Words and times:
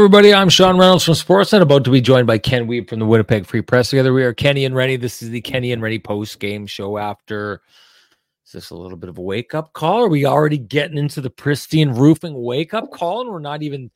Everybody. 0.00 0.32
I'm 0.32 0.48
Sean 0.48 0.78
Reynolds 0.78 1.04
from 1.04 1.12
Sportsnet, 1.12 1.60
about 1.60 1.84
to 1.84 1.90
be 1.90 2.00
joined 2.00 2.26
by 2.26 2.38
Ken 2.38 2.66
Wiebe 2.66 2.88
from 2.88 3.00
the 3.00 3.04
Winnipeg 3.04 3.44
Free 3.44 3.60
Press. 3.60 3.90
Together, 3.90 4.14
we 4.14 4.24
are 4.24 4.32
Kenny 4.32 4.64
and 4.64 4.74
Rennie. 4.74 4.96
This 4.96 5.20
is 5.20 5.28
the 5.28 5.42
Kenny 5.42 5.72
and 5.72 5.82
Rennie 5.82 5.98
post 5.98 6.40
game 6.40 6.66
show 6.66 6.96
after 6.96 7.60
is 8.50 8.54
this 8.54 8.70
a 8.70 8.74
little 8.74 8.98
bit 8.98 9.08
of 9.08 9.16
a 9.16 9.22
wake 9.22 9.54
up 9.54 9.72
call? 9.74 10.02
Are 10.02 10.08
we 10.08 10.26
already 10.26 10.58
getting 10.58 10.98
into 10.98 11.20
the 11.20 11.30
pristine 11.30 11.90
roofing 11.90 12.42
wake 12.42 12.74
up 12.74 12.90
call? 12.90 13.20
And 13.20 13.30
we're 13.30 13.38
not 13.38 13.62
even 13.62 13.92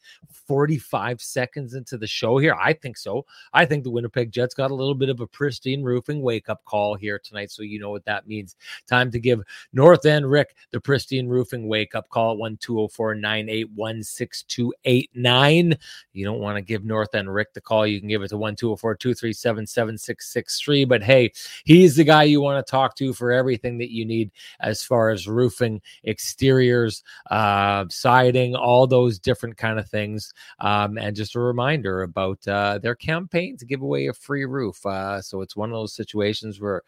45 0.46 1.20
seconds 1.20 1.74
into 1.74 1.98
the 1.98 2.06
show 2.06 2.38
here. 2.38 2.54
I 2.54 2.72
think 2.72 2.96
so. 2.96 3.26
I 3.52 3.64
think 3.64 3.82
the 3.82 3.90
Winnipeg 3.90 4.30
Jets 4.30 4.54
got 4.54 4.70
a 4.70 4.74
little 4.74 4.94
bit 4.94 5.08
of 5.08 5.18
a 5.18 5.26
pristine 5.26 5.82
roofing 5.82 6.22
wake 6.22 6.48
up 6.48 6.64
call 6.66 6.94
here 6.94 7.18
tonight. 7.18 7.50
So 7.50 7.64
you 7.64 7.80
know 7.80 7.90
what 7.90 8.04
that 8.04 8.28
means. 8.28 8.54
Time 8.86 9.10
to 9.10 9.18
give 9.18 9.42
North 9.72 10.06
End 10.06 10.30
Rick 10.30 10.54
the 10.70 10.80
pristine 10.80 11.26
roofing 11.26 11.66
wake 11.66 11.96
up 11.96 12.08
call 12.08 12.34
at 12.34 12.38
1 12.38 12.58
204 12.58 13.16
981 13.16 14.04
6289. 14.04 15.78
You 16.12 16.24
don't 16.24 16.38
want 16.38 16.58
to 16.58 16.62
give 16.62 16.84
North 16.84 17.12
End 17.16 17.32
Rick 17.32 17.54
the 17.54 17.60
call. 17.60 17.88
You 17.88 17.98
can 17.98 18.08
give 18.08 18.22
it 18.22 18.28
to 18.28 18.36
1 18.36 18.54
204 18.54 18.94
237 18.94 19.66
7663. 19.66 20.84
But 20.84 21.02
hey, 21.02 21.32
he's 21.64 21.96
the 21.96 22.04
guy 22.04 22.22
you 22.22 22.40
want 22.40 22.64
to 22.64 22.70
talk 22.70 22.94
to 22.96 23.12
for 23.12 23.32
everything 23.32 23.78
that 23.78 23.90
you 23.90 24.04
need 24.04 24.30
as 24.60 24.82
far 24.82 25.10
as 25.10 25.28
roofing, 25.28 25.80
exteriors, 26.04 27.02
uh, 27.30 27.84
siding, 27.90 28.54
all 28.54 28.86
those 28.86 29.18
different 29.18 29.56
kind 29.56 29.78
of 29.78 29.88
things. 29.88 30.32
Um, 30.60 30.98
and 30.98 31.16
just 31.16 31.34
a 31.34 31.40
reminder 31.40 32.02
about 32.02 32.46
uh, 32.48 32.78
their 32.78 32.94
campaign 32.94 33.56
to 33.58 33.66
give 33.66 33.82
away 33.82 34.06
a 34.06 34.12
free 34.14 34.44
roof. 34.44 34.84
Uh, 34.84 35.20
so 35.20 35.40
it's 35.40 35.56
one 35.56 35.70
of 35.70 35.74
those 35.74 35.94
situations 35.94 36.60
where 36.60 36.82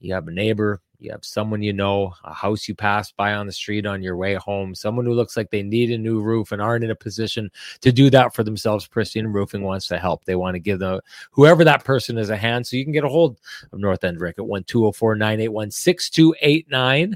you 0.00 0.14
have 0.14 0.28
a 0.28 0.32
neighbor, 0.32 0.80
you 0.98 1.10
have 1.12 1.24
someone 1.24 1.62
you 1.62 1.72
know, 1.72 2.12
a 2.24 2.34
house 2.34 2.66
you 2.66 2.74
pass 2.74 3.12
by 3.12 3.34
on 3.34 3.46
the 3.46 3.52
street 3.52 3.86
on 3.86 4.02
your 4.02 4.16
way 4.16 4.34
home, 4.34 4.74
someone 4.74 5.04
who 5.04 5.12
looks 5.12 5.36
like 5.36 5.50
they 5.50 5.62
need 5.62 5.90
a 5.90 5.98
new 5.98 6.20
roof 6.20 6.50
and 6.50 6.60
aren't 6.60 6.84
in 6.84 6.90
a 6.90 6.96
position 6.96 7.50
to 7.80 7.92
do 7.92 8.10
that 8.10 8.34
for 8.34 8.42
themselves. 8.42 8.86
Pristine 8.86 9.26
Roofing 9.26 9.62
wants 9.62 9.86
to 9.88 9.98
help. 9.98 10.24
They 10.24 10.34
want 10.34 10.54
to 10.54 10.60
give 10.60 10.80
the 10.80 11.00
whoever 11.30 11.62
that 11.64 11.84
person 11.84 12.18
is 12.18 12.30
a 12.30 12.36
hand. 12.36 12.66
So 12.66 12.76
you 12.76 12.84
can 12.84 12.92
get 12.92 13.04
a 13.04 13.08
hold 13.08 13.38
of 13.72 13.78
North 13.78 14.02
End 14.02 14.20
Rick 14.20 14.38
at 14.38 14.46
1 14.46 14.64
204 14.64 15.14
981 15.14 15.70
6289. 15.70 17.14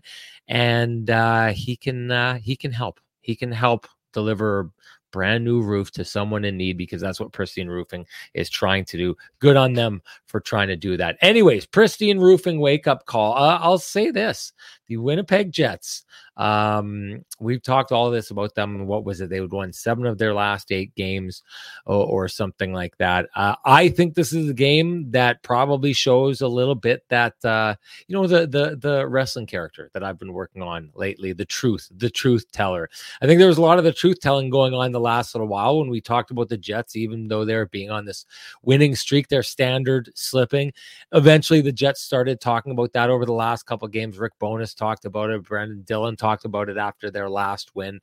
And 0.49 1.11
uh, 1.11 1.49
he 1.49 1.77
can 1.77 2.11
uh, 2.11 2.39
he 2.39 2.55
can 2.57 2.73
help. 2.73 3.01
He 3.21 3.35
can 3.35 3.51
help 3.51 3.87
deliver 4.13 4.71
brand 5.13 5.45
new 5.45 5.63
roof 5.63 5.93
to 5.93 6.05
someone 6.05 6.45
in 6.45 6.57
need 6.57 6.77
because 6.77 7.01
that's 7.01 7.21
what 7.21 7.33
Pristine 7.33 7.69
Roofing 7.69 8.05
is 8.35 8.51
trying 8.51 8.85
to 8.87 8.97
do. 8.97 9.17
Good 9.39 9.57
on 9.57 9.75
them 9.75 10.03
for 10.27 10.41
trying 10.41 10.69
to 10.69 10.77
do 10.77 10.97
that. 10.97 11.17
Anyways, 11.21 11.67
Pristine 11.67 12.19
Roofing 12.19 12.59
wake 12.59 12.87
up 12.89 13.07
call. 13.07 13.35
Uh, 13.35 13.59
I'll 13.61 13.79
say 13.79 14.11
this 14.11 14.53
the 14.93 14.99
Winnipeg 14.99 15.53
Jets. 15.53 16.05
Um, 16.37 17.25
we've 17.41 17.63
talked 17.63 17.93
all 17.93 18.11
this 18.11 18.31
about 18.31 18.55
them. 18.55 18.87
What 18.87 19.05
was 19.05 19.21
it? 19.21 19.29
They 19.29 19.41
would 19.41 19.53
win 19.53 19.73
seven 19.73 20.07
of 20.07 20.19
their 20.19 20.33
last 20.33 20.73
eight 20.73 20.95
games 20.95 21.43
or, 21.85 22.07
or 22.07 22.29
something 22.29 22.73
like 22.73 22.97
that. 22.99 23.29
Uh, 23.35 23.55
I 23.65 23.89
think 23.89 24.15
this 24.15 24.33
is 24.33 24.49
a 24.49 24.55
game 24.55 25.11
that 25.11 25.43
probably 25.43 25.93
shows 25.93 26.41
a 26.41 26.49
little 26.49 26.75
bit 26.75 27.05
that, 27.09 27.43
uh, 27.45 27.75
you 28.07 28.15
know, 28.15 28.27
the, 28.27 28.47
the, 28.47 28.77
the 28.77 29.07
wrestling 29.07 29.47
character 29.47 29.91
that 29.93 30.03
I've 30.03 30.19
been 30.19 30.33
working 30.33 30.63
on 30.63 30.91
lately, 30.95 31.33
the 31.33 31.45
truth, 31.45 31.91
the 31.97 32.11
truth 32.11 32.51
teller. 32.51 32.89
I 33.21 33.27
think 33.27 33.39
there 33.39 33.49
was 33.49 33.59
a 33.59 33.63
lot 33.63 33.79
of 33.79 33.85
the 33.85 33.93
truth 33.93 34.21
telling 34.21 34.49
going 34.49 34.75
on 34.75 34.93
the 34.93 35.01
last 35.01 35.35
little 35.35 35.49
while 35.49 35.79
when 35.79 35.91
we 35.91 36.01
talked 36.01 36.31
about 36.31 36.49
the 36.49 36.57
Jets, 36.57 36.97
even 36.97 37.29
though 37.29 37.45
they're 37.45 37.67
being 37.67 37.91
on 37.91 38.05
this 38.05 38.25
winning 38.63 38.95
streak, 38.95 39.29
their 39.29 39.43
standard 39.43 40.11
slipping. 40.15 40.73
Eventually, 41.13 41.61
the 41.61 41.73
Jets 41.73 42.01
started 42.01 42.41
talking 42.41 42.73
about 42.73 42.93
that 42.95 43.11
over 43.11 43.27
the 43.27 43.33
last 43.33 43.65
couple 43.65 43.87
games. 43.89 44.19
Rick 44.19 44.33
Bowness 44.39 44.75
talked 44.83 45.05
about 45.05 45.31
it. 45.31 45.45
Brenden 45.45 45.85
Dillon 45.85 46.17
talked 46.17 46.45
about 46.45 46.69
it 46.69 46.77
after 46.77 47.09
their 47.09 47.31
last 47.31 47.75
win. 47.77 48.01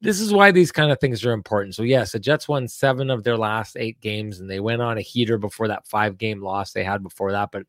This 0.00 0.20
is 0.20 0.32
why 0.32 0.50
these 0.50 0.72
kind 0.72 0.90
of 0.90 0.98
things 0.98 1.24
are 1.24 1.32
important. 1.32 1.76
So, 1.76 1.82
yes, 1.82 2.12
the 2.12 2.18
Jets 2.18 2.48
won 2.48 2.66
seven 2.66 3.08
of 3.08 3.22
their 3.22 3.36
last 3.36 3.76
eight 3.78 4.00
games, 4.00 4.40
and 4.40 4.50
they 4.50 4.60
went 4.60 4.82
on 4.82 4.98
a 4.98 5.00
heater 5.00 5.38
before 5.38 5.68
that 5.68 5.86
five 5.86 6.18
game 6.18 6.42
loss 6.42 6.72
they 6.72 6.84
had 6.84 7.02
before 7.02 7.32
that. 7.32 7.50
But 7.52 7.64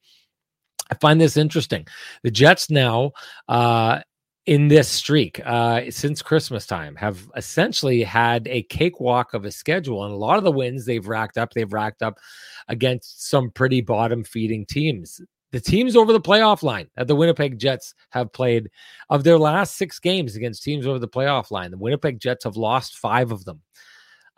I 0.91 0.95
find 0.95 1.21
this 1.21 1.37
interesting. 1.37 1.85
The 2.23 2.31
Jets 2.31 2.71
now, 2.71 3.11
uh, 3.47 3.99
in 4.45 4.67
this 4.67 4.89
streak 4.89 5.39
uh, 5.45 5.81
since 5.91 6.23
Christmas 6.23 6.65
time 6.65 6.95
have 6.95 7.29
essentially 7.35 8.01
had 8.01 8.47
a 8.47 8.63
cakewalk 8.63 9.35
of 9.35 9.45
a 9.45 9.51
schedule. 9.51 10.05
And 10.05 10.13
a 10.13 10.17
lot 10.17 10.39
of 10.39 10.43
the 10.43 10.51
wins 10.51 10.85
they've 10.85 11.07
racked 11.07 11.37
up, 11.37 11.53
they've 11.53 11.71
racked 11.71 12.01
up 12.01 12.17
against 12.67 13.29
some 13.29 13.51
pretty 13.51 13.81
bottom 13.81 14.23
feeding 14.23 14.65
teams 14.65 15.21
the 15.51 15.59
teams 15.59 15.95
over 15.95 16.13
the 16.13 16.21
playoff 16.21 16.63
line 16.63 16.87
that 16.95 17.07
the 17.07 17.15
Winnipeg 17.15 17.57
Jets 17.57 17.95
have 18.09 18.31
played 18.31 18.69
of 19.09 19.23
their 19.23 19.39
last 19.39 19.77
six 19.77 19.99
games 19.99 20.35
against 20.35 20.63
teams 20.63 20.85
over 20.85 20.99
the 20.99 21.07
playoff 21.07 21.51
line, 21.51 21.71
the 21.71 21.77
Winnipeg 21.77 22.19
Jets 22.19 22.43
have 22.43 22.57
lost 22.57 22.97
five 22.97 23.31
of 23.31 23.45
them. 23.45 23.61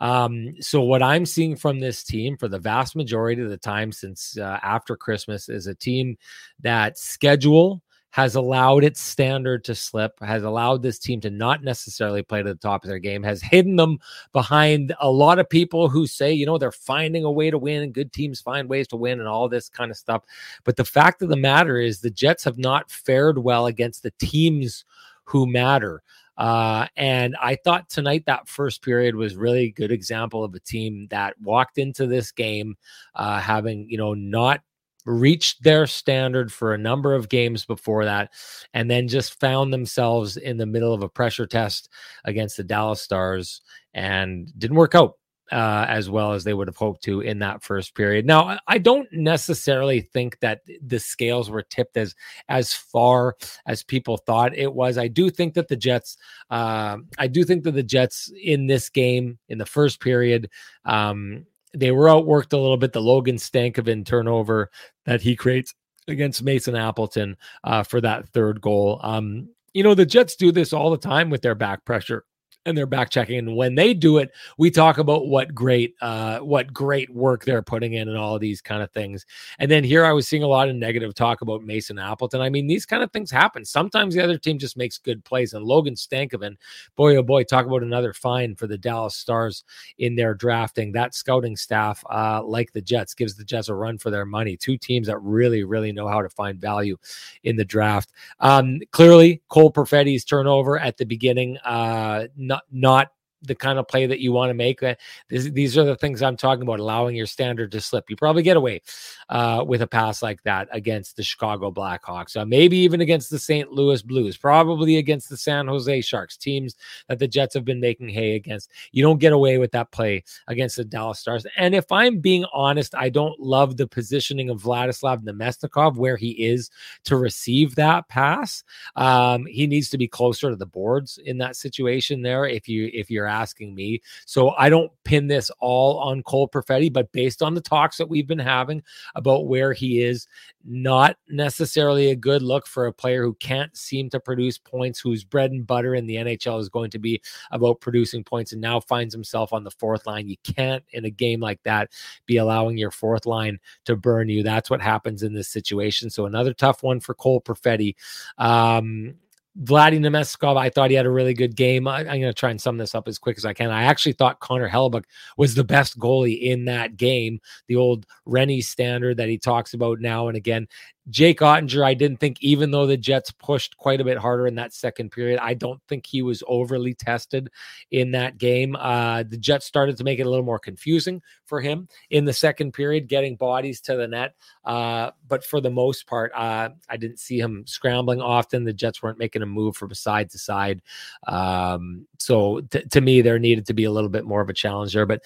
Um, 0.00 0.54
so 0.60 0.80
what 0.80 1.02
I'm 1.02 1.24
seeing 1.24 1.54
from 1.54 1.78
this 1.78 2.02
team 2.02 2.36
for 2.36 2.48
the 2.48 2.58
vast 2.58 2.96
majority 2.96 3.40
of 3.40 3.50
the 3.50 3.56
time 3.56 3.92
since 3.92 4.36
uh, 4.36 4.58
after 4.60 4.96
Christmas 4.96 5.48
is 5.48 5.68
a 5.68 5.76
team 5.76 6.16
that 6.60 6.98
schedule 6.98 7.82
has 8.12 8.34
allowed 8.34 8.84
its 8.84 9.00
standard 9.00 9.64
to 9.64 9.74
slip, 9.74 10.20
has 10.20 10.42
allowed 10.42 10.82
this 10.82 10.98
team 10.98 11.18
to 11.18 11.30
not 11.30 11.64
necessarily 11.64 12.22
play 12.22 12.42
to 12.42 12.48
the 12.50 12.54
top 12.54 12.84
of 12.84 12.88
their 12.88 12.98
game, 12.98 13.22
has 13.22 13.40
hidden 13.40 13.74
them 13.76 13.98
behind 14.34 14.94
a 15.00 15.10
lot 15.10 15.38
of 15.38 15.48
people 15.48 15.88
who 15.88 16.06
say, 16.06 16.30
you 16.30 16.44
know, 16.44 16.58
they're 16.58 16.70
finding 16.70 17.24
a 17.24 17.32
way 17.32 17.50
to 17.50 17.56
win 17.56 17.82
and 17.82 17.94
good 17.94 18.12
teams 18.12 18.38
find 18.38 18.68
ways 18.68 18.86
to 18.86 18.96
win 18.96 19.18
and 19.18 19.26
all 19.26 19.48
this 19.48 19.70
kind 19.70 19.90
of 19.90 19.96
stuff. 19.96 20.24
But 20.64 20.76
the 20.76 20.84
fact 20.84 21.22
of 21.22 21.30
the 21.30 21.36
matter 21.36 21.78
is, 21.78 22.00
the 22.00 22.10
Jets 22.10 22.44
have 22.44 22.58
not 22.58 22.90
fared 22.90 23.38
well 23.38 23.64
against 23.64 24.02
the 24.02 24.12
teams 24.18 24.84
who 25.24 25.46
matter. 25.46 26.02
Uh, 26.36 26.88
and 26.98 27.34
I 27.40 27.56
thought 27.56 27.88
tonight 27.88 28.24
that 28.26 28.46
first 28.46 28.82
period 28.82 29.14
was 29.14 29.36
really 29.36 29.64
a 29.64 29.70
good 29.72 29.90
example 29.90 30.44
of 30.44 30.54
a 30.54 30.60
team 30.60 31.06
that 31.08 31.40
walked 31.40 31.78
into 31.78 32.06
this 32.06 32.30
game 32.30 32.76
uh, 33.14 33.40
having, 33.40 33.88
you 33.88 33.96
know, 33.96 34.12
not 34.12 34.60
reached 35.04 35.62
their 35.62 35.86
standard 35.86 36.52
for 36.52 36.74
a 36.74 36.78
number 36.78 37.14
of 37.14 37.28
games 37.28 37.64
before 37.64 38.04
that, 38.04 38.32
and 38.74 38.90
then 38.90 39.08
just 39.08 39.40
found 39.40 39.72
themselves 39.72 40.36
in 40.36 40.56
the 40.56 40.66
middle 40.66 40.94
of 40.94 41.02
a 41.02 41.08
pressure 41.08 41.46
test 41.46 41.88
against 42.24 42.56
the 42.56 42.64
Dallas 42.64 43.02
Stars 43.02 43.62
and 43.94 44.52
didn't 44.58 44.76
work 44.76 44.94
out. 44.94 45.14
Uh, 45.50 45.84
as 45.86 46.08
well 46.08 46.32
as 46.32 46.44
they 46.44 46.54
would 46.54 46.66
have 46.66 46.78
hoped 46.78 47.02
to 47.02 47.20
in 47.20 47.40
that 47.40 47.62
first 47.62 47.94
period. 47.94 48.24
Now, 48.24 48.56
I 48.68 48.78
don't 48.78 49.06
necessarily 49.12 50.00
think 50.00 50.38
that 50.38 50.62
the 50.82 50.98
scales 50.98 51.50
were 51.50 51.60
tipped 51.60 51.98
as 51.98 52.14
as 52.48 52.72
far 52.72 53.36
as 53.66 53.82
people 53.82 54.16
thought 54.16 54.56
it 54.56 54.72
was. 54.72 54.96
I 54.96 55.08
do 55.08 55.28
think 55.28 55.52
that 55.54 55.68
the 55.68 55.76
Jets, 55.76 56.16
uh, 56.48 56.96
I 57.18 57.26
do 57.26 57.44
think 57.44 57.64
that 57.64 57.72
the 57.72 57.82
Jets 57.82 58.32
in 58.42 58.66
this 58.66 58.88
game 58.88 59.38
in 59.50 59.58
the 59.58 59.66
first 59.66 60.00
period, 60.00 60.48
um, 60.86 61.44
they 61.74 61.90
were 61.90 62.06
outworked 62.06 62.52
a 62.52 62.58
little 62.58 62.76
bit. 62.76 62.92
The 62.92 63.00
Logan 63.00 63.36
Stankoven 63.36 64.04
turnover 64.04 64.70
that 65.06 65.22
he 65.22 65.36
creates 65.36 65.74
against 66.08 66.42
Mason 66.42 66.74
Appleton 66.74 67.36
uh, 67.64 67.82
for 67.82 68.00
that 68.00 68.28
third 68.30 68.60
goal. 68.60 69.00
Um, 69.02 69.48
you 69.72 69.82
know, 69.82 69.94
the 69.94 70.06
Jets 70.06 70.36
do 70.36 70.52
this 70.52 70.72
all 70.72 70.90
the 70.90 70.98
time 70.98 71.30
with 71.30 71.42
their 71.42 71.54
back 71.54 71.84
pressure 71.84 72.24
and 72.64 72.76
they're 72.76 72.86
back 72.86 73.10
checking. 73.10 73.38
And 73.38 73.56
when 73.56 73.74
they 73.74 73.94
do 73.94 74.18
it, 74.18 74.30
we 74.58 74.70
talk 74.70 74.98
about 74.98 75.26
what 75.26 75.54
great, 75.54 75.94
uh, 76.00 76.38
what 76.38 76.72
great 76.72 77.10
work 77.10 77.44
they're 77.44 77.62
putting 77.62 77.94
in 77.94 78.08
and 78.08 78.16
all 78.16 78.34
of 78.34 78.40
these 78.40 78.60
kind 78.60 78.82
of 78.82 78.90
things. 78.92 79.26
And 79.58 79.70
then 79.70 79.84
here 79.84 80.04
I 80.04 80.12
was 80.12 80.28
seeing 80.28 80.42
a 80.42 80.48
lot 80.48 80.68
of 80.68 80.76
negative 80.76 81.14
talk 81.14 81.40
about 81.40 81.62
Mason 81.62 81.98
Appleton. 81.98 82.40
I 82.40 82.50
mean, 82.50 82.66
these 82.66 82.86
kind 82.86 83.02
of 83.02 83.10
things 83.12 83.30
happen. 83.30 83.64
Sometimes 83.64 84.14
the 84.14 84.22
other 84.22 84.38
team 84.38 84.58
just 84.58 84.76
makes 84.76 84.98
good 84.98 85.24
plays. 85.24 85.54
And 85.54 85.64
Logan 85.64 85.94
Stankoven, 85.94 86.56
boy, 86.96 87.16
oh 87.16 87.22
boy, 87.22 87.44
talk 87.44 87.66
about 87.66 87.82
another 87.82 88.12
fine 88.12 88.54
for 88.54 88.66
the 88.66 88.78
Dallas 88.78 89.14
Stars 89.14 89.64
in 89.98 90.16
their 90.16 90.34
drafting. 90.34 90.92
That 90.92 91.14
scouting 91.14 91.56
staff, 91.56 92.04
uh, 92.10 92.42
like 92.44 92.72
the 92.72 92.80
Jets, 92.80 93.14
gives 93.14 93.34
the 93.34 93.44
Jets 93.44 93.68
a 93.68 93.74
run 93.74 93.98
for 93.98 94.10
their 94.10 94.26
money. 94.26 94.56
Two 94.56 94.76
teams 94.76 95.06
that 95.08 95.18
really, 95.18 95.64
really 95.64 95.92
know 95.92 96.08
how 96.08 96.22
to 96.22 96.28
find 96.28 96.60
value 96.60 96.96
in 97.44 97.56
the 97.56 97.64
draft. 97.64 98.12
Um, 98.40 98.80
clearly, 98.90 99.42
Cole 99.48 99.70
Perfetti's 99.70 100.24
turnover 100.24 100.78
at 100.78 100.96
the 100.96 101.04
beginning, 101.04 101.58
uh, 101.58 102.26
not 102.52 102.62
not 102.70 103.08
the 103.42 103.54
kind 103.54 103.78
of 103.78 103.88
play 103.88 104.06
that 104.06 104.20
you 104.20 104.32
want 104.32 104.50
to 104.50 104.54
make. 104.54 104.80
This, 104.80 105.44
these 105.50 105.76
are 105.76 105.84
the 105.84 105.96
things 105.96 106.22
I'm 106.22 106.36
talking 106.36 106.62
about, 106.62 106.80
allowing 106.80 107.16
your 107.16 107.26
standard 107.26 107.72
to 107.72 107.80
slip. 107.80 108.08
You 108.08 108.16
probably 108.16 108.42
get 108.42 108.56
away 108.56 108.82
uh, 109.28 109.64
with 109.66 109.82
a 109.82 109.86
pass 109.86 110.22
like 110.22 110.42
that 110.44 110.68
against 110.72 111.16
the 111.16 111.22
Chicago 111.22 111.70
Blackhawks, 111.70 112.36
uh, 112.36 112.44
maybe 112.44 112.76
even 112.78 113.00
against 113.00 113.30
the 113.30 113.38
St. 113.38 113.72
Louis 113.72 114.02
Blues, 114.02 114.36
probably 114.36 114.96
against 114.96 115.28
the 115.28 115.36
San 115.36 115.66
Jose 115.66 116.00
Sharks, 116.02 116.36
teams 116.36 116.76
that 117.08 117.18
the 117.18 117.28
Jets 117.28 117.54
have 117.54 117.64
been 117.64 117.80
making 117.80 118.08
hay 118.08 118.34
against. 118.34 118.70
You 118.92 119.02
don't 119.02 119.18
get 119.18 119.32
away 119.32 119.58
with 119.58 119.72
that 119.72 119.90
play 119.90 120.24
against 120.48 120.76
the 120.76 120.84
Dallas 120.84 121.18
Stars. 121.18 121.46
And 121.56 121.74
if 121.74 121.90
I'm 121.90 122.18
being 122.18 122.44
honest, 122.52 122.94
I 122.94 123.08
don't 123.08 123.38
love 123.40 123.76
the 123.76 123.86
positioning 123.86 124.50
of 124.50 124.62
Vladislav 124.62 125.22
Namestnikov 125.24 125.96
where 125.96 126.16
he 126.16 126.30
is 126.30 126.70
to 127.04 127.16
receive 127.16 127.74
that 127.76 128.08
pass. 128.08 128.64
Um, 128.96 129.46
he 129.46 129.66
needs 129.66 129.90
to 129.90 129.98
be 129.98 130.08
closer 130.08 130.50
to 130.50 130.56
the 130.56 130.66
boards 130.66 131.18
in 131.24 131.38
that 131.38 131.56
situation 131.56 132.22
there. 132.22 132.46
If 132.46 132.68
you 132.68 132.90
if 132.92 133.10
you're 133.10 133.26
asking 133.32 133.74
me. 133.74 134.02
So 134.26 134.50
I 134.50 134.68
don't 134.68 134.92
pin 135.04 135.26
this 135.26 135.50
all 135.58 135.98
on 135.98 136.22
Cole 136.22 136.48
Perfetti, 136.48 136.92
but 136.92 137.10
based 137.12 137.42
on 137.42 137.54
the 137.54 137.60
talks 137.60 137.96
that 137.96 138.08
we've 138.08 138.26
been 138.26 138.38
having 138.38 138.82
about 139.14 139.46
where 139.46 139.72
he 139.72 140.02
is, 140.02 140.26
not 140.64 141.16
necessarily 141.28 142.10
a 142.10 142.16
good 142.16 142.42
look 142.42 142.66
for 142.66 142.86
a 142.86 142.92
player 142.92 143.24
who 143.24 143.34
can't 143.34 143.76
seem 143.76 144.08
to 144.10 144.20
produce 144.20 144.58
points, 144.58 145.00
whose 145.00 145.24
bread 145.24 145.50
and 145.50 145.66
butter 145.66 145.94
in 145.94 146.06
the 146.06 146.16
NHL 146.16 146.60
is 146.60 146.68
going 146.68 146.90
to 146.90 146.98
be 146.98 147.20
about 147.50 147.80
producing 147.80 148.22
points, 148.22 148.52
and 148.52 148.60
now 148.60 148.78
finds 148.78 149.14
himself 149.14 149.52
on 149.52 149.64
the 149.64 149.70
fourth 149.70 150.06
line. 150.06 150.28
You 150.28 150.36
can't, 150.44 150.84
in 150.92 151.04
a 151.04 151.10
game 151.10 151.40
like 151.40 151.62
that, 151.64 151.90
be 152.26 152.36
allowing 152.36 152.78
your 152.78 152.90
fourth 152.90 153.26
line 153.26 153.58
to 153.86 153.96
burn 153.96 154.28
you. 154.28 154.42
That's 154.42 154.70
what 154.70 154.80
happens 154.80 155.22
in 155.22 155.34
this 155.34 155.48
situation. 155.48 156.10
So 156.10 156.26
another 156.26 156.52
tough 156.52 156.82
one 156.82 157.00
for 157.00 157.14
Cole 157.14 157.40
Perfetti. 157.40 157.96
Um, 158.38 159.14
Vladdy 159.60 159.98
Namestnikov, 159.98 160.56
I 160.56 160.70
thought 160.70 160.88
he 160.88 160.96
had 160.96 161.04
a 161.04 161.10
really 161.10 161.34
good 161.34 161.54
game. 161.54 161.86
I, 161.86 162.00
am 162.00 162.06
going 162.06 162.22
to 162.22 162.32
try 162.32 162.50
and 162.50 162.60
sum 162.60 162.78
this 162.78 162.94
up 162.94 163.06
as 163.06 163.18
quick 163.18 163.36
as 163.36 163.44
I 163.44 163.52
can. 163.52 163.70
I 163.70 163.82
actually 163.82 164.14
thought 164.14 164.40
Connor 164.40 164.68
Hellebuyck 164.68 165.04
was 165.36 165.54
the 165.54 165.64
best 165.64 165.98
goalie 165.98 166.40
in 166.40 166.64
that 166.64 166.96
game. 166.96 167.38
The 167.68 167.76
old 167.76 168.06
Rennie 168.24 168.62
standard 168.62 169.18
that 169.18 169.28
he 169.28 169.36
talks 169.36 169.74
about 169.74 170.00
now 170.00 170.28
and 170.28 170.36
again. 170.38 170.68
Jake 171.10 171.40
Oettinger, 171.40 171.84
I 171.84 171.94
didn't 171.94 172.20
think, 172.20 172.38
even 172.40 172.70
though 172.70 172.86
the 172.86 172.96
Jets 172.96 173.32
pushed 173.32 173.76
quite 173.76 174.00
a 174.00 174.04
bit 174.04 174.18
harder 174.18 174.46
in 174.46 174.54
that 174.54 174.72
second 174.72 175.10
period, 175.10 175.40
I 175.40 175.54
don't 175.54 175.80
think 175.88 176.06
he 176.06 176.22
was 176.22 176.42
overly 176.46 176.94
tested 176.94 177.50
in 177.90 178.12
that 178.12 178.38
game. 178.38 178.76
Uh, 178.76 179.24
the 179.24 179.36
Jets 179.36 179.66
started 179.66 179.96
to 179.96 180.04
make 180.04 180.20
it 180.20 180.26
a 180.26 180.30
little 180.30 180.44
more 180.44 180.60
confusing 180.60 181.20
for 181.44 181.60
him 181.60 181.88
in 182.10 182.24
the 182.24 182.32
second 182.32 182.72
period, 182.72 183.08
getting 183.08 183.34
bodies 183.34 183.80
to 183.82 183.96
the 183.96 184.06
net. 184.06 184.34
Uh, 184.64 185.10
but 185.26 185.44
for 185.44 185.60
the 185.60 185.70
most 185.70 186.06
part, 186.06 186.30
uh, 186.34 186.70
I 186.88 186.96
didn't 186.96 187.18
see 187.18 187.38
him 187.38 187.64
scrambling 187.66 188.20
often. 188.20 188.64
The 188.64 188.72
Jets 188.72 189.02
weren't 189.02 189.18
making 189.18 189.42
a 189.42 189.46
move 189.46 189.76
from 189.76 189.92
side 189.94 190.30
to 190.30 190.38
side. 190.38 190.82
Um, 191.26 192.06
so 192.18 192.60
t- 192.60 192.84
to 192.84 193.00
me, 193.00 193.22
there 193.22 193.38
needed 193.40 193.66
to 193.66 193.74
be 193.74 193.84
a 193.84 193.90
little 193.90 194.10
bit 194.10 194.24
more 194.24 194.40
of 194.40 194.48
a 194.48 194.54
challenge 194.54 194.94
there. 194.94 195.06
But 195.06 195.22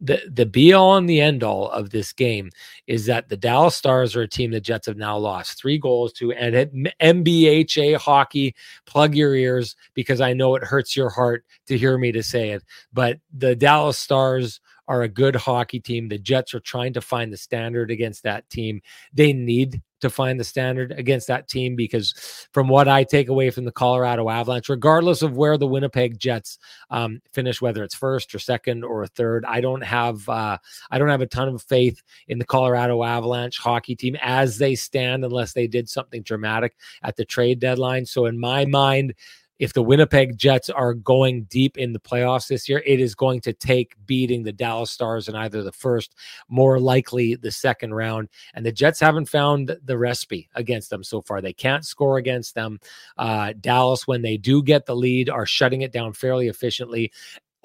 the 0.00 0.20
the 0.32 0.46
be 0.46 0.72
all 0.72 0.96
and 0.96 1.08
the 1.08 1.20
end 1.20 1.42
all 1.42 1.70
of 1.70 1.90
this 1.90 2.12
game 2.12 2.50
is 2.86 3.06
that 3.06 3.28
the 3.28 3.36
Dallas 3.36 3.76
Stars 3.76 4.14
are 4.14 4.22
a 4.22 4.28
team 4.28 4.50
the 4.50 4.60
Jets 4.60 4.86
have 4.86 4.96
now 4.96 5.16
lost 5.16 5.58
three 5.58 5.78
goals 5.78 6.12
to, 6.14 6.32
and 6.32 6.54
at 6.54 6.72
NBHA 7.00 7.96
hockey, 7.96 8.54
plug 8.86 9.14
your 9.14 9.34
ears 9.34 9.74
because 9.94 10.20
I 10.20 10.32
know 10.32 10.54
it 10.54 10.62
hurts 10.62 10.96
your 10.96 11.10
heart 11.10 11.44
to 11.66 11.76
hear 11.76 11.98
me 11.98 12.12
to 12.12 12.22
say 12.22 12.50
it, 12.50 12.62
but 12.92 13.18
the 13.36 13.56
Dallas 13.56 13.98
Stars 13.98 14.60
are 14.86 15.02
a 15.02 15.08
good 15.08 15.36
hockey 15.36 15.80
team. 15.80 16.08
The 16.08 16.18
Jets 16.18 16.54
are 16.54 16.60
trying 16.60 16.94
to 16.94 17.00
find 17.00 17.32
the 17.32 17.36
standard 17.36 17.90
against 17.90 18.22
that 18.22 18.48
team. 18.48 18.80
They 19.12 19.32
need 19.32 19.82
to 20.00 20.10
find 20.10 20.38
the 20.38 20.44
standard 20.44 20.92
against 20.92 21.26
that 21.28 21.48
team 21.48 21.76
because, 21.76 22.14
from 22.52 22.68
what 22.68 22.88
I 22.88 23.04
take 23.04 23.28
away 23.28 23.50
from 23.50 23.64
the 23.64 23.72
Colorado 23.72 24.28
Avalanche, 24.28 24.68
regardless 24.68 25.22
of 25.22 25.36
where 25.36 25.58
the 25.58 25.66
Winnipeg 25.66 26.18
Jets 26.18 26.58
um, 26.90 27.20
finish, 27.32 27.60
whether 27.60 27.82
it's 27.82 27.94
first 27.94 28.34
or 28.34 28.38
second 28.38 28.84
or 28.84 29.06
third, 29.06 29.44
I 29.46 29.60
don't 29.60 29.82
have 29.82 30.28
uh, 30.28 30.58
I 30.90 30.98
don't 30.98 31.08
have 31.08 31.22
a 31.22 31.26
ton 31.26 31.48
of 31.48 31.62
faith 31.62 32.02
in 32.28 32.38
the 32.38 32.44
Colorado 32.44 33.02
Avalanche 33.02 33.58
hockey 33.58 33.96
team 33.96 34.16
as 34.22 34.58
they 34.58 34.74
stand, 34.74 35.24
unless 35.24 35.52
they 35.52 35.66
did 35.66 35.88
something 35.88 36.22
dramatic 36.22 36.76
at 37.02 37.16
the 37.16 37.24
trade 37.24 37.58
deadline. 37.60 38.06
So, 38.06 38.26
in 38.26 38.38
my 38.38 38.64
mind, 38.64 39.14
if 39.58 39.72
the 39.72 39.82
Winnipeg 39.82 40.38
Jets 40.38 40.70
are 40.70 40.94
going 40.94 41.44
deep 41.44 41.76
in 41.76 41.92
the 41.92 41.98
playoffs 41.98 42.48
this 42.48 42.68
year, 42.68 42.82
it 42.86 43.00
is 43.00 43.14
going 43.14 43.40
to 43.42 43.52
take 43.52 43.94
beating 44.06 44.42
the 44.42 44.52
Dallas 44.52 44.90
Stars 44.90 45.28
in 45.28 45.34
either 45.34 45.62
the 45.62 45.72
first, 45.72 46.14
more 46.48 46.78
likely 46.78 47.34
the 47.34 47.50
second 47.50 47.94
round. 47.94 48.28
And 48.54 48.64
the 48.64 48.72
Jets 48.72 49.00
haven't 49.00 49.28
found 49.28 49.76
the 49.84 49.98
recipe 49.98 50.48
against 50.54 50.90
them 50.90 51.02
so 51.02 51.20
far. 51.22 51.40
They 51.40 51.52
can't 51.52 51.84
score 51.84 52.18
against 52.18 52.54
them. 52.54 52.78
Uh, 53.16 53.52
Dallas, 53.60 54.06
when 54.06 54.22
they 54.22 54.36
do 54.36 54.62
get 54.62 54.86
the 54.86 54.96
lead, 54.96 55.28
are 55.28 55.46
shutting 55.46 55.82
it 55.82 55.92
down 55.92 56.12
fairly 56.12 56.48
efficiently 56.48 57.12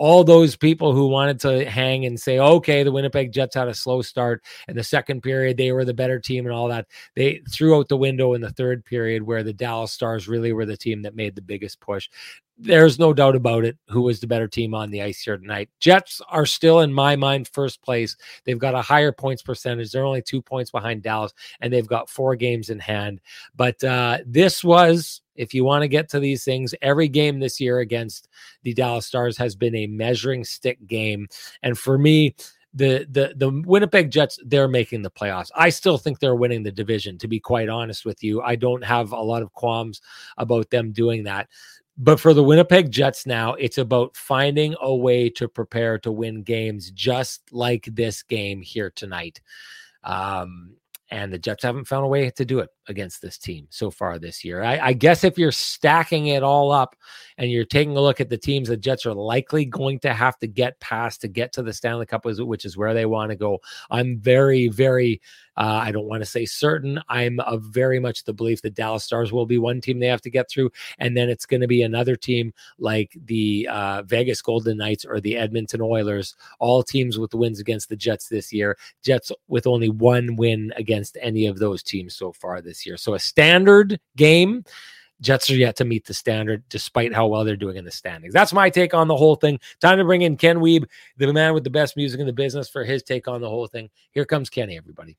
all 0.04 0.26
those 0.26 0.58
people 0.58 0.92
who 0.92 1.08
wanted 1.08 1.40
to 1.40 1.64
hang 1.64 2.06
and 2.06 2.20
say, 2.20 2.38
okay, 2.38 2.84
the 2.84 2.92
Winnipeg 2.92 3.32
Jets 3.32 3.56
had 3.56 3.70
a 3.70 3.74
slow 3.74 4.02
start 4.02 4.44
in 4.68 4.76
the 4.76 4.84
second 4.84 5.22
period, 5.22 5.56
they 5.56 5.72
were 5.72 5.86
the 5.86 5.94
better 5.94 6.20
team 6.20 6.46
and 6.46 6.54
all 6.54 6.68
that, 6.68 6.88
they 7.16 7.42
threw 7.50 7.78
out 7.78 7.88
the 7.88 7.96
window 7.96 8.34
in 8.34 8.42
the 8.42 8.50
third 8.50 8.84
period 8.84 9.24
where 9.24 9.44
the 9.44 9.54
Dallas 9.54 9.94
Stars 9.94 10.28
really 10.28 10.52
were 10.52 10.66
the 10.66 10.76
team 10.76 11.04
that 11.04 11.16
made 11.16 11.38
the 11.38 11.42
biggest 11.42 11.80
push. 11.80 12.10
There's 12.58 13.00
no 13.00 13.14
doubt 13.14 13.38
about 13.38 13.64
it 13.64 13.78
who 13.88 14.02
was 14.02 14.20
the 14.20 14.28
better 14.28 14.50
team 14.50 14.76
on 14.76 14.92
the 14.92 15.02
ice 15.02 15.22
here 15.22 15.38
tonight. 15.38 15.70
Jets 15.80 16.22
are 16.28 16.46
still, 16.46 16.82
in 16.82 16.94
my 16.94 17.16
mind, 17.16 17.48
first 17.48 17.82
place. 17.82 18.18
They've 18.44 18.60
got 18.60 18.76
a 18.76 18.82
higher 18.82 19.14
points 19.14 19.42
percentage. 19.42 19.94
They're 19.94 20.04
only 20.04 20.22
two 20.22 20.42
points 20.42 20.70
behind 20.70 21.02
Dallas, 21.02 21.34
and 21.62 21.72
they've 21.72 21.88
got 21.88 22.10
four 22.10 22.36
games 22.36 22.70
in 22.70 22.80
hand. 22.80 23.22
But 23.56 23.82
uh, 23.86 24.20
this 24.26 24.66
was 24.66 25.23
if 25.36 25.54
you 25.54 25.64
want 25.64 25.82
to 25.82 25.88
get 25.88 26.10
to 26.10 26.20
these 26.20 26.44
things, 26.44 26.76
every 26.82 27.08
game 27.08 27.40
this 27.40 27.60
year 27.60 27.80
against 27.80 28.28
the 28.64 28.74
Dallas 28.74 29.06
Stars 29.06 29.38
has 29.38 29.56
been 29.56 29.76
a 29.76 29.88
measuring 29.88 30.44
stick 30.44 30.86
game. 30.88 31.28
And 31.62 31.78
for 31.78 31.98
me, 31.98 32.36
the 32.74 33.08
the 33.10 33.34
the 33.36 33.62
Winnipeg 33.66 34.10
Jets 34.10 34.40
they're 34.46 34.68
making 34.68 35.04
the 35.04 35.12
playoffs. 35.12 35.52
I 35.56 35.70
still 35.70 35.98
think 35.98 36.20
they're 36.20 36.36
winning 36.36 36.64
the 36.64 36.72
division 36.72 37.18
to 37.20 37.28
be 37.28 37.40
quite 37.40 37.70
honest 37.70 38.06
with 38.06 38.24
you. 38.24 38.42
I 38.42 38.56
don't 38.56 38.84
have 38.84 39.12
a 39.12 39.22
lot 39.22 39.44
of 39.44 39.54
qualms 39.54 40.02
about 40.38 40.70
them 40.72 40.92
doing 40.92 41.24
that. 41.26 41.50
But 41.96 42.20
for 42.20 42.34
the 42.34 42.44
Winnipeg 42.44 42.90
Jets 42.90 43.28
now, 43.28 43.54
it's 43.54 43.78
about 43.78 44.18
finding 44.18 44.76
a 44.82 44.96
way 44.96 45.30
to 45.30 45.48
prepare 45.48 46.00
to 46.00 46.12
win 46.12 46.42
games 46.42 46.90
just 46.90 47.54
like 47.54 47.88
this 47.92 48.24
game 48.24 48.64
here 48.64 48.90
tonight. 48.90 49.42
Um, 50.04 50.72
and 51.12 51.32
the 51.32 51.38
Jets 51.38 51.64
haven't 51.64 51.86
found 51.86 52.06
a 52.06 52.08
way 52.08 52.32
to 52.32 52.46
do 52.46 52.60
it 52.60 52.70
against 52.88 53.22
this 53.22 53.38
team 53.38 53.68
so 53.70 53.90
far 53.90 54.20
this 54.20 54.44
year. 54.44 54.64
I, 54.64 54.88
I, 54.88 54.94
guess 54.94 55.24
if 55.24 55.38
you're 55.38 55.52
stacking 55.52 56.28
it 56.28 56.44
all 56.44 56.72
up 56.72 56.96
and 57.38 57.50
you're 57.50 57.66
taking 57.66 57.96
a 57.96 58.02
look 58.02 58.20
at 58.20 58.30
the 58.30 58.38
teams 58.38 58.68
the 58.68 58.78
Jets 58.78 59.06
are 59.06 59.14
likely 59.14 59.66
going 59.66 60.00
to 60.00 60.14
have 60.14 60.38
to 60.40 60.48
get 60.48 60.80
past 60.80 61.22
to 61.22 61.28
get 61.28 61.54
to 61.54 61.64
the 61.64 61.74
Stanley 61.74 62.06
Cup, 62.06 62.26
which 62.26 62.66
is 62.66 62.78
where 62.78 62.94
they 62.94 63.06
want 63.06 63.32
to 63.32 63.36
go, 63.36 63.60
I'm 63.90 64.20
very, 64.20 64.68
very 64.68 65.22
uh, 65.56 65.82
I 65.84 65.92
don't 65.92 66.08
want 66.08 66.22
to 66.22 66.30
say 66.30 66.46
certain. 66.46 67.00
I'm 67.10 67.40
of 67.42 67.64
very 67.64 68.00
much 68.00 68.24
the 68.24 68.34
belief 68.34 68.62
that 68.64 68.74
Dallas 68.74 69.04
Stars 69.04 69.32
will 69.32 69.46
be 69.46 69.58
one 69.58 69.82
team 69.82 70.00
they 70.00 70.08
have 70.08 70.22
to 70.22 70.30
get 70.30 70.50
through, 70.50 70.72
and 70.98 71.16
then 71.16 71.30
it's 71.30 71.46
going 71.46 71.62
to 71.62 71.68
be 71.68 71.84
another 71.84 72.16
team 72.16 72.54
like 72.80 73.16
the 73.26 73.68
uh, 73.70 74.02
Vegas 74.04 74.42
Golden 74.42 74.78
Knights 74.78 75.06
or 75.06 75.20
the 75.20 75.38
Edmonton 75.38 75.82
Oilers, 75.82 76.36
all 76.60 76.82
teams 76.82 77.20
with 77.20 77.34
wins 77.34 77.60
against 77.60 77.90
the 77.90 77.96
Jets 77.96 78.28
this 78.28 78.52
year. 78.52 78.78
Jets 79.04 79.32
with 79.48 79.68
only 79.68 79.90
one 79.90 80.36
win 80.36 80.74
against 80.76 81.18
any 81.22 81.46
of 81.46 81.60
those 81.60 81.84
teams 81.84 82.16
so 82.16 82.32
far 82.32 82.62
this 82.62 82.73
year. 82.86 82.98
So 82.98 83.14
a 83.14 83.20
standard 83.20 84.00
game. 84.16 84.64
Jets 85.22 85.50
are 85.50 85.56
yet 85.56 85.78
to 85.78 85.86
meet 85.86 86.06
the 86.06 86.14
standard 86.14 86.64
despite 86.68 87.14
how 87.14 87.28
well 87.28 87.46
they're 87.46 87.56
doing 87.56 87.78
in 87.78 87.86
the 87.86 87.92
standings. 87.92 88.34
That's 88.34 88.52
my 88.52 88.70
take 88.70 88.94
on 88.94 89.08
the 89.08 89.16
whole 89.16 89.36
thing. 89.36 89.58
Time 89.80 89.98
to 89.98 90.04
bring 90.04 90.24
in 90.24 90.36
Ken 90.36 90.58
Wiebe, 90.58 90.86
the 91.18 91.32
man 91.32 91.54
with 91.54 91.64
the 91.64 91.70
best 91.70 91.96
music 91.96 92.20
in 92.20 92.26
the 92.26 92.34
business, 92.34 92.68
for 92.68 92.84
his 92.84 93.04
take 93.04 93.30
on 93.30 93.40
the 93.40 93.48
whole 93.48 93.68
thing. 93.68 93.90
Here 94.12 94.26
comes 94.26 94.50
Kenny, 94.50 94.76
everybody. 94.76 95.16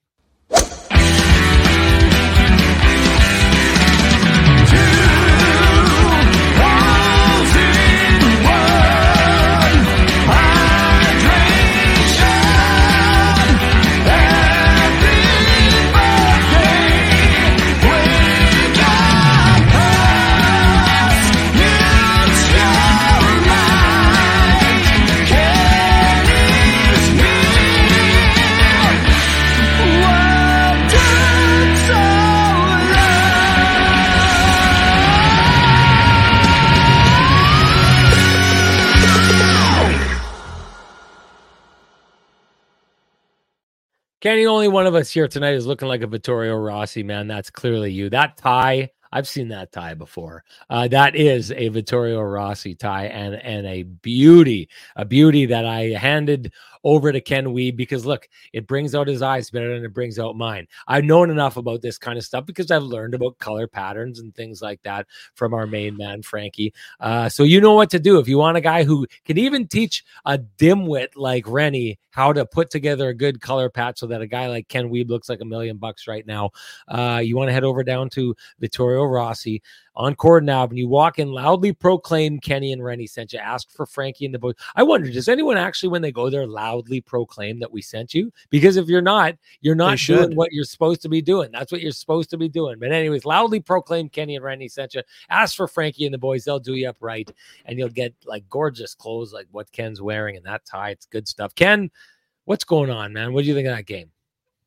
Kenny, 44.25 44.47
only 44.47 44.69
one 44.69 44.87
of 44.87 44.95
us 44.95 45.11
here 45.11 45.28
tonight 45.28 45.52
is 45.52 45.66
looking 45.66 45.87
like 45.87 46.00
a 46.00 46.07
Vittorio 46.07 46.57
Rossi, 46.57 47.02
man. 47.02 47.28
That's 47.28 47.50
clearly 47.50 47.93
you. 47.93 48.09
That 48.09 48.38
tie, 48.38 48.88
I've 49.12 49.28
seen 49.28 49.49
that 49.49 49.71
tie 49.71 49.93
before. 49.93 50.45
Uh, 50.71 50.88
that 50.88 51.14
is 51.14 51.52
a 51.52 51.69
Vittorio 51.69 52.23
Rossi 52.23 52.75
tie 52.75 53.04
and 53.09 53.35
and 53.35 53.66
a 53.66 53.83
beauty, 53.83 54.71
a 54.97 55.04
beauty 55.04 55.45
that 55.45 55.66
I 55.66 55.90
handed 55.90 56.54
over 56.85 57.11
to 57.11 57.21
Ken 57.21 57.47
Wiebe 57.47 57.76
because 57.76 58.07
look, 58.07 58.29
it 58.53 58.67
brings 58.67 58.95
out 58.95 59.09
his 59.09 59.23
eyes 59.23 59.50
better 59.50 59.75
than 59.75 59.85
it 59.85 59.95
brings 59.95 60.19
out 60.19 60.37
mine. 60.37 60.69
I've 60.87 61.05
known 61.05 61.31
enough 61.31 61.57
about 61.57 61.83
this 61.83 61.99
kind 61.99 62.19
of 62.19 62.25
stuff 62.25 62.47
because 62.47 62.71
I've 62.71 62.83
learned 62.83 63.14
about 63.14 63.38
color 63.38 63.67
patterns 63.67 64.21
and 64.21 64.35
things 64.35 64.62
like 64.62 64.83
that 64.83 65.07
from 65.35 65.55
our 65.55 65.67
main 65.67 65.97
man, 66.05 66.23
Frankie. 66.23 66.73
Uh, 67.00 67.29
so 67.29 67.43
you 67.43 67.61
know 67.61 67.75
what 67.75 67.91
to 67.91 67.99
do 67.99 68.19
if 68.19 68.29
you 68.29 68.38
want 68.38 68.57
a 68.57 68.61
guy 68.61 68.85
who 68.85 69.07
can 69.25 69.38
even 69.38 69.67
teach 69.67 70.05
a 70.25 70.38
dimwit 70.38 71.09
like 71.17 71.45
Rennie 71.49 71.99
how 72.14 72.33
to 72.33 72.47
put 72.47 72.71
together 72.71 73.09
a 73.09 73.14
good 73.14 73.41
color 73.41 73.69
patch 73.69 73.99
so 73.99 74.07
that 74.07 74.23
a 74.23 74.26
guy 74.26 74.47
like 74.47 74.69
Ken 74.69 74.88
Wiebe 74.88 75.09
looks 75.09 75.29
like 75.29 75.41
a 75.41 75.45
million 75.45 75.79
bucks 75.79 76.07
right 76.07 76.25
now. 76.25 76.50
Uh, 76.87 77.21
you 77.23 77.37
want 77.37 77.49
to 77.49 77.53
head 77.53 77.64
over 77.64 77.83
down 77.83 78.09
to 78.11 78.37
Vittorio 78.61 79.03
Rossi 79.03 79.61
on 79.97 80.14
Corydon 80.14 80.50
Avenue. 80.50 80.87
Walk 80.87 81.19
in, 81.19 81.33
loudly 81.33 81.73
proclaim 81.73 82.38
Kenny 82.38 82.73
and 82.73 82.85
Rennie 82.85 83.09
sent 83.09 83.33
you. 83.33 83.41
Ask 83.41 83.69
for 83.71 83.85
Frankie 83.85 84.26
and 84.26 84.35
the 84.35 84.38
boys. 84.38 84.55
I 84.76 84.85
wonder, 84.85 85.11
does 85.11 85.29
anyone 85.29 85.57
actually, 85.57 85.88
when 85.88 86.03
they 86.03 86.12
go 86.12 86.31
there, 86.31 86.47
loudly 86.75 87.00
proclaim 87.00 87.59
that 87.61 87.73
we 87.73 87.83
sent 87.83 88.14
you? 88.14 88.33
Because 88.50 88.76
if 88.76 88.88
you're 88.88 89.02
not, 89.02 89.37
you're 89.61 89.75
not 89.75 89.99
doing 89.99 90.35
what 90.37 90.52
you're 90.52 90.64
supposed 90.64 91.02
to 91.02 91.09
be 91.09 91.23
doing. 91.23 91.50
That's 91.52 91.73
what 91.73 91.81
you're 91.81 91.93
supposed 91.93 92.31
to 92.31 92.37
be 92.37 92.49
doing. 92.49 92.78
But 92.78 92.93
anyways, 92.93 93.25
loudly 93.25 93.61
proclaim 93.61 94.09
Kenny 94.09 94.37
and 94.37 94.45
Randy 94.45 94.69
sent 94.69 94.95
you. 94.95 95.02
Ask 95.31 95.57
for 95.57 95.69
Frankie 95.69 96.04
and 96.04 96.14
the 96.14 96.19
boys. 96.19 96.45
They'll 96.45 96.59
do 96.59 96.75
you 96.75 96.88
up 96.88 96.97
right, 97.00 97.31
and 97.66 97.78
you'll 97.78 97.88
get 97.88 98.14
like 98.25 98.49
gorgeous 98.49 98.95
clothes 98.95 99.33
like 99.33 99.47
what 99.52 99.71
Ken's 99.73 100.02
wearing 100.02 100.37
and 100.37 100.47
that 100.47 100.64
tie. 100.64 100.90
It's 100.90 101.07
good 101.07 101.28
stuff. 101.28 101.54
Ken, 101.54 101.90
what's 102.45 102.64
going 102.64 102.90
on, 102.90 103.12
man? 103.12 103.33
What 103.33 103.43
do 103.43 103.49
you 103.49 103.54
think 103.54 103.69
of 103.69 103.76
that 103.76 103.87
game? 103.87 104.11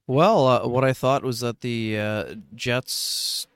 Well, 0.06 0.48
uh, 0.48 0.68
what 0.68 0.86
I 0.86 0.94
thought 0.94 1.24
was 1.24 1.42
that 1.42 1.62
the 1.62 2.00
uh, 2.00 2.36
Jets 2.56 3.48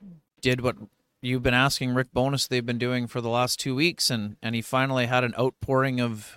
did 0.42 0.60
what 0.60 0.76
you've 1.22 1.42
been 1.42 1.54
asking 1.54 1.94
Rick 1.94 2.08
Bowness 2.12 2.46
they've 2.46 2.66
been 2.66 2.78
doing 2.78 3.06
for 3.06 3.22
the 3.22 3.30
last 3.30 3.58
two 3.58 3.74
weeks, 3.74 4.10
and 4.10 4.36
and 4.42 4.54
he 4.54 4.60
finally 4.60 5.06
had 5.06 5.24
an 5.24 5.34
outpouring 5.38 6.00
of 6.00 6.36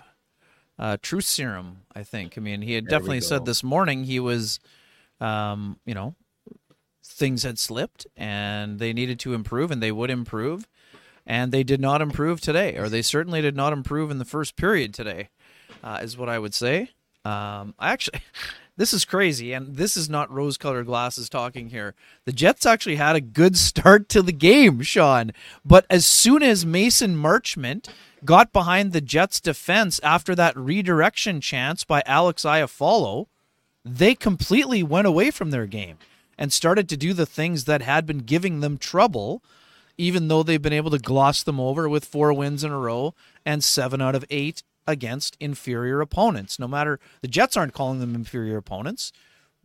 uh, 0.78 0.96
truth 1.00 1.24
serum. 1.24 1.82
I 1.94 2.02
think. 2.02 2.36
I 2.36 2.40
mean, 2.40 2.62
he 2.62 2.74
had 2.74 2.84
there 2.84 2.98
definitely 2.98 3.20
said 3.20 3.44
this 3.44 3.62
morning 3.62 4.04
he 4.04 4.20
was, 4.20 4.60
um, 5.20 5.78
you 5.84 5.94
know, 5.94 6.14
things 7.04 7.42
had 7.42 7.58
slipped 7.58 8.06
and 8.16 8.78
they 8.78 8.92
needed 8.92 9.18
to 9.20 9.34
improve, 9.34 9.70
and 9.70 9.82
they 9.82 9.92
would 9.92 10.10
improve, 10.10 10.68
and 11.26 11.52
they 11.52 11.62
did 11.62 11.80
not 11.80 12.00
improve 12.02 12.40
today, 12.40 12.76
or 12.76 12.88
they 12.88 13.02
certainly 13.02 13.40
did 13.40 13.56
not 13.56 13.72
improve 13.72 14.10
in 14.10 14.18
the 14.18 14.24
first 14.24 14.56
period 14.56 14.92
today, 14.92 15.30
uh, 15.82 16.00
is 16.02 16.16
what 16.16 16.28
I 16.28 16.38
would 16.38 16.54
say. 16.54 16.90
Um, 17.24 17.74
I 17.78 17.92
actually. 17.92 18.20
this 18.76 18.92
is 18.92 19.04
crazy, 19.04 19.52
and 19.52 19.76
this 19.76 19.96
is 19.96 20.10
not 20.10 20.30
rose 20.30 20.56
colored 20.56 20.86
glasses 20.86 21.28
talking 21.28 21.70
here. 21.70 21.94
The 22.26 22.32
Jets 22.32 22.66
actually 22.66 22.96
had 22.96 23.16
a 23.16 23.20
good 23.20 23.56
start 23.56 24.08
to 24.10 24.22
the 24.22 24.32
game, 24.32 24.82
Sean. 24.82 25.32
But 25.64 25.86
as 25.88 26.04
soon 26.04 26.42
as 26.42 26.66
Mason 26.66 27.16
Marchment 27.16 27.88
got 28.24 28.52
behind 28.52 28.92
the 28.92 29.00
Jets 29.00 29.40
defense 29.40 29.98
after 30.02 30.34
that 30.34 30.56
redirection 30.56 31.40
chance 31.40 31.84
by 31.84 32.02
Alex 32.06 32.42
Iafallo, 32.42 33.26
they 33.84 34.14
completely 34.14 34.82
went 34.82 35.06
away 35.06 35.30
from 35.30 35.50
their 35.50 35.66
game 35.66 35.98
and 36.36 36.52
started 36.52 36.88
to 36.88 36.96
do 36.96 37.12
the 37.14 37.26
things 37.26 37.64
that 37.64 37.82
had 37.82 38.04
been 38.04 38.18
giving 38.18 38.60
them 38.60 38.76
trouble, 38.76 39.42
even 39.96 40.28
though 40.28 40.42
they've 40.42 40.60
been 40.60 40.72
able 40.72 40.90
to 40.90 40.98
gloss 40.98 41.42
them 41.42 41.58
over 41.58 41.88
with 41.88 42.04
four 42.04 42.32
wins 42.32 42.62
in 42.62 42.72
a 42.72 42.78
row 42.78 43.14
and 43.44 43.64
seven 43.64 44.02
out 44.02 44.14
of 44.14 44.24
eight 44.28 44.62
against 44.86 45.36
inferior 45.40 46.00
opponents. 46.00 46.58
No 46.58 46.68
matter 46.68 47.00
the 47.20 47.28
Jets 47.28 47.56
aren't 47.56 47.74
calling 47.74 48.00
them 48.00 48.14
inferior 48.14 48.56
opponents, 48.56 49.12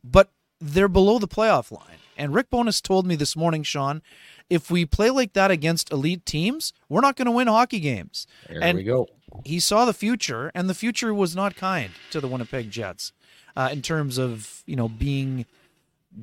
but 0.03 0.31
they're 0.59 0.87
below 0.87 1.19
the 1.19 1.27
playoff 1.27 1.71
line. 1.71 1.97
And 2.17 2.33
Rick 2.33 2.49
Bowness 2.51 2.81
told 2.81 3.07
me 3.07 3.15
this 3.15 3.35
morning, 3.35 3.63
Sean, 3.63 4.01
if 4.49 4.69
we 4.69 4.85
play 4.85 5.09
like 5.09 5.33
that 5.33 5.49
against 5.49 5.91
elite 5.91 6.25
teams, 6.25 6.73
we're 6.87 7.01
not 7.01 7.15
going 7.15 7.25
to 7.25 7.31
win 7.31 7.47
hockey 7.47 7.79
games. 7.79 8.27
There 8.47 8.61
and 8.61 8.77
we 8.77 8.83
go. 8.83 9.07
He 9.45 9.59
saw 9.59 9.85
the 9.85 9.93
future, 9.93 10.51
and 10.53 10.69
the 10.69 10.73
future 10.73 11.13
was 11.13 11.35
not 11.35 11.55
kind 11.55 11.91
to 12.11 12.19
the 12.19 12.27
Winnipeg 12.27 12.69
Jets 12.69 13.13
uh, 13.55 13.69
in 13.71 13.81
terms 13.81 14.17
of 14.17 14.61
you 14.65 14.75
know 14.75 14.89
being 14.89 15.45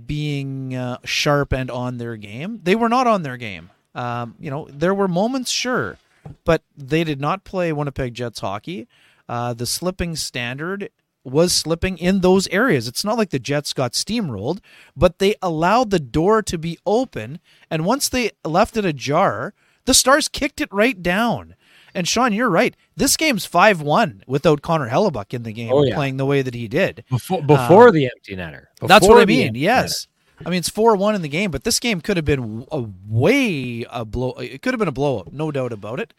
being 0.07 0.75
uh, 0.75 0.99
sharp 1.05 1.53
and 1.53 1.71
on 1.71 1.99
their 1.99 2.17
game. 2.17 2.61
They 2.63 2.77
were 2.77 2.89
not 2.89 3.07
on 3.07 3.23
their 3.23 3.37
game. 3.37 3.71
Um, 3.95 4.35
you 4.39 4.51
know, 4.51 4.69
there 4.71 4.95
were 4.95 5.09
moments, 5.09 5.51
sure, 5.51 5.97
but 6.45 6.63
they 6.77 7.05
did 7.05 7.21
not 7.21 7.45
play 7.45 7.73
Winnipeg 7.73 8.15
Jets 8.15 8.41
hockey. 8.41 8.89
Uh, 9.29 9.53
the 9.55 9.67
slipping 9.67 10.17
standard 10.17 10.91
was 11.25 11.53
slipping 11.53 11.99
in 11.99 12.21
those 12.21 12.49
areas. 12.49 12.89
It's 12.89 13.05
not 13.05 13.19
like 13.19 13.31
the 13.31 13.39
Jets 13.39 13.73
got 13.73 13.93
steamrolled, 13.93 14.61
but 14.97 15.19
they 15.19 15.35
allowed 15.43 15.91
the 15.91 16.01
door 16.01 16.43
to 16.43 16.59
be 16.59 16.79
open. 16.87 17.41
And 17.71 17.85
once 17.85 18.09
they 18.09 18.31
left 18.45 18.77
it 18.77 18.85
ajar, 18.85 19.55
the 19.85 19.95
Stars 19.95 20.29
kicked 20.29 20.61
it 20.61 20.69
right 20.73 21.03
down. 21.03 21.55
And 21.95 22.07
Sean, 22.07 22.33
you're 22.33 22.51
right. 22.51 22.77
This 22.97 23.17
game's 23.17 23.47
five 23.47 23.81
one 23.81 24.23
without 24.27 24.63
Connor 24.63 24.89
Hellebuyck 24.89 25.35
in 25.35 25.43
the 25.43 25.53
game 25.53 25.73
oh, 25.73 25.83
yeah. 25.83 25.95
playing 25.95 26.17
the 26.17 26.27
way 26.27 26.43
that 26.43 26.55
he 26.55 26.69
did 26.69 27.05
before, 27.11 27.43
before 27.43 27.89
um, 27.89 27.95
the 27.95 28.05
empty 28.05 28.37
netter. 28.37 28.67
Before 28.75 28.89
that's 28.89 29.09
what 29.09 29.21
I 29.21 29.25
mean. 29.25 29.55
Yes, 29.55 30.07
I 30.45 30.51
mean, 30.51 30.59
it's 30.59 30.69
four 30.69 30.95
one 30.97 31.15
in 31.15 31.23
the 31.23 31.29
game, 31.29 31.51
but 31.51 31.65
this 31.65 31.81
game 31.81 32.01
could 32.01 32.17
have 32.17 32.25
been 32.25 32.67
a 32.71 32.85
way 33.09 33.85
a 33.91 34.05
blow. 34.05 34.33
It 34.33 34.63
could 34.63 34.73
have 34.73 34.79
been 34.79 34.89
a 34.89 34.93
blow 34.93 35.21
up, 35.21 35.33
no 35.33 35.51
doubt 35.51 35.73
about 35.73 36.01
it. 36.01 36.15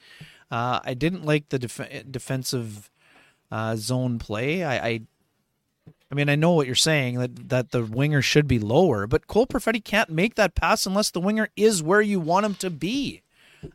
Uh, 0.52 0.80
I 0.84 0.94
didn't 0.94 1.26
like 1.26 1.50
the 1.50 1.60
def- 1.60 2.12
defensive 2.12 2.90
uh, 3.52 3.76
zone 3.76 4.20
play. 4.20 4.64
I, 4.64 4.88
I, 4.88 5.02
I 6.12 6.16
mean, 6.16 6.28
I 6.28 6.36
know 6.36 6.52
what 6.52 6.66
you're 6.66 6.76
saying 6.76 7.20
that 7.20 7.50
that 7.50 7.72
the 7.72 7.84
winger 7.84 8.22
should 8.22 8.48
be 8.48 8.60
lower, 8.60 9.08
but 9.08 9.28
Cole 9.28 9.48
Perfetti 9.48 9.84
can't 9.84 10.10
make 10.10 10.36
that 10.36 10.56
pass 10.56 10.86
unless 10.86 11.12
the 11.12 11.22
winger 11.22 11.50
is 11.56 11.84
where 11.84 12.02
you 12.02 12.20
want 12.20 12.46
him 12.46 12.56
to 12.56 12.70
be 12.70 13.22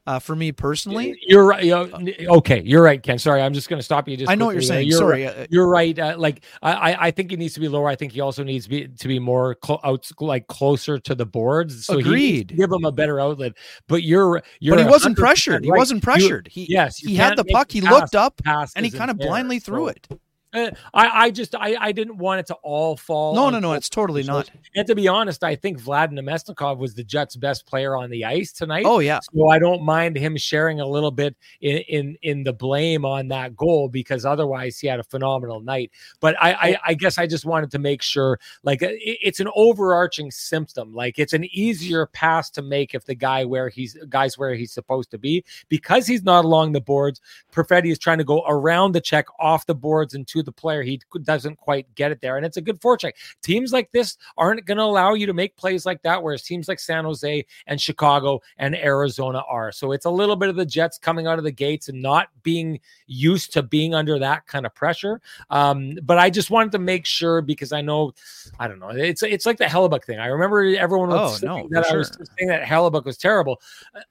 uh, 0.07 0.19
for 0.19 0.37
me 0.37 0.53
personally. 0.53 1.19
You're 1.27 1.45
right. 1.45 1.71
okay, 1.71 2.63
you're 2.63 2.83
right, 2.83 3.03
Ken. 3.03 3.19
Sorry, 3.19 3.43
I'm 3.43 3.53
just 3.53 3.69
going 3.69 3.79
to 3.79 3.83
stop 3.83 4.09
you. 4.09 4.17
Just 4.17 4.31
I 4.31 4.35
know 4.35 4.47
what 4.47 4.55
you're 4.55 4.63
saying. 4.63 4.89
You're 4.89 4.99
Sorry, 4.99 5.27
right. 5.27 5.47
you're 5.51 5.69
right. 5.69 5.99
Uh, 5.99 6.17
like 6.19 6.45
I, 6.63 7.09
I 7.09 7.11
think 7.11 7.31
he 7.31 7.37
needs 7.37 7.55
to 7.55 7.61
be 7.61 7.69
lower. 7.69 7.89
I 7.89 7.97
think 7.97 8.13
he 8.13 8.21
also 8.21 8.43
needs 8.43 8.65
to 8.65 8.71
be 8.71 8.89
to 8.89 9.09
be 9.09 9.19
more 9.19 9.57
cl- 9.65 9.81
out, 9.85 10.11
like 10.21 10.47
closer 10.47 10.99
to 10.99 11.15
the 11.15 11.27
boards. 11.27 11.87
So 11.87 11.99
Agreed. 11.99 12.57
give 12.57 12.71
him 12.71 12.85
a 12.85 12.93
better 12.93 13.21
outlet. 13.21 13.53
But 13.89 14.03
you're 14.03 14.43
you're. 14.61 14.77
But 14.77 14.85
he 14.85 14.91
wasn't 14.91 15.19
pressured. 15.19 15.63
Right. 15.63 15.65
He 15.65 15.71
wasn't 15.71 16.03
pressured. 16.03 16.49
He 16.51 16.67
yes. 16.69 16.97
He 16.99 17.15
had 17.15 17.37
the 17.37 17.45
puck. 17.45 17.71
He 17.71 17.81
looked 17.81 18.15
up 18.15 18.41
and 18.47 18.85
he 18.85 18.91
kind 18.91 19.11
of 19.11 19.19
blindly 19.19 19.59
threw 19.59 19.87
so. 19.87 19.89
it. 19.89 20.09
Uh, 20.55 20.71
I, 20.93 21.25
I 21.25 21.31
just 21.31 21.55
I, 21.55 21.77
I 21.79 21.93
didn't 21.93 22.19
want 22.19 22.41
it 22.41 22.47
to 22.47 22.55
all 22.63 22.97
fall. 22.97 23.35
No, 23.35 23.51
no, 23.51 23.59
no, 23.59 23.73
it's 23.73 23.89
totally 23.89 24.23
not. 24.23 24.51
And 24.77 24.87
to 24.87 24.95
be 24.95 25.09
honest, 25.09 25.43
I 25.43 25.57
think 25.57 25.83
Vlad 25.83 26.13
Namestnikov 26.13 26.79
was 26.79 26.95
the 26.95 27.03
Jets' 27.03 27.35
best 27.35 27.67
player 27.67 27.97
on 27.97 28.11
the 28.11 28.25
ice 28.25 28.53
tonight. 28.53 28.85
Oh 28.87 29.01
yeah. 29.01 29.19
So 29.33 29.49
I 29.49 29.59
don't 29.59 29.83
mind 29.83 30.17
him 30.17 30.37
sharing 30.37 30.81
a 30.81 30.87
little 30.87 31.11
bit 31.11 31.37
in 31.61 31.79
in, 31.79 32.17
in 32.23 32.45
the 32.45 32.53
blame 32.53 33.05
on 33.05 33.29
that 33.29 33.57
goal 33.57 33.89
because 33.89 34.25
otherwise 34.25 34.79
he 34.79 34.87
had 34.87 35.01
a 35.01 35.05
phenomenal 35.05 35.61
night. 35.61 35.91
But 36.21 36.37
I 36.41 36.53
I, 36.53 36.79
I 36.89 36.95
guess 36.95 37.19
I 37.19 37.27
just 37.27 37.45
wanted 37.45 37.73
to 37.73 37.79
make 37.81 38.01
sure 38.03 38.39
like 38.63 38.81
it, 38.83 38.97
it's 39.01 39.41
an 39.41 39.49
overarching 39.57 40.31
symptom. 40.31 40.95
Like 40.95 41.19
it's 41.19 41.33
an 41.33 41.45
easier 41.47 42.07
pass 42.07 42.49
to 42.51 42.63
make 42.63 42.95
if 42.95 43.07
the 43.07 43.17
guy 43.17 43.45
where 43.45 43.69
he's 43.69 43.97
guys 44.09 44.39
where 44.39 44.55
he's 44.55 44.73
supposed 44.73 45.11
to 45.11 45.19
be 45.19 45.45
because 45.69 46.07
he's 46.07 46.23
not 46.23 46.45
along 46.45 46.73
the 46.73 46.81
boards. 46.81 47.21
Perfetti 47.53 47.91
is 47.91 47.99
trying 47.99 48.19
to 48.19 48.25
go 48.25 48.45
around 48.47 48.93
the 48.93 49.01
check 49.01 49.27
off 49.41 49.67
the 49.67 49.75
boards 49.75 50.15
and 50.15 50.27
to 50.29 50.44
the 50.45 50.53
player. 50.53 50.83
He 50.83 51.01
doesn't 51.23 51.57
quite 51.57 51.93
get 51.95 52.13
it 52.13 52.21
there. 52.21 52.37
And 52.37 52.47
it's 52.47 52.57
a 52.57 52.63
good 52.63 52.81
forecheck. 52.81 53.13
Teams 53.43 53.73
like 53.73 53.91
this 53.93 54.17
aren't 54.37 54.65
going 54.67 54.79
to 54.79 54.85
allow 54.85 55.15
you 55.15 55.27
to 55.27 55.35
make 55.35 55.57
plays 55.57 55.87
like 55.87 56.03
that, 56.03 56.23
whereas 56.23 56.43
teams 56.43 56.69
like 56.69 56.81
San 56.81 57.05
Jose 57.05 57.45
and 57.67 57.81
Chicago 57.81 58.41
and 58.59 58.75
Arizona 58.77 59.43
are. 59.49 59.73
So 59.73 59.93
it's 59.93 60.07
a 60.07 60.11
little 60.11 60.37
bit 60.37 60.49
of 60.49 60.57
the 60.57 60.67
Jets 60.67 60.99
coming 60.99 61.27
out 61.27 61.39
of 61.39 61.45
the 61.45 61.53
gates 61.53 61.89
and 61.89 62.01
not 62.01 62.29
being 62.43 62.81
used 63.07 63.53
to 63.55 63.63
being 63.63 63.95
under 63.95 64.19
that 64.19 64.47
kind 64.47 64.67
of 64.67 64.75
pressure. 64.75 65.21
Um, 65.51 65.99
but 66.03 66.19
I 66.19 66.31
just 66.31 66.51
wanted 66.51 66.73
to 66.73 66.79
make 66.79 67.07
sure 67.07 67.43
because 67.43 67.73
I 67.73 67.81
know, 67.81 68.13
I 68.59 68.69
don't 68.69 68.79
know, 68.79 68.91
it's 68.91 69.23
it's 69.23 69.47
like 69.47 69.59
the 69.59 69.65
Hellebuyck 69.65 70.05
thing. 70.05 70.19
I 70.19 70.27
remember 70.27 70.65
everyone 70.77 71.09
was 71.11 71.43
oh, 71.43 71.47
no, 71.47 71.69
that 71.71 71.87
I 71.87 71.97
was 71.97 72.09
saying 72.39 72.49
that 72.49 72.63
Hellebuyck 72.63 73.05
was 73.05 73.17
terrible. 73.17 73.61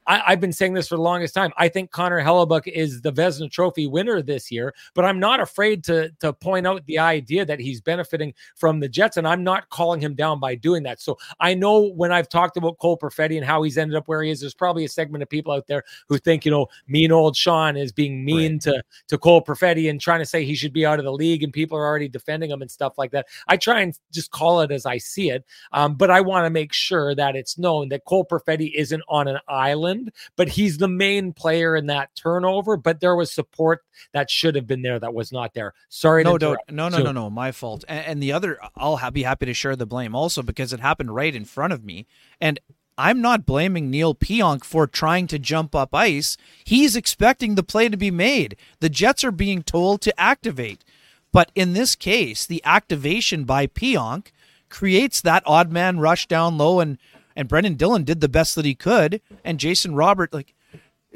I, 0.07 0.31
have 0.31 0.39
been 0.39 0.53
saying 0.53 0.73
this 0.73 0.87
for 0.87 0.95
the 0.95 1.01
longest 1.01 1.33
time. 1.33 1.51
I 1.57 1.67
think 1.67 1.91
Connor 1.91 2.21
Hellebuyck 2.21 2.67
is 2.67 3.01
the 3.01 3.11
Vezina 3.11 3.49
Trophy 3.51 3.87
winner 3.87 4.21
this 4.21 4.51
year, 4.51 4.73
but 4.93 5.05
I'm 5.05 5.19
not 5.19 5.39
afraid 5.39 5.83
to 5.85 6.11
to 6.23 6.31
point 6.31 6.65
out 6.65 6.85
the 6.85 6.97
idea 6.99 7.43
that 7.43 7.59
he's 7.59 7.81
benefiting 7.81 8.33
from 8.55 8.79
the 8.79 8.87
Jets, 8.87 9.17
and 9.17 9.27
I'm 9.27 9.43
not 9.43 9.69
calling 9.69 9.99
him 9.99 10.15
down 10.15 10.39
by 10.39 10.55
doing 10.55 10.83
that. 10.83 11.01
So 11.01 11.17
I 11.41 11.53
know 11.53 11.89
when 11.89 12.13
I've 12.13 12.29
talked 12.29 12.55
about 12.55 12.77
Cole 12.77 12.97
Perfetti 12.97 13.35
and 13.35 13.45
how 13.45 13.61
he's 13.61 13.77
ended 13.77 13.97
up 13.97 14.07
where 14.07 14.23
he 14.23 14.31
is, 14.31 14.39
there's 14.39 14.53
probably 14.53 14.85
a 14.85 14.89
segment 14.89 15.21
of 15.21 15.29
people 15.29 15.51
out 15.51 15.67
there 15.67 15.83
who 16.07 16.17
think, 16.17 16.45
you 16.45 16.51
know, 16.51 16.67
mean 16.87 17.11
old 17.11 17.35
Sean 17.35 17.75
is 17.75 17.91
being 17.91 18.23
mean 18.23 18.53
right. 18.53 18.61
to 18.61 18.83
to 19.09 19.17
Cole 19.17 19.43
Perfetti 19.43 19.89
and 19.89 19.99
trying 19.99 20.19
to 20.19 20.25
say 20.25 20.45
he 20.45 20.55
should 20.55 20.71
be 20.71 20.85
out 20.85 20.97
of 20.97 21.03
the 21.03 21.11
league, 21.11 21.43
and 21.43 21.51
people 21.51 21.77
are 21.77 21.85
already 21.85 22.07
defending 22.07 22.49
him 22.49 22.61
and 22.61 22.71
stuff 22.71 22.97
like 22.97 23.11
that. 23.11 23.27
I 23.49 23.57
try 23.57 23.81
and 23.81 23.93
just 24.13 24.31
call 24.31 24.61
it 24.61 24.71
as 24.71 24.85
I 24.85 24.99
see 24.99 25.29
it, 25.29 25.43
um, 25.73 25.95
but 25.95 26.09
I 26.09 26.21
want 26.21 26.45
to 26.45 26.49
make 26.49 26.71
sure 26.71 27.13
that 27.15 27.35
it's 27.35 27.57
known 27.57 27.89
that 27.89 28.05
Cole 28.05 28.25
Perfetti 28.25 28.71
isn't 28.73 29.03
on 29.09 29.27
an 29.27 29.39
island, 29.49 30.13
but 30.37 30.47
he's 30.47 30.77
the 30.77 30.87
main 30.87 31.33
player 31.33 31.75
in 31.75 31.87
that 31.87 32.15
turnover. 32.15 32.77
But 32.77 33.01
there 33.01 33.17
was 33.17 33.29
support 33.29 33.81
that 34.13 34.31
should 34.31 34.55
have 34.55 34.67
been 34.67 34.83
there 34.83 34.99
that 34.99 35.13
was 35.13 35.33
not 35.33 35.53
there. 35.53 35.73
Sorry, 36.03 36.25
no 36.25 36.37
doubt, 36.37 36.57
no, 36.69 36.89
no, 36.89 36.97
so, 36.97 37.03
no, 37.03 37.11
no, 37.13 37.29
my 37.29 37.53
fault. 37.53 37.85
And, 37.87 38.05
and 38.05 38.21
the 38.21 38.33
other, 38.33 38.59
I'll 38.75 38.99
be 39.09 39.23
happy 39.23 39.45
to 39.45 39.53
share 39.53 39.77
the 39.77 39.85
blame 39.85 40.13
also 40.13 40.41
because 40.41 40.73
it 40.73 40.81
happened 40.81 41.15
right 41.15 41.33
in 41.33 41.45
front 41.45 41.71
of 41.71 41.85
me, 41.85 42.07
and 42.41 42.59
I'm 42.97 43.21
not 43.21 43.45
blaming 43.45 43.89
Neil 43.89 44.13
Pionk 44.13 44.65
for 44.65 44.85
trying 44.85 45.27
to 45.27 45.39
jump 45.39 45.73
up 45.73 45.95
ice. 45.95 46.35
He's 46.65 46.97
expecting 46.97 47.55
the 47.55 47.63
play 47.63 47.87
to 47.87 47.95
be 47.95 48.11
made. 48.11 48.57
The 48.81 48.89
Jets 48.89 49.23
are 49.23 49.31
being 49.31 49.63
told 49.63 50.01
to 50.01 50.19
activate. 50.19 50.83
But 51.31 51.53
in 51.55 51.71
this 51.71 51.95
case, 51.95 52.45
the 52.45 52.61
activation 52.65 53.45
by 53.45 53.67
Pionk 53.67 54.33
creates 54.67 55.21
that 55.21 55.43
odd 55.45 55.71
man 55.71 56.01
rush 56.01 56.27
down 56.27 56.57
low, 56.57 56.81
and 56.81 56.97
and 57.33 57.47
Brenden 57.47 57.77
Dillon 57.77 58.03
did 58.03 58.19
the 58.19 58.27
best 58.27 58.55
that 58.55 58.65
he 58.65 58.75
could, 58.75 59.21
and 59.45 59.57
Jason 59.57 59.95
Robert 59.95 60.33
like 60.33 60.53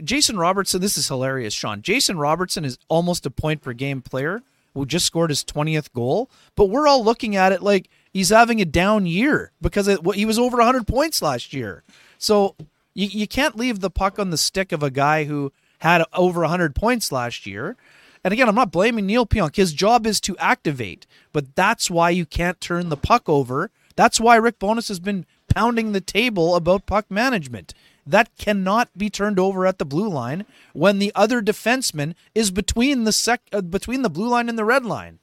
Jason 0.01 0.38
Robertson. 0.38 0.79
This 0.79 0.98
is 0.98 1.10
hilarious, 1.10 1.53
Sean. 1.53 1.82
Jason 1.82 2.17
Robertson 2.17 2.63
is 2.63 2.79
almost 2.88 3.25
a 3.25 3.29
point 3.29 3.62
per 3.62 3.74
game 3.74 4.01
player 4.01 4.44
who 4.79 4.86
just 4.86 5.05
scored 5.05 5.29
his 5.29 5.43
twentieth 5.43 5.93
goal, 5.93 6.29
but 6.55 6.69
we're 6.69 6.88
all 6.88 7.03
looking 7.03 7.36
at 7.36 7.51
it 7.51 7.62
like 7.62 7.89
he's 8.13 8.29
having 8.29 8.62
a 8.62 8.65
down 8.65 9.05
year 9.05 9.51
because 9.62 9.88
it, 9.88 10.00
he 10.15 10.25
was 10.25 10.39
over 10.39 10.57
100 10.57 10.88
points 10.88 11.22
last 11.22 11.53
year. 11.53 11.84
So 12.17 12.55
you, 12.93 13.07
you 13.07 13.27
can't 13.27 13.55
leave 13.55 13.79
the 13.79 13.91
puck 13.91 14.17
on 14.17 14.31
the 14.31 14.38
stick 14.38 14.72
of 14.72 14.81
a 14.81 14.89
guy 14.89 15.25
who 15.25 15.51
had 15.79 16.03
over 16.13 16.41
100 16.41 16.75
points 16.75 17.12
last 17.12 17.46
year. 17.46 17.77
And 18.24 18.34
again, 18.34 18.50
I'm 18.50 18.55
not 18.55 18.72
blaming 18.72 19.05
Neil 19.05 19.25
Pionk. 19.25 19.55
His 19.55 19.74
job 19.74 20.07
is 20.07 20.19
to 20.22 20.36
activate, 20.38 21.05
but 21.31 21.55
that's 21.55 21.89
why 21.89 22.10
you 22.10 22.25
can't 22.25 22.60
turn 22.60 22.89
the 22.89 22.98
puck 22.98 23.29
over. 23.29 23.69
That's 23.96 24.19
why 24.19 24.36
Rick 24.36 24.60
Bowness 24.60 24.88
has 24.89 25.00
been 25.00 25.25
pounding 25.53 25.91
the 25.91 26.01
table 26.01 26.55
about 26.55 26.86
puck 26.86 27.10
management. 27.10 27.74
That 28.07 28.29
cannot 28.37 28.89
be 28.97 29.09
turned 29.09 29.37
over 29.37 29.65
at 29.67 29.79
the 29.79 29.85
blue 29.85 30.07
line 30.07 30.45
when 30.73 30.97
the 30.97 31.11
other 31.13 31.41
defenseman 31.41 32.15
is 32.33 32.51
between 32.51 33.03
the 33.03 33.11
sec 33.11 33.41
uh, 33.51 33.61
between 33.61 34.01
the 34.01 34.09
blue 34.09 34.29
line 34.29 34.47
and 34.47 34.57
the 34.57 34.63
red 34.65 34.85
line. 34.85 35.19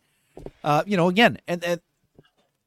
Uh, 0.62 0.82
you 0.86 0.96
know, 0.96 1.08
again, 1.08 1.38
and, 1.48 1.64
and 1.64 1.80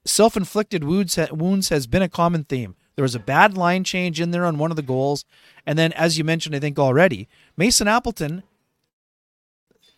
self-inflicted 0.05 0.83
wounds 0.83 1.19
wounds 1.31 1.69
has 1.69 1.86
been 1.86 2.01
a 2.01 2.09
common 2.09 2.43
theme. 2.45 2.75
There 2.95 3.03
was 3.03 3.13
a 3.13 3.19
bad 3.19 3.55
line 3.55 3.83
change 3.83 4.19
in 4.19 4.31
there 4.31 4.45
on 4.45 4.57
one 4.57 4.71
of 4.71 4.75
the 4.75 4.81
goals, 4.81 5.24
and 5.67 5.77
then, 5.77 5.93
as 5.93 6.17
you 6.17 6.24
mentioned, 6.24 6.55
I 6.55 6.59
think 6.59 6.79
already, 6.79 7.27
Mason 7.55 7.88
Appleton, 7.88 8.41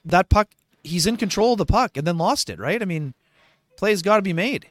that 0.04 0.28
puck, 0.28 0.50
he's 0.84 1.08
in 1.08 1.16
control 1.16 1.54
of 1.54 1.60
the 1.60 1.66
puck 1.66 1.96
and 1.96 2.06
then 2.06 2.18
lost 2.18 2.50
it. 2.50 2.60
Right? 2.60 2.82
I 2.82 2.86
mean, 2.86 3.14
plays 3.78 4.02
got 4.02 4.18
to 4.18 4.22
be 4.22 4.34
made. 4.34 4.68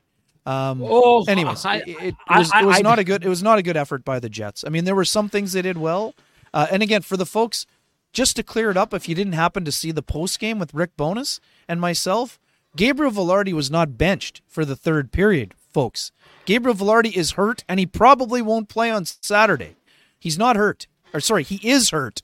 Um, 0.48 0.80
oh, 0.82 1.24
anyways, 1.24 1.66
I, 1.66 1.76
it, 1.76 1.88
it, 1.88 2.14
was, 2.30 2.50
I, 2.52 2.60
I, 2.60 2.62
it 2.62 2.66
was 2.66 2.80
not 2.80 2.98
a 2.98 3.04
good. 3.04 3.22
It 3.22 3.28
was 3.28 3.42
not 3.42 3.58
a 3.58 3.62
good 3.62 3.76
effort 3.76 4.02
by 4.02 4.18
the 4.18 4.30
Jets. 4.30 4.64
I 4.66 4.70
mean, 4.70 4.86
there 4.86 4.94
were 4.94 5.04
some 5.04 5.28
things 5.28 5.52
they 5.52 5.60
did 5.60 5.76
well, 5.76 6.14
uh, 6.54 6.66
and 6.70 6.82
again, 6.82 7.02
for 7.02 7.18
the 7.18 7.26
folks, 7.26 7.66
just 8.14 8.34
to 8.36 8.42
clear 8.42 8.70
it 8.70 8.76
up, 8.78 8.94
if 8.94 9.10
you 9.10 9.14
didn't 9.14 9.34
happen 9.34 9.66
to 9.66 9.72
see 9.72 9.92
the 9.92 10.02
post 10.02 10.40
game 10.40 10.58
with 10.58 10.72
Rick 10.72 10.96
Bowness 10.96 11.38
and 11.68 11.82
myself, 11.82 12.40
Gabriel 12.76 13.12
Vilardi 13.12 13.52
was 13.52 13.70
not 13.70 13.98
benched 13.98 14.40
for 14.46 14.64
the 14.64 14.74
third 14.74 15.12
period, 15.12 15.52
folks. 15.70 16.12
Gabriel 16.46 16.74
Vilardi 16.74 17.14
is 17.14 17.32
hurt, 17.32 17.62
and 17.68 17.78
he 17.78 17.84
probably 17.84 18.40
won't 18.40 18.70
play 18.70 18.90
on 18.90 19.04
Saturday. 19.04 19.76
He's 20.18 20.38
not 20.38 20.56
hurt, 20.56 20.86
or 21.12 21.20
sorry, 21.20 21.42
he 21.42 21.56
is 21.68 21.90
hurt. 21.90 22.22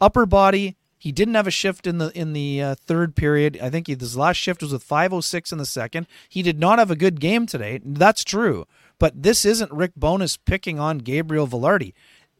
Upper 0.00 0.26
body. 0.26 0.76
He 1.04 1.12
didn't 1.12 1.34
have 1.34 1.46
a 1.46 1.50
shift 1.50 1.86
in 1.86 1.98
the 1.98 2.10
in 2.18 2.32
the 2.32 2.62
uh, 2.62 2.74
third 2.76 3.14
period. 3.14 3.58
I 3.60 3.68
think 3.68 3.88
his 3.88 4.16
last 4.16 4.38
shift 4.38 4.62
was 4.62 4.72
with 4.72 4.88
5:06 4.88 5.52
in 5.52 5.58
the 5.58 5.66
second. 5.66 6.06
He 6.30 6.40
did 6.40 6.58
not 6.58 6.78
have 6.78 6.90
a 6.90 6.96
good 6.96 7.20
game 7.20 7.44
today. 7.44 7.78
That's 7.84 8.24
true, 8.24 8.66
but 8.98 9.22
this 9.22 9.44
isn't 9.44 9.70
Rick 9.70 9.92
Bowness 9.98 10.38
picking 10.38 10.80
on 10.80 11.00
Gabriel 11.00 11.46
Vilardi. 11.46 11.92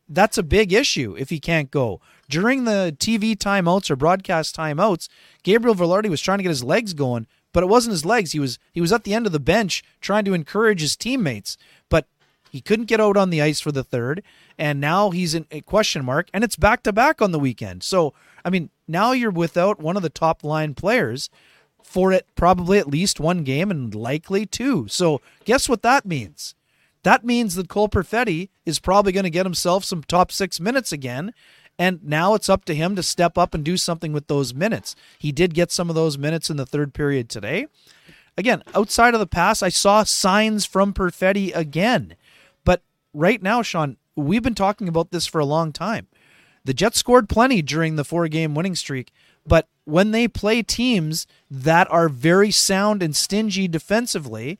That's 0.08 0.38
a 0.38 0.42
big 0.42 0.72
issue 0.72 1.14
if 1.18 1.28
he 1.28 1.40
can't 1.40 1.70
go. 1.70 2.00
During 2.30 2.64
the 2.64 2.96
TV 2.98 3.36
timeouts 3.36 3.90
or 3.90 3.96
broadcast 3.96 4.56
timeouts, 4.56 5.08
Gabriel 5.42 5.74
Vilardi 5.74 6.08
was 6.08 6.22
trying 6.22 6.38
to 6.38 6.42
get 6.42 6.48
his 6.48 6.64
legs 6.64 6.94
going, 6.94 7.26
but 7.52 7.62
it 7.62 7.68
wasn't 7.68 7.92
his 7.92 8.06
legs. 8.06 8.32
He 8.32 8.40
was 8.40 8.58
he 8.72 8.80
was 8.80 8.94
at 8.94 9.04
the 9.04 9.12
end 9.12 9.26
of 9.26 9.32
the 9.32 9.38
bench 9.38 9.84
trying 10.00 10.24
to 10.24 10.32
encourage 10.32 10.80
his 10.80 10.96
teammates, 10.96 11.58
but 11.90 12.06
he 12.50 12.62
couldn't 12.62 12.86
get 12.86 12.98
out 12.98 13.18
on 13.18 13.28
the 13.28 13.42
ice 13.42 13.60
for 13.60 13.72
the 13.72 13.84
third, 13.84 14.22
and 14.56 14.80
now 14.80 15.10
he's 15.10 15.34
in 15.34 15.44
a 15.50 15.60
question 15.60 16.02
mark, 16.02 16.30
and 16.32 16.42
it's 16.42 16.56
back 16.56 16.82
to 16.84 16.94
back 16.94 17.20
on 17.20 17.30
the 17.30 17.38
weekend. 17.38 17.82
So 17.82 18.14
I 18.44 18.50
mean, 18.50 18.70
now 18.86 19.12
you're 19.12 19.30
without 19.30 19.80
one 19.80 19.96
of 19.96 20.02
the 20.02 20.10
top 20.10 20.44
line 20.44 20.74
players 20.74 21.30
for 21.82 22.12
it 22.12 22.26
probably 22.34 22.78
at 22.78 22.88
least 22.88 23.20
one 23.20 23.44
game 23.44 23.70
and 23.70 23.94
likely 23.94 24.46
two. 24.46 24.88
So 24.88 25.20
guess 25.44 25.68
what 25.68 25.82
that 25.82 26.04
means? 26.04 26.54
That 27.02 27.24
means 27.24 27.54
that 27.54 27.68
Cole 27.68 27.88
Perfetti 27.88 28.48
is 28.64 28.80
probably 28.80 29.12
going 29.12 29.24
to 29.24 29.30
get 29.30 29.46
himself 29.46 29.84
some 29.84 30.02
top 30.02 30.32
six 30.32 30.58
minutes 30.58 30.90
again, 30.90 31.34
and 31.78 32.02
now 32.02 32.34
it's 32.34 32.48
up 32.48 32.64
to 32.64 32.74
him 32.74 32.96
to 32.96 33.02
step 33.02 33.36
up 33.36 33.52
and 33.52 33.62
do 33.62 33.76
something 33.76 34.12
with 34.12 34.26
those 34.26 34.54
minutes. 34.54 34.96
He 35.18 35.30
did 35.30 35.54
get 35.54 35.70
some 35.70 35.90
of 35.90 35.94
those 35.94 36.16
minutes 36.16 36.48
in 36.48 36.56
the 36.56 36.64
third 36.64 36.94
period 36.94 37.28
today. 37.28 37.66
Again, 38.38 38.62
outside 38.74 39.12
of 39.12 39.20
the 39.20 39.26
pass, 39.26 39.62
I 39.62 39.68
saw 39.68 40.02
signs 40.02 40.64
from 40.64 40.94
Perfetti 40.94 41.54
again. 41.54 42.16
But 42.64 42.82
right 43.12 43.42
now, 43.42 43.60
Sean, 43.60 43.98
we've 44.16 44.42
been 44.42 44.54
talking 44.54 44.88
about 44.88 45.10
this 45.10 45.26
for 45.26 45.40
a 45.40 45.44
long 45.44 45.72
time. 45.72 46.08
The 46.64 46.74
Jets 46.74 46.98
scored 46.98 47.28
plenty 47.28 47.60
during 47.62 47.96
the 47.96 48.04
four 48.04 48.26
game 48.28 48.54
winning 48.54 48.74
streak, 48.74 49.12
but 49.46 49.68
when 49.84 50.12
they 50.12 50.26
play 50.26 50.62
teams 50.62 51.26
that 51.50 51.90
are 51.90 52.08
very 52.08 52.50
sound 52.50 53.02
and 53.02 53.14
stingy 53.14 53.68
defensively, 53.68 54.58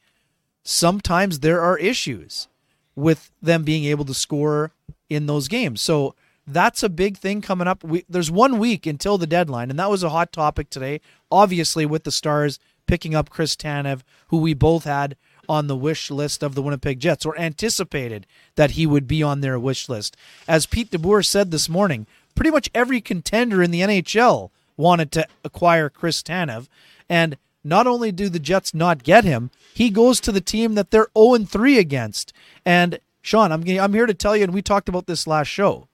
sometimes 0.62 1.40
there 1.40 1.60
are 1.62 1.78
issues 1.78 2.48
with 2.94 3.30
them 3.40 3.64
being 3.64 3.84
able 3.84 4.04
to 4.04 4.14
score 4.14 4.72
in 5.08 5.26
those 5.26 5.48
games. 5.48 5.80
So 5.80 6.14
that's 6.46 6.82
a 6.82 6.88
big 6.88 7.16
thing 7.16 7.40
coming 7.40 7.66
up. 7.66 7.82
We, 7.82 8.04
there's 8.08 8.30
one 8.30 8.58
week 8.58 8.86
until 8.86 9.16
the 9.16 9.26
deadline, 9.26 9.70
and 9.70 9.78
that 9.78 9.90
was 9.90 10.02
a 10.02 10.10
hot 10.10 10.30
topic 10.32 10.68
today. 10.68 11.00
Obviously, 11.30 11.86
with 11.86 12.04
the 12.04 12.12
Stars 12.12 12.58
picking 12.86 13.14
up 13.14 13.30
Chris 13.30 13.56
Tanev, 13.56 14.02
who 14.28 14.36
we 14.36 14.52
both 14.52 14.84
had 14.84 15.16
on 15.48 15.66
the 15.66 15.76
wish 15.76 16.10
list 16.10 16.42
of 16.42 16.54
the 16.54 16.62
Winnipeg 16.62 17.00
Jets, 17.00 17.24
or 17.26 17.38
anticipated 17.38 18.26
that 18.56 18.72
he 18.72 18.86
would 18.86 19.06
be 19.06 19.22
on 19.22 19.40
their 19.40 19.58
wish 19.58 19.88
list. 19.88 20.16
As 20.48 20.66
Pete 20.66 20.90
DeBoer 20.90 21.24
said 21.24 21.50
this 21.50 21.68
morning, 21.68 22.06
pretty 22.34 22.50
much 22.50 22.70
every 22.74 23.00
contender 23.00 23.62
in 23.62 23.70
the 23.70 23.80
NHL 23.80 24.50
wanted 24.76 25.12
to 25.12 25.26
acquire 25.44 25.88
Chris 25.88 26.22
Tanev, 26.22 26.68
and 27.08 27.36
not 27.62 27.86
only 27.86 28.12
do 28.12 28.28
the 28.28 28.38
Jets 28.38 28.74
not 28.74 29.02
get 29.02 29.24
him, 29.24 29.50
he 29.72 29.88
goes 29.90 30.20
to 30.20 30.32
the 30.32 30.40
team 30.40 30.74
that 30.74 30.90
they're 30.90 31.08
0 31.16 31.38
3 31.38 31.78
against. 31.78 32.32
And 32.64 32.98
Sean, 33.22 33.52
I'm 33.52 33.66
I'm 33.66 33.94
here 33.94 34.06
to 34.06 34.14
tell 34.14 34.36
you, 34.36 34.44
and 34.44 34.52
we 34.52 34.62
talked 34.62 34.88
about 34.88 35.06
this 35.06 35.26
last 35.26 35.48
show. 35.48 35.88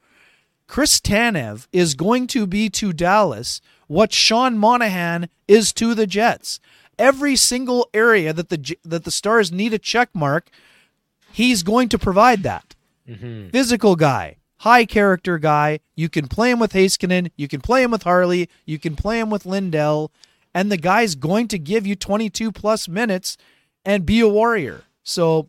Chris 0.67 1.01
Tanev 1.01 1.67
is 1.73 1.95
going 1.95 2.27
to 2.29 2.47
be 2.47 2.69
to 2.71 2.93
Dallas 2.93 3.61
what 3.87 4.13
Sean 4.13 4.57
Monahan 4.57 5.29
is 5.49 5.73
to 5.73 5.95
the 5.95 6.07
Jets. 6.07 6.61
Every 7.01 7.37
single 7.37 7.89
area 7.95 8.33
that 8.33 8.49
the 8.49 8.77
that 8.85 9.05
the 9.05 9.11
Stars 9.11 9.51
need 9.51 9.73
a 9.73 9.79
check 9.79 10.11
mark, 10.15 10.51
he's 11.33 11.63
going 11.63 11.89
to 11.89 11.99
provide 11.99 12.43
that. 12.43 12.75
Mm-hmm. 13.09 13.49
Physical 13.49 13.97
guy, 13.97 14.37
high 14.59 14.85
character 14.85 15.39
guy. 15.39 15.81
You 15.97 16.09
can 16.09 16.29
play 16.29 16.51
him 16.51 16.59
with 16.59 16.73
Heiskanen, 16.73 17.31
you 17.37 17.49
can 17.49 17.61
play 17.61 17.83
him 17.83 17.91
with 17.91 18.03
Harley, 18.03 18.49
you 18.67 18.79
can 18.79 18.97
play 18.97 19.19
him 19.19 19.31
with 19.31 19.47
Lindell, 19.47 20.13
and 20.55 20.71
the 20.71 20.77
guy's 20.77 21.15
going 21.15 21.49
to 21.49 21.59
give 21.59 21.87
you 21.87 21.97
22 21.97 22.53
plus 22.53 22.89
minutes 22.89 23.37
and 23.85 24.05
be 24.05 24.21
a 24.21 24.29
warrior. 24.29 24.83
So, 25.03 25.49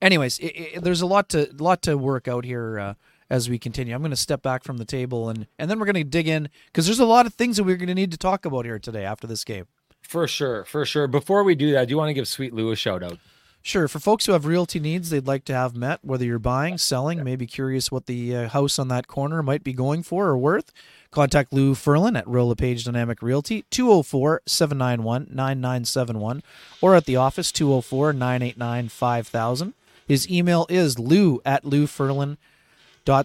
anyways, 0.00 0.38
it, 0.38 0.46
it, 0.46 0.82
there's 0.82 1.02
a 1.02 1.06
lot 1.06 1.28
to 1.30 1.50
lot 1.58 1.82
to 1.82 1.96
work 1.96 2.26
out 2.26 2.44
here. 2.44 2.78
Uh, 2.78 2.94
as 3.30 3.48
we 3.48 3.58
continue. 3.58 3.94
I'm 3.94 4.00
going 4.00 4.10
to 4.10 4.16
step 4.16 4.42
back 4.42 4.64
from 4.64 4.78
the 4.78 4.84
table 4.84 5.28
and 5.28 5.46
and 5.58 5.70
then 5.70 5.78
we're 5.78 5.86
going 5.86 5.96
to 5.96 6.04
dig 6.04 6.28
in 6.28 6.48
because 6.66 6.86
there's 6.86 6.98
a 6.98 7.04
lot 7.04 7.26
of 7.26 7.34
things 7.34 7.56
that 7.56 7.64
we're 7.64 7.76
going 7.76 7.88
to 7.88 7.94
need 7.94 8.10
to 8.12 8.16
talk 8.16 8.44
about 8.44 8.64
here 8.64 8.78
today 8.78 9.04
after 9.04 9.26
this 9.26 9.44
game. 9.44 9.66
For 10.08 10.26
sure, 10.26 10.64
for 10.64 10.84
sure. 10.84 11.06
Before 11.06 11.44
we 11.44 11.54
do 11.54 11.70
that, 11.72 11.86
do 11.86 11.96
want 11.96 12.08
to 12.08 12.14
give 12.14 12.26
Sweet 12.26 12.52
Lou 12.52 12.72
a 12.72 12.76
shout 12.76 13.04
out. 13.04 13.18
Sure. 13.62 13.86
For 13.86 14.00
folks 14.00 14.26
who 14.26 14.32
have 14.32 14.46
realty 14.46 14.80
needs 14.80 15.10
they'd 15.10 15.26
like 15.26 15.44
to 15.44 15.54
have 15.54 15.76
met, 15.76 16.02
whether 16.02 16.24
you're 16.24 16.40
buying, 16.40 16.78
selling, 16.78 17.22
maybe 17.22 17.46
curious 17.46 17.92
what 17.92 18.06
the 18.06 18.34
uh, 18.34 18.48
house 18.48 18.78
on 18.78 18.88
that 18.88 19.06
corner 19.06 19.42
might 19.42 19.62
be 19.62 19.72
going 19.72 20.02
for 20.02 20.26
or 20.28 20.38
worth, 20.38 20.72
contact 21.10 21.52
Lou 21.52 21.74
Furlan 21.74 22.18
at 22.18 22.26
Royal 22.26 22.48
LePage 22.48 22.84
Dynamic 22.84 23.20
Realty, 23.20 23.66
204 23.70 24.42
791 24.46 25.26
9971, 25.30 26.42
or 26.80 26.96
at 26.96 27.04
the 27.04 27.16
office, 27.16 27.52
204 27.52 28.14
989 28.14 28.88
5000. 28.88 29.74
His 30.06 30.30
email 30.30 30.66
is 30.70 30.98
lou 30.98 31.42
at 31.44 31.64
loufurlan.com 31.64 32.38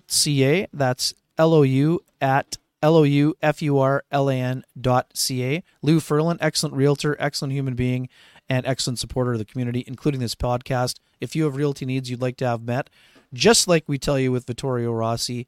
ca. 0.08 0.67
That's 0.74 1.13
L 1.38 1.54
O 1.54 1.62
U 1.63 2.04
at 2.22 2.58
L 2.84 2.98
O 2.98 3.04
U 3.04 3.34
F 3.41 3.62
U 3.62 3.80
R 3.80 4.04
L 4.12 4.30
A 4.30 4.36
N 4.36 4.63
dot 4.80 5.08
C 5.15 5.43
A. 5.43 5.63
Lou 5.82 6.00
Furlan, 6.00 6.38
excellent 6.41 6.76
realtor, 6.76 7.15
excellent 7.17 7.54
human 7.54 7.76
being, 7.76 8.10
and 8.50 8.65
excellent 8.67 9.00
supporter 9.00 9.32
of 9.32 9.39
the 9.39 9.46
community, 9.46 9.86
including 9.88 10.19
this 10.19 10.36
podcast. 10.36 11.00
If 11.22 11.36
you 11.36 11.46
have 11.46 11.56
realty 11.56 11.86
needs 11.86 12.12
you'd 12.12 12.22
like 12.22 12.36
to 12.38 12.46
have 12.46 12.62
met, 12.62 12.89
just 13.34 13.69
like 13.69 13.86
we 13.88 13.98
tell 13.98 14.19
you 14.19 14.34
with 14.34 14.46
Vittorio 14.46 14.91
Rossi, 14.91 15.48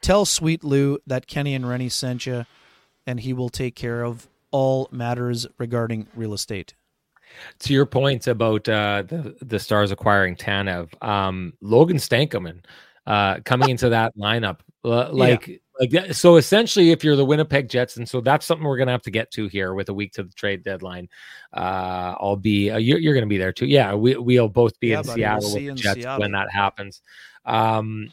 tell 0.00 0.24
Sweet 0.24 0.62
Lou 0.62 0.98
that 1.06 1.26
Kenny 1.26 1.54
and 1.54 1.68
Rennie 1.68 1.88
sent 1.88 2.24
you, 2.24 2.46
and 3.04 3.18
he 3.18 3.32
will 3.32 3.50
take 3.50 3.74
care 3.74 4.04
of 4.04 4.28
all 4.52 4.88
matters 4.92 5.44
regarding 5.58 6.06
real 6.14 6.32
estate. 6.32 6.74
To 7.58 7.72
your 7.74 7.86
point 7.86 8.28
about 8.28 8.68
uh, 8.68 9.02
the 9.02 9.36
the 9.42 9.58
Stars 9.58 9.90
acquiring 9.90 10.36
Tanev, 10.36 10.90
um, 11.02 11.52
Logan 11.60 11.96
Stankoven 11.96 12.60
uh, 13.06 13.40
coming 13.44 13.70
into 13.70 13.88
that 13.88 14.16
lineup. 14.16 14.60
like, 14.84 15.48
yeah. 15.48 15.56
Like 15.78 16.14
so 16.14 16.36
essentially, 16.36 16.90
if 16.90 17.04
you're 17.04 17.16
the 17.16 17.24
Winnipeg 17.24 17.68
Jets, 17.68 17.96
and 17.96 18.08
so 18.08 18.20
that's 18.20 18.46
something 18.46 18.66
we're 18.66 18.78
gonna 18.78 18.92
have 18.92 19.02
to 19.02 19.10
get 19.10 19.30
to 19.32 19.46
here 19.48 19.74
with 19.74 19.88
a 19.88 19.94
week 19.94 20.12
to 20.14 20.22
the 20.22 20.32
trade 20.32 20.62
deadline. 20.62 21.08
Uh, 21.52 22.14
I'll 22.18 22.36
be 22.36 22.70
uh, 22.70 22.78
you're, 22.78 22.98
you're 22.98 23.14
gonna 23.14 23.26
be 23.26 23.38
there 23.38 23.52
too. 23.52 23.66
Yeah, 23.66 23.94
we 23.94 24.16
we'll 24.16 24.48
both 24.48 24.78
be 24.80 24.88
yeah, 24.88 24.98
in 24.98 25.04
Seattle 25.04 25.52
with 25.52 25.66
the 25.66 25.72
Jets 25.74 26.00
Seattle. 26.00 26.20
when 26.20 26.32
that 26.32 26.50
happens. 26.50 27.02
Um, 27.44 28.10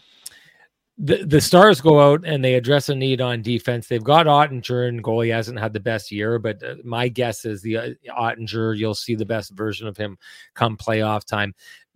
the, 0.97 1.26
the 1.26 1.41
Stars 1.41 1.82
go 1.82 1.99
out 1.99 2.23
and 2.26 2.45
they 2.45 2.54
address 2.54 2.88
a 2.88 2.95
need 2.95 3.19
on 3.19 3.41
defense. 3.41 3.88
They've 3.88 4.04
got 4.04 4.28
Oettinger 4.28 4.88
and 4.88 5.04
goal. 5.04 5.21
He 5.21 5.32
hasn't 5.32 5.60
had 5.60 5.73
the 5.73 5.80
best 5.80 6.12
year, 6.12 6.38
but 6.38 6.62
uh, 6.63 6.76
my 6.84 7.08
guess 7.08 7.45
is 7.45 7.62
the 7.63 7.78
uh, 7.78 7.89
Oettinger, 8.15 8.78
you'll 8.78 8.93
see 8.93 9.15
the 9.15 9.26
best 9.26 9.52
version 9.52 9.88
of 9.88 9.97
him 9.97 10.17
come 10.54 10.78
playoff 10.78 11.26
time. 11.26 11.56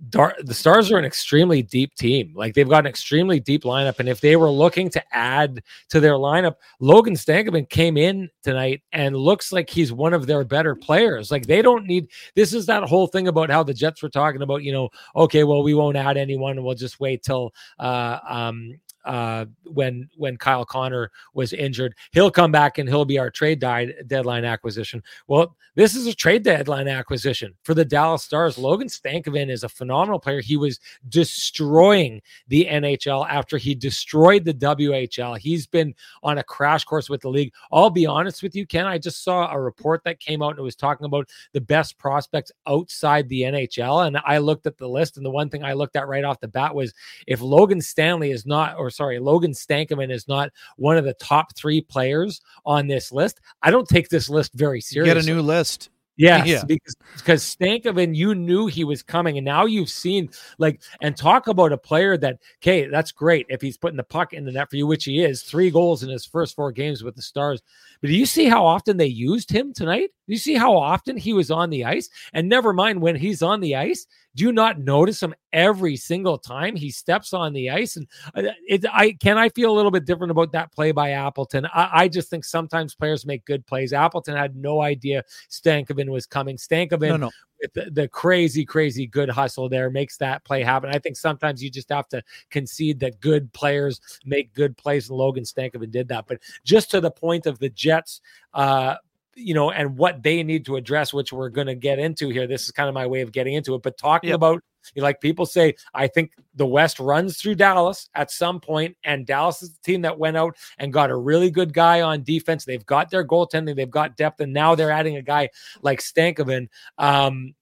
Dar- 0.09 0.35
the 0.39 0.53
Stars 0.53 0.91
are 0.91 0.97
an 0.97 1.05
extremely 1.05 1.63
deep 1.63 1.95
team. 1.95 2.31
Like 2.35 2.53
they've 2.53 2.69
got 2.69 2.85
an 2.85 2.87
extremely 2.87 3.39
deep 3.39 3.63
lineup. 3.63 3.99
And 3.99 4.07
if 4.07 4.21
they 4.21 4.35
were 4.35 4.49
looking 4.49 4.89
to 4.91 5.03
add 5.15 5.63
to 5.89 5.99
their 5.99 6.13
lineup, 6.13 6.55
Logan 6.79 7.15
Stankoven 7.15 7.67
came 7.67 7.97
in 7.97 8.29
tonight 8.43 8.83
and 8.91 9.15
looks 9.17 9.51
like 9.51 9.69
he's 9.69 9.91
one 9.91 10.13
of 10.13 10.27
their 10.27 10.43
better 10.43 10.75
players. 10.75 11.31
Like 11.31 11.47
they 11.47 11.63
don't 11.63 11.87
need 11.87 12.09
this 12.35 12.53
is 12.53 12.67
that 12.67 12.83
whole 12.83 13.07
thing 13.07 13.27
about 13.27 13.49
how 13.49 13.63
the 13.63 13.73
Jets 13.73 14.03
were 14.03 14.09
talking 14.09 14.43
about, 14.43 14.63
you 14.63 14.71
know, 14.71 14.89
okay, 15.15 15.43
well, 15.43 15.63
we 15.63 15.73
won't 15.73 15.97
add 15.97 16.17
anyone 16.17 16.63
we'll 16.63 16.75
just 16.75 16.99
wait 16.99 17.23
till 17.23 17.53
uh 17.79 18.19
um 18.27 18.79
uh, 19.07 19.45
when 19.63 20.09
when 20.17 20.37
Kyle 20.37 20.65
Connor 20.65 21.11
was 21.33 21.53
injured. 21.53 21.95
He'll 22.11 22.29
come 22.29 22.51
back 22.51 22.77
and 22.77 22.87
he'll 22.87 23.05
be 23.05 23.17
our 23.17 23.31
trade 23.31 23.59
di- 23.59 23.93
deadline 24.05 24.45
acquisition. 24.45 25.01
Well, 25.27 25.55
this 25.75 25.95
is 25.95 26.07
a 26.07 26.13
trade 26.13 26.43
deadline 26.43 26.87
acquisition 26.87 27.53
for 27.63 27.73
the 27.73 27.85
Dallas 27.85 28.23
Stars. 28.23 28.57
Logan 28.57 28.89
Stankoven 28.89 29.49
is 29.49 29.63
a 29.63 29.69
phenomenal 29.69 30.19
player. 30.19 30.41
He 30.41 30.57
was 30.57 30.79
destroying 31.07 32.21
the 32.47 32.67
NHL 32.69 33.27
after 33.29 33.57
he 33.57 33.73
destroyed 33.73 34.43
the 34.43 34.53
WHL. 34.53 35.37
He's 35.37 35.67
been 35.67 35.95
on 36.23 36.39
a 36.39 36.43
crash 36.43 36.83
course 36.83 37.09
with 37.09 37.21
the 37.21 37.29
league. 37.29 37.53
I'll 37.71 37.89
be 37.89 38.05
honest 38.05 38.43
with 38.43 38.55
you, 38.55 38.67
Ken. 38.67 38.85
I 38.85 38.97
just 38.97 39.23
saw 39.23 39.51
a 39.51 39.59
report 39.59 40.03
that 40.03 40.19
came 40.19 40.41
out 40.41 40.51
and 40.51 40.59
it 40.59 40.63
was 40.63 40.75
talking 40.75 41.05
about 41.05 41.29
the 41.53 41.61
best 41.61 41.97
prospects 41.97 42.51
outside 42.67 43.29
the 43.29 43.41
NHL, 43.43 44.07
and 44.07 44.17
I 44.25 44.39
looked 44.39 44.67
at 44.67 44.77
the 44.77 44.89
list, 44.89 45.15
and 45.15 45.25
the 45.25 45.31
one 45.31 45.49
thing 45.49 45.63
I 45.63 45.73
looked 45.73 45.95
at 45.95 46.07
right 46.07 46.25
off 46.25 46.39
the 46.39 46.47
bat 46.47 46.75
was 46.75 46.93
if 47.25 47.39
Logan 47.41 47.81
Stanley 47.81 48.31
is 48.31 48.45
not, 48.45 48.77
or 48.77 48.89
sorry, 48.97 49.19
Logan 49.19 49.51
Stankoven 49.51 50.11
is 50.11 50.27
not 50.27 50.51
one 50.75 50.97
of 50.97 51.05
the 51.05 51.13
top 51.13 51.55
three 51.55 51.81
players 51.81 52.41
on 52.65 52.87
this 52.87 53.11
list, 53.11 53.39
I 53.61 53.71
don't 53.71 53.87
take 53.87 54.09
this 54.09 54.29
list 54.29 54.53
very 54.53 54.81
seriously. 54.81 55.13
Get 55.13 55.23
a 55.23 55.25
new 55.25 55.41
list. 55.41 55.89
Yes, 56.17 56.47
yeah. 56.47 56.63
because 56.65 56.95
because 57.15 57.43
Stankoven, 57.43 58.15
you 58.15 58.33
knew 58.33 58.65
he 58.65 58.83
was 58.83 59.03
coming, 59.03 59.37
and 59.37 59.45
now 59.45 59.65
you've 59.65 59.89
seen 59.89 60.31
like 60.57 60.81
and 61.01 61.15
talk 61.15 61.47
about 61.47 61.71
a 61.71 61.77
player 61.77 62.17
that 62.17 62.39
okay, 62.59 62.87
that's 62.87 63.11
great 63.11 63.45
if 63.49 63.61
he's 63.61 63.77
putting 63.77 63.97
the 63.97 64.03
puck 64.03 64.33
in 64.33 64.43
the 64.43 64.51
net 64.51 64.67
for 64.71 64.77
you, 64.77 64.87
which 64.87 65.05
he 65.05 65.23
is. 65.23 65.43
Three 65.43 65.69
goals 65.69 66.01
in 66.01 66.09
his 66.09 66.25
first 66.25 66.55
four 66.55 66.71
games 66.71 67.03
with 67.03 67.15
the 67.15 67.21
Stars. 67.21 67.61
But 68.01 68.07
do 68.07 68.15
you 68.15 68.25
see 68.25 68.45
how 68.45 68.65
often 68.65 68.97
they 68.97 69.05
used 69.05 69.51
him 69.51 69.73
tonight? 69.73 70.09
You 70.27 70.37
see 70.37 70.55
how 70.55 70.75
often 70.77 71.17
he 71.17 71.33
was 71.33 71.49
on 71.49 71.69
the 71.69 71.85
ice? 71.85 72.09
And 72.33 72.47
never 72.47 72.73
mind 72.73 73.01
when 73.01 73.15
he's 73.15 73.41
on 73.41 73.61
the 73.61 73.75
ice, 73.75 74.05
do 74.35 74.43
you 74.43 74.51
not 74.51 74.79
notice 74.79 75.23
him 75.23 75.33
every 75.51 75.95
single 75.95 76.37
time 76.37 76.75
he 76.75 76.91
steps 76.91 77.33
on 77.33 77.53
the 77.53 77.71
ice? 77.71 77.95
And 77.95 78.07
uh, 78.35 78.43
it, 78.67 78.85
I 78.93 79.13
can 79.13 79.37
I 79.37 79.49
feel 79.49 79.71
a 79.71 79.75
little 79.75 79.89
bit 79.89 80.05
different 80.05 80.31
about 80.31 80.51
that 80.51 80.71
play 80.71 80.91
by 80.91 81.11
Appleton. 81.11 81.65
I, 81.73 81.89
I 81.91 82.07
just 82.07 82.29
think 82.29 82.45
sometimes 82.45 82.93
players 82.93 83.25
make 83.25 83.45
good 83.45 83.65
plays. 83.65 83.93
Appleton 83.93 84.35
had 84.35 84.55
no 84.55 84.81
idea 84.81 85.23
Stankoven 85.49 86.09
was 86.09 86.27
coming. 86.27 86.57
Stankoven 86.57 87.09
no, 87.09 87.17
no. 87.17 87.31
with 87.59 87.73
the, 87.73 87.89
the 87.89 88.07
crazy, 88.09 88.63
crazy 88.63 89.07
good 89.07 89.29
hustle 89.29 89.69
there 89.69 89.89
makes 89.89 90.17
that 90.17 90.43
play 90.43 90.61
happen. 90.61 90.91
I 90.93 90.99
think 90.99 91.15
sometimes 91.15 91.63
you 91.63 91.71
just 91.71 91.89
have 91.89 92.07
to 92.09 92.21
concede 92.51 92.99
that 92.99 93.19
good 93.21 93.51
players 93.53 93.99
make 94.23 94.53
good 94.53 94.77
plays, 94.77 95.09
and 95.09 95.17
Logan 95.17 95.45
Stankoven 95.45 95.89
did 95.89 96.09
that. 96.09 96.25
But 96.27 96.41
just 96.63 96.91
to 96.91 97.01
the 97.01 97.11
point 97.11 97.47
of 97.47 97.57
the 97.57 97.69
Jets 97.69 98.21
uh, 98.53 98.97
you 99.37 99.53
know, 99.53 99.71
and 99.71 99.97
what 99.97 100.23
they 100.23 100.43
need 100.43 100.65
to 100.65 100.75
address, 100.75 101.13
which 101.13 101.31
we're 101.31 101.49
going 101.49 101.67
to 101.67 101.75
get 101.75 101.99
into 101.99 102.29
here. 102.29 102.47
This 102.47 102.65
is 102.65 102.71
kind 102.71 102.89
of 102.89 102.95
my 102.95 103.05
way 103.05 103.21
of 103.21 103.31
getting 103.31 103.53
into 103.53 103.75
it. 103.75 103.83
But 103.83 103.97
talking 103.97 104.29
yep. 104.29 104.35
about, 104.37 104.63
like 104.95 105.21
people 105.21 105.45
say, 105.45 105.75
I 105.93 106.07
think 106.07 106.31
the 106.55 106.65
West 106.65 106.99
runs 106.99 107.37
through 107.37 107.55
Dallas 107.55 108.09
at 108.15 108.31
some 108.31 108.59
point, 108.59 108.97
and 109.03 109.25
Dallas 109.25 109.61
is 109.61 109.73
the 109.73 109.79
team 109.83 110.01
that 110.01 110.17
went 110.17 110.37
out 110.37 110.57
and 110.77 110.91
got 110.93 111.11
a 111.11 111.15
really 111.15 111.51
good 111.51 111.73
guy 111.73 112.01
on 112.01 112.23
defense. 112.23 112.65
They've 112.65 112.85
got 112.85 113.11
their 113.11 113.25
goaltending, 113.25 113.75
they've 113.75 113.89
got 113.89 114.17
depth, 114.17 114.39
and 114.39 114.53
now 114.53 114.75
they're 114.75 114.91
adding 114.91 115.17
a 115.17 115.21
guy 115.21 115.49
like 115.81 115.99
Stankoven. 115.99 116.69
Um, 116.97 117.53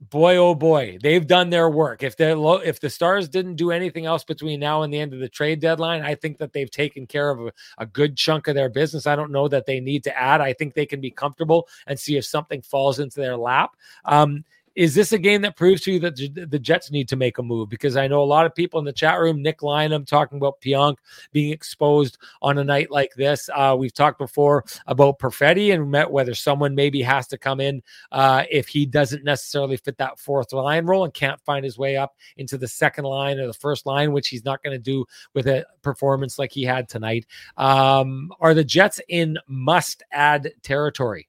boy 0.00 0.36
oh 0.36 0.54
boy 0.54 0.96
they've 1.02 1.26
done 1.26 1.50
their 1.50 1.68
work. 1.68 2.02
If 2.02 2.16
they're 2.16 2.36
low 2.36 2.56
if 2.56 2.80
the 2.80 2.88
stars 2.88 3.28
didn't 3.28 3.56
do 3.56 3.72
anything 3.72 4.06
else 4.06 4.22
between 4.22 4.60
now 4.60 4.82
and 4.82 4.92
the 4.92 5.00
end 5.00 5.12
of 5.12 5.18
the 5.18 5.28
trade 5.28 5.60
deadline 5.60 6.02
i 6.02 6.14
think 6.14 6.38
that 6.38 6.52
they've 6.52 6.70
taken 6.70 7.06
care 7.06 7.30
of 7.30 7.40
a, 7.40 7.52
a, 7.78 7.86
good 7.86 8.16
chunk 8.16 8.46
of 8.46 8.54
their 8.54 8.68
business. 8.68 9.06
I 9.06 9.16
don't 9.16 9.32
know 9.32 9.48
that 9.48 9.66
they 9.66 9.80
need 9.80 10.04
to 10.04 10.16
add. 10.16 10.40
I 10.40 10.52
think 10.52 10.74
they 10.74 10.86
can 10.86 11.00
be 11.00 11.10
comfortable 11.10 11.68
and 11.86 11.98
see 11.98 12.16
if 12.16 12.24
something 12.24 12.62
falls 12.62 13.00
into 13.00 13.20
their 13.20 13.36
lap. 13.36 13.76
Um 14.04 14.44
is 14.78 14.94
this 14.94 15.10
a 15.10 15.18
game 15.18 15.42
that 15.42 15.56
proves 15.56 15.80
to 15.80 15.92
you 15.92 15.98
that 15.98 16.14
the 16.50 16.58
Jets 16.58 16.92
need 16.92 17.08
to 17.08 17.16
make 17.16 17.38
a 17.38 17.42
move? 17.42 17.68
Because 17.68 17.96
I 17.96 18.06
know 18.06 18.22
a 18.22 18.24
lot 18.24 18.46
of 18.46 18.54
people 18.54 18.78
in 18.78 18.84
the 18.84 18.92
chat 18.92 19.18
room, 19.18 19.42
Nick 19.42 19.58
Lynham 19.58 20.06
talking 20.06 20.38
about 20.38 20.60
Pionk 20.60 20.98
being 21.32 21.52
exposed 21.52 22.16
on 22.42 22.58
a 22.58 22.64
night 22.64 22.88
like 22.88 23.12
this. 23.14 23.50
Uh, 23.52 23.74
we've 23.76 23.92
talked 23.92 24.20
before 24.20 24.64
about 24.86 25.18
Perfetti 25.18 25.74
and 25.74 25.90
met 25.90 26.08
whether 26.08 26.32
someone 26.32 26.76
maybe 26.76 27.02
has 27.02 27.26
to 27.26 27.36
come 27.36 27.58
in 27.58 27.82
uh, 28.12 28.44
if 28.52 28.68
he 28.68 28.86
doesn't 28.86 29.24
necessarily 29.24 29.76
fit 29.78 29.98
that 29.98 30.20
fourth 30.20 30.52
line 30.52 30.86
role 30.86 31.02
and 31.02 31.12
can't 31.12 31.40
find 31.40 31.64
his 31.64 31.76
way 31.76 31.96
up 31.96 32.14
into 32.36 32.56
the 32.56 32.68
second 32.68 33.02
line 33.02 33.40
or 33.40 33.48
the 33.48 33.54
first 33.54 33.84
line, 33.84 34.12
which 34.12 34.28
he's 34.28 34.44
not 34.44 34.62
going 34.62 34.76
to 34.76 34.78
do 34.78 35.04
with 35.34 35.48
a 35.48 35.66
performance 35.82 36.38
like 36.38 36.52
he 36.52 36.62
had 36.62 36.88
tonight. 36.88 37.26
Um, 37.56 38.30
are 38.38 38.54
the 38.54 38.62
Jets 38.62 39.00
in 39.08 39.38
must 39.48 40.04
add 40.12 40.52
territory? 40.62 41.26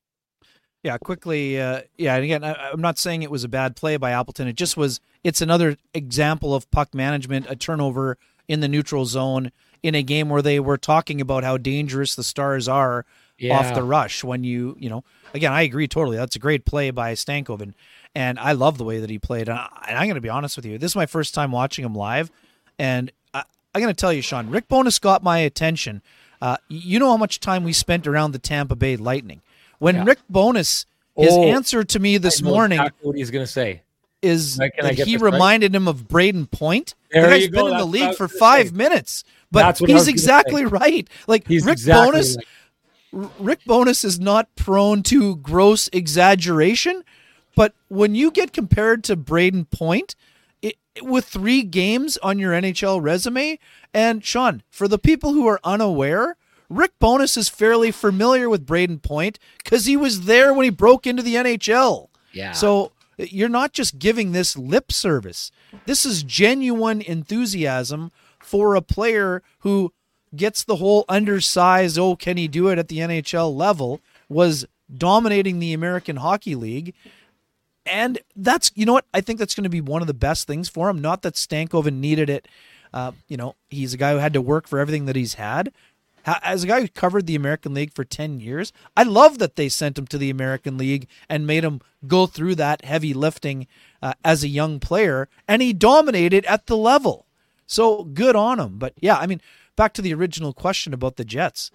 Yeah, 0.83 0.97
quickly. 0.97 1.59
Uh, 1.59 1.81
yeah, 1.97 2.15
and 2.15 2.23
again, 2.23 2.43
I, 2.43 2.71
am 2.71 2.81
not 2.81 2.97
saying 2.97 3.21
it 3.21 3.31
was 3.31 3.43
a 3.43 3.49
bad 3.49 3.75
play 3.75 3.97
by 3.97 4.11
Appleton. 4.11 4.47
It 4.47 4.55
just 4.55 4.77
was. 4.77 5.01
It's 5.23 5.41
another 5.41 5.77
example 5.93 6.55
of 6.55 6.69
puck 6.71 6.95
management, 6.95 7.47
a 7.49 7.55
turnover 7.55 8.17
in 8.47 8.61
the 8.61 8.69
neutral 8.69 9.05
zone 9.05 9.51
in 9.83 9.93
a 9.95 10.03
game 10.03 10.29
where 10.29 10.41
they 10.41 10.59
were 10.59 10.77
talking 10.77 11.19
about 11.19 11.43
how 11.43 11.57
dangerous 11.57 12.15
the 12.15 12.23
Stars 12.23 12.67
are 12.67 13.05
yeah. 13.37 13.57
off 13.57 13.73
the 13.73 13.83
rush. 13.83 14.23
When 14.23 14.45
you, 14.45 14.77
you 14.79 14.89
know, 14.89 15.03
again, 15.33 15.51
I 15.51 15.63
agree 15.63 15.87
totally. 15.87 16.15
That's 16.15 16.37
a 16.37 16.39
great 16.39 16.65
play 16.65 16.91
by 16.91 17.13
Stankoven, 17.13 17.73
and 18.15 18.39
I 18.39 18.53
love 18.53 18.77
the 18.77 18.85
way 18.85 18.99
that 18.99 19.09
he 19.09 19.19
played. 19.19 19.49
And, 19.49 19.59
I, 19.59 19.87
am 19.89 20.05
going 20.05 20.15
to 20.15 20.21
be 20.21 20.29
honest 20.29 20.55
with 20.55 20.65
you. 20.65 20.77
This 20.77 20.91
is 20.91 20.95
my 20.95 21.05
first 21.05 21.33
time 21.33 21.51
watching 21.51 21.83
him 21.83 21.93
live, 21.93 22.31
and 22.77 23.11
I, 23.33 23.43
I'm 23.75 23.81
going 23.81 23.93
to 23.93 23.99
tell 23.99 24.13
you, 24.13 24.21
Sean, 24.21 24.49
Rick 24.49 24.69
Bowness 24.69 24.99
got 24.99 25.23
my 25.23 25.39
attention. 25.39 26.01
Uh, 26.41 26.55
you 26.69 26.99
know 26.99 27.09
how 27.09 27.17
much 27.17 27.41
time 27.41 27.65
we 27.65 27.73
spent 27.73 28.07
around 28.07 28.31
the 28.31 28.39
Tampa 28.39 28.77
Bay 28.77 28.95
Lightning 28.95 29.41
when 29.79 29.95
yeah. 29.95 30.03
Rick 30.05 30.19
Bowness, 30.29 30.85
his 31.17 31.33
oh, 31.33 31.43
answer 31.43 31.83
to 31.83 31.99
me 31.99 32.17
this 32.17 32.41
morning, 32.41 32.79
exactly 32.79 33.07
what 33.07 33.17
he's 33.17 33.31
going 33.31 33.45
to 33.45 33.51
say 33.51 33.81
is 34.21 34.57
that 34.57 35.01
he 35.05 35.17
reminded 35.17 35.73
right? 35.73 35.81
him 35.81 35.87
of 35.87 36.07
Brayden 36.07 36.49
Point. 36.49 36.95
There 37.11 37.23
the 37.23 37.29
guy's 37.29 37.47
been 37.49 37.67
in 37.67 37.77
the 37.77 37.85
league 37.85 38.15
for 38.15 38.27
five 38.27 38.69
say. 38.69 38.75
minutes, 38.75 39.23
but 39.51 39.77
he's 39.77 40.07
exactly 40.07 40.65
right. 40.65 41.07
Like 41.27 41.47
he's 41.47 41.65
Rick 41.65 41.73
exactly 41.73 42.11
Bowness. 42.11 42.37
Right. 43.11 43.31
Rick 43.39 43.59
Bowness 43.65 44.05
is 44.05 44.19
not 44.19 44.53
prone 44.55 45.01
to 45.03 45.37
gross 45.37 45.89
exaggeration, 45.91 47.03
but 47.55 47.73
when 47.87 48.13
you 48.13 48.29
get 48.29 48.53
compared 48.53 49.03
to 49.05 49.17
Brayden 49.17 49.69
Point, 49.71 50.15
it, 50.61 50.75
with 51.01 51.25
three 51.25 51.63
games 51.63 52.17
on 52.17 52.37
your 52.37 52.51
NHL 52.51 53.01
resume, 53.01 53.57
and 53.93 54.23
Sean, 54.23 54.61
for 54.69 54.87
the 54.87 54.99
people 54.99 55.33
who 55.33 55.47
are 55.47 55.59
unaware, 55.63 56.37
Rick 56.69 56.91
Bowness 56.99 57.35
is 57.35 57.49
fairly 57.49 57.91
familiar 57.91 58.49
with 58.49 58.65
Brayden 58.65 59.01
Point 59.01 59.39
because 59.63 59.85
he 59.85 59.97
was 59.97 60.21
there 60.21 60.53
when 60.53 60.65
he 60.65 60.69
broke 60.69 61.07
into 61.07 61.23
the 61.23 61.35
NHL. 61.35 62.09
Yeah. 62.31 62.51
So 62.51 62.91
you're 63.17 63.49
not 63.49 63.73
just 63.73 63.99
giving 63.99 64.31
this 64.31 64.57
lip 64.57 64.91
service. 64.91 65.51
This 65.85 66.05
is 66.05 66.23
genuine 66.23 67.01
enthusiasm 67.01 68.11
for 68.39 68.75
a 68.75 68.81
player 68.81 69.41
who 69.59 69.93
gets 70.35 70.63
the 70.63 70.77
whole 70.77 71.05
undersized, 71.09 71.97
oh, 71.97 72.15
can 72.15 72.37
he 72.37 72.47
do 72.47 72.69
it 72.69 72.77
at 72.77 72.87
the 72.87 72.99
NHL 72.99 73.55
level, 73.55 73.99
was 74.27 74.65
dominating 74.95 75.59
the 75.59 75.73
American 75.73 76.17
Hockey 76.17 76.55
League. 76.55 76.93
And 77.85 78.19
that's, 78.35 78.71
you 78.75 78.85
know 78.85 78.93
what? 78.93 79.05
I 79.13 79.21
think 79.21 79.39
that's 79.39 79.55
going 79.55 79.63
to 79.63 79.69
be 79.69 79.81
one 79.81 80.01
of 80.01 80.07
the 80.07 80.13
best 80.13 80.47
things 80.47 80.69
for 80.69 80.89
him. 80.89 81.01
Not 81.01 81.23
that 81.23 81.33
Stankoven 81.33 81.99
needed 81.99 82.29
it. 82.29 82.47
Uh, 82.93 83.11
you 83.27 83.37
know, 83.37 83.55
he's 83.69 83.93
a 83.93 83.97
guy 83.97 84.11
who 84.11 84.17
had 84.17 84.33
to 84.33 84.41
work 84.41 84.67
for 84.67 84.79
everything 84.79 85.05
that 85.05 85.15
he's 85.15 85.35
had, 85.35 85.71
as 86.43 86.63
a 86.63 86.67
guy 86.67 86.81
who 86.81 86.87
covered 86.87 87.27
the 87.27 87.35
American 87.35 87.73
League 87.73 87.93
for 87.93 88.03
10 88.03 88.39
years, 88.39 88.73
I 88.95 89.03
love 89.03 89.37
that 89.39 89.55
they 89.55 89.69
sent 89.69 89.97
him 89.97 90.07
to 90.07 90.17
the 90.17 90.29
American 90.29 90.77
League 90.77 91.07
and 91.27 91.47
made 91.47 91.63
him 91.63 91.81
go 92.07 92.25
through 92.25 92.55
that 92.55 92.83
heavy 92.83 93.13
lifting 93.13 93.67
uh, 94.01 94.13
as 94.23 94.43
a 94.43 94.47
young 94.47 94.79
player, 94.79 95.27
and 95.47 95.61
he 95.61 95.73
dominated 95.73 96.45
at 96.45 96.67
the 96.67 96.77
level. 96.77 97.25
So 97.67 98.03
good 98.03 98.35
on 98.35 98.59
him. 98.59 98.77
But 98.77 98.93
yeah, 98.99 99.17
I 99.17 99.27
mean, 99.27 99.41
back 99.75 99.93
to 99.93 100.01
the 100.01 100.13
original 100.13 100.53
question 100.53 100.93
about 100.93 101.17
the 101.17 101.25
Jets. 101.25 101.71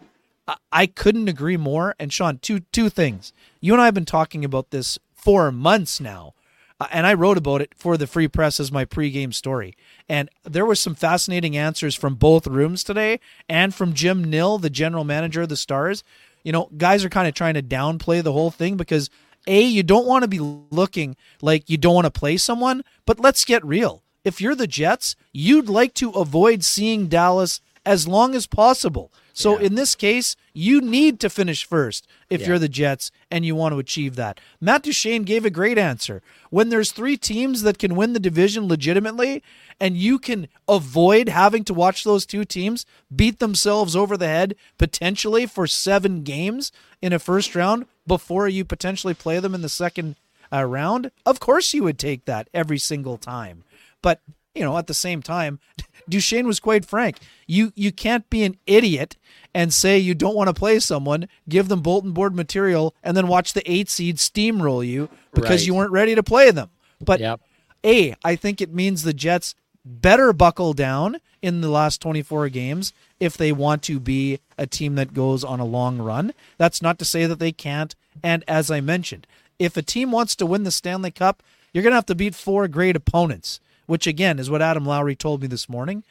I, 0.47 0.57
I 0.73 0.87
couldn't 0.87 1.29
agree 1.29 1.57
more. 1.57 1.95
And 1.99 2.13
Sean, 2.13 2.39
two 2.39 2.61
two 2.61 2.89
things. 2.89 3.33
You 3.61 3.73
and 3.73 3.81
I 3.83 3.87
have 3.87 3.95
been 3.95 4.05
talking 4.05 4.45
about 4.45 4.71
this 4.71 4.99
for 5.15 5.51
months 5.53 6.01
now 6.01 6.35
uh, 6.81 6.87
and 6.91 7.07
I 7.07 7.15
wrote 7.15 7.39
about 7.39 7.61
it 7.63 7.73
for 7.77 7.97
the 7.97 8.07
Free 8.07 8.29
Press 8.29 8.59
as 8.61 8.73
my 8.73 8.85
pregame 8.85 9.33
story. 9.33 9.75
And 10.09 10.29
there 10.45 10.67
were 10.67 10.75
some 10.75 10.95
fascinating 10.95 11.57
answers 11.57 11.95
from 11.95 12.15
both 12.17 12.47
rooms 12.47 12.83
today, 12.85 13.21
and 13.49 13.75
from 13.75 13.93
Jim 13.95 14.25
Nill, 14.25 14.59
the 14.59 14.71
general 14.71 15.05
manager 15.05 15.43
of 15.43 15.49
the 15.49 15.57
Stars. 15.57 16.03
You 16.43 16.53
know, 16.53 16.69
guys 16.77 17.05
are 17.05 17.09
kind 17.09 17.27
of 17.29 17.35
trying 17.35 17.55
to 17.55 17.63
downplay 17.63 18.23
the 18.23 18.33
whole 18.33 18.51
thing 18.51 18.77
because 18.77 19.09
a 19.47 19.61
you 19.63 19.83
don't 19.83 20.07
want 20.07 20.23
to 20.23 20.29
be 20.29 20.41
looking 20.41 21.17
like 21.43 21.69
you 21.71 21.77
don't 21.77 21.95
want 21.95 22.07
to 22.07 22.11
play 22.11 22.37
someone, 22.37 22.83
but 23.07 23.21
let's 23.21 23.45
get 23.45 23.65
real. 23.65 24.03
if 24.25 24.41
you're 24.41 24.55
the 24.55 24.67
Jets, 24.67 25.17
you'd 25.35 25.69
like 25.69 25.93
to 25.93 26.09
avoid 26.13 26.65
seeing 26.65 27.09
Dallas 27.09 27.61
as 27.85 28.09
long 28.09 28.35
as 28.35 28.47
possible. 28.47 29.13
So 29.35 29.59
Yeah. 29.61 29.67
in 29.67 29.75
this 29.75 29.95
case, 29.95 30.35
you 30.55 30.81
need 30.81 31.19
to 31.21 31.29
finish 31.29 31.67
first 31.67 32.07
if 32.31 32.41
Yeah. 32.41 32.47
you're 32.49 32.59
the 32.61 32.69
Jets 32.69 33.11
and 33.31 33.45
you 33.45 33.55
want 33.55 33.73
to 33.75 33.79
achieve 33.79 34.15
that. 34.17 34.41
Matt 34.61 34.85
Duchene 34.85 35.25
gave 35.25 35.45
a 35.45 35.51
great 35.51 35.77
answer. 35.77 36.23
When 36.51 36.69
there's 36.69 36.93
three 36.93 37.17
teams 37.17 37.63
that 37.63 37.79
can 37.79 37.97
win 37.97 38.13
the 38.13 38.21
division 38.21 38.69
legitimately, 38.69 39.43
and 39.81 39.97
you 39.97 40.19
can 40.21 40.47
avoid 40.69 41.29
having 41.29 41.65
to 41.65 41.75
watch 41.75 42.05
those 42.05 42.25
two 42.25 42.45
teams 42.45 42.87
beat 43.15 43.41
themselves 43.41 43.97
over 43.97 44.17
the 44.17 44.29
head 44.29 44.55
potentially 44.79 45.45
for 45.47 45.67
seven 45.67 46.23
games 46.23 46.71
in 47.03 47.13
a 47.13 47.19
first 47.19 47.55
round 47.57 47.87
before 48.07 48.49
you 48.49 48.65
potentially 48.65 49.15
play 49.15 49.41
them 49.41 49.55
in 49.55 49.63
the 49.63 49.69
second 49.69 50.15
uh, 50.53 50.63
round, 50.65 51.11
of 51.27 51.41
course 51.41 51.75
you 51.75 51.83
would 51.83 51.99
take 51.99 52.27
that 52.27 52.49
every 52.55 52.79
single 52.79 53.17
time. 53.19 53.65
But 54.03 54.21
you 54.55 54.63
know, 54.63 54.77
at 54.79 54.87
the 54.87 54.95
same 54.95 55.23
time, 55.23 55.59
Duchene 56.09 56.47
was 56.47 56.61
quite 56.61 56.85
frank. 56.85 57.19
You 57.47 57.73
you 57.75 57.91
can't 57.93 58.29
be 58.31 58.45
an 58.45 58.57
idiot 58.67 59.17
and 59.55 59.73
say 59.73 59.99
you 59.99 60.15
don't 60.15 60.35
want 60.35 60.49
to 60.49 60.55
play 60.55 60.79
someone, 60.79 61.29
give 61.49 61.69
them 61.69 61.81
bulletin 61.81 62.13
board 62.13 62.35
material, 62.35 62.95
and 63.03 63.17
then 63.17 63.29
watch 63.29 63.53
the 63.53 63.69
eight 63.71 63.89
seed 63.89 64.17
steamroll 64.17 64.87
you 64.87 65.09
because 65.33 65.61
Right. 65.63 65.67
you 65.67 65.75
weren't 65.75 65.93
ready 65.93 66.15
to 66.15 66.23
play 66.23 66.51
them. 66.51 66.71
But 67.01 67.21
Yep. 67.21 67.41
a, 67.85 68.15
I 68.25 68.37
think 68.37 68.61
it 68.61 68.73
means 68.73 69.03
the 69.03 69.13
Jets 69.15 69.55
better 69.85 70.33
buckle 70.33 70.73
down 70.73 71.19
in 71.43 71.61
the 71.61 71.69
last 71.69 72.01
24 72.01 72.49
games 72.49 72.93
if 73.21 73.37
they 73.37 73.53
want 73.53 73.83
to 73.83 74.01
be 74.01 74.41
a 74.57 74.67
team 74.67 74.95
that 74.95 75.13
goes 75.15 75.45
on 75.45 75.61
a 75.61 75.65
long 75.65 75.99
run. 75.99 76.33
That's 76.59 76.81
not 76.81 76.99
to 77.01 77.05
say 77.05 77.27
that 77.27 77.39
they 77.39 77.53
can't. 77.53 77.95
And 78.23 78.43
as 78.49 78.71
I 78.71 78.81
mentioned, 78.81 79.27
if 79.59 79.77
a 79.77 79.83
team 79.83 80.11
wants 80.11 80.35
to 80.37 80.47
win 80.47 80.65
the 80.65 80.71
Stanley 80.71 81.11
Cup, 81.11 81.43
you're 81.73 81.83
going 81.83 81.91
to 81.93 81.97
have 81.97 82.07
to 82.07 82.15
beat 82.15 82.35
four 82.35 82.67
great 82.67 82.97
opponents, 82.97 83.61
which 83.87 84.07
again 84.07 84.39
is 84.39 84.51
what 84.51 84.63
Adam 84.63 84.85
Lowry 84.85 85.17
told 85.17 85.43
me 85.43 85.49
this 85.49 85.69
morning. 85.69 86.05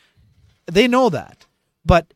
They 0.66 0.88
know 0.88 1.10
that. 1.10 1.46
But 1.86 2.14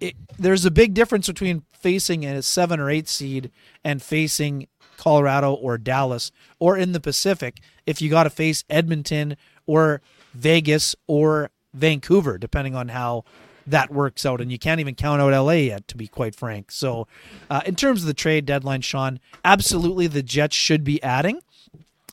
it, 0.00 0.14
there's 0.38 0.64
a 0.64 0.70
big 0.70 0.94
difference 0.94 1.26
between 1.26 1.64
facing 1.72 2.24
a 2.24 2.42
seven 2.42 2.80
or 2.80 2.90
eight 2.90 3.08
seed 3.08 3.50
and 3.82 4.02
facing 4.02 4.68
Colorado 4.96 5.52
or 5.52 5.76
Dallas 5.78 6.30
or 6.58 6.76
in 6.76 6.92
the 6.92 7.00
Pacific 7.00 7.60
if 7.86 8.00
you 8.00 8.08
got 8.08 8.24
to 8.24 8.30
face 8.30 8.64
Edmonton 8.70 9.36
or 9.66 10.00
Vegas 10.32 10.94
or 11.06 11.50
Vancouver, 11.72 12.38
depending 12.38 12.74
on 12.74 12.88
how 12.88 13.24
that 13.66 13.90
works 13.90 14.24
out. 14.26 14.40
And 14.40 14.52
you 14.52 14.58
can't 14.58 14.80
even 14.80 14.94
count 14.94 15.20
out 15.20 15.32
LA 15.32 15.52
yet, 15.52 15.88
to 15.88 15.96
be 15.96 16.06
quite 16.06 16.34
frank. 16.34 16.70
So, 16.70 17.06
uh, 17.50 17.62
in 17.66 17.76
terms 17.76 18.02
of 18.02 18.06
the 18.06 18.14
trade 18.14 18.46
deadline, 18.46 18.82
Sean, 18.82 19.20
absolutely 19.44 20.06
the 20.06 20.22
Jets 20.22 20.56
should 20.56 20.84
be 20.84 21.02
adding. 21.02 21.40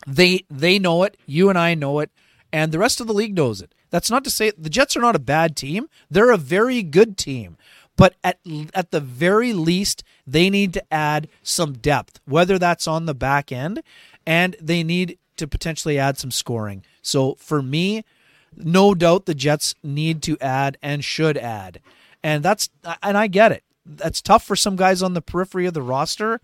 They 0.07 0.45
they 0.49 0.79
know 0.79 1.03
it. 1.03 1.17
You 1.25 1.49
and 1.49 1.57
I 1.57 1.75
know 1.75 1.99
it, 1.99 2.09
and 2.53 2.71
the 2.71 2.79
rest 2.79 2.99
of 2.99 3.07
the 3.07 3.13
league 3.13 3.35
knows 3.35 3.61
it. 3.61 3.73
That's 3.89 4.09
not 4.09 4.23
to 4.23 4.29
say 4.29 4.51
the 4.57 4.69
Jets 4.69 4.95
are 4.95 5.01
not 5.01 5.15
a 5.15 5.19
bad 5.19 5.55
team. 5.55 5.87
They're 6.09 6.31
a 6.31 6.37
very 6.37 6.83
good 6.83 7.17
team. 7.17 7.57
But 7.97 8.15
at 8.23 8.39
at 8.73 8.91
the 8.91 9.01
very 9.01 9.53
least, 9.53 10.03
they 10.25 10.49
need 10.49 10.73
to 10.73 10.93
add 10.93 11.27
some 11.43 11.73
depth, 11.73 12.19
whether 12.25 12.57
that's 12.57 12.87
on 12.87 13.05
the 13.05 13.13
back 13.13 13.51
end, 13.51 13.83
and 14.25 14.55
they 14.61 14.81
need 14.81 15.17
to 15.37 15.47
potentially 15.47 15.99
add 15.99 16.17
some 16.17 16.31
scoring. 16.31 16.83
So 17.01 17.35
for 17.35 17.61
me, 17.61 18.03
no 18.55 18.93
doubt 18.95 19.25
the 19.25 19.35
Jets 19.35 19.75
need 19.83 20.21
to 20.23 20.37
add 20.39 20.77
and 20.81 21.03
should 21.03 21.37
add. 21.37 21.79
And 22.23 22.43
that's 22.43 22.69
and 23.03 23.17
I 23.17 23.27
get 23.27 23.51
it. 23.51 23.63
That's 23.85 24.21
tough 24.21 24.45
for 24.45 24.55
some 24.55 24.75
guys 24.75 25.01
on 25.01 25.13
the 25.13 25.21
periphery 25.21 25.65
of 25.65 25.73
the 25.73 25.81
roster, 25.81 26.39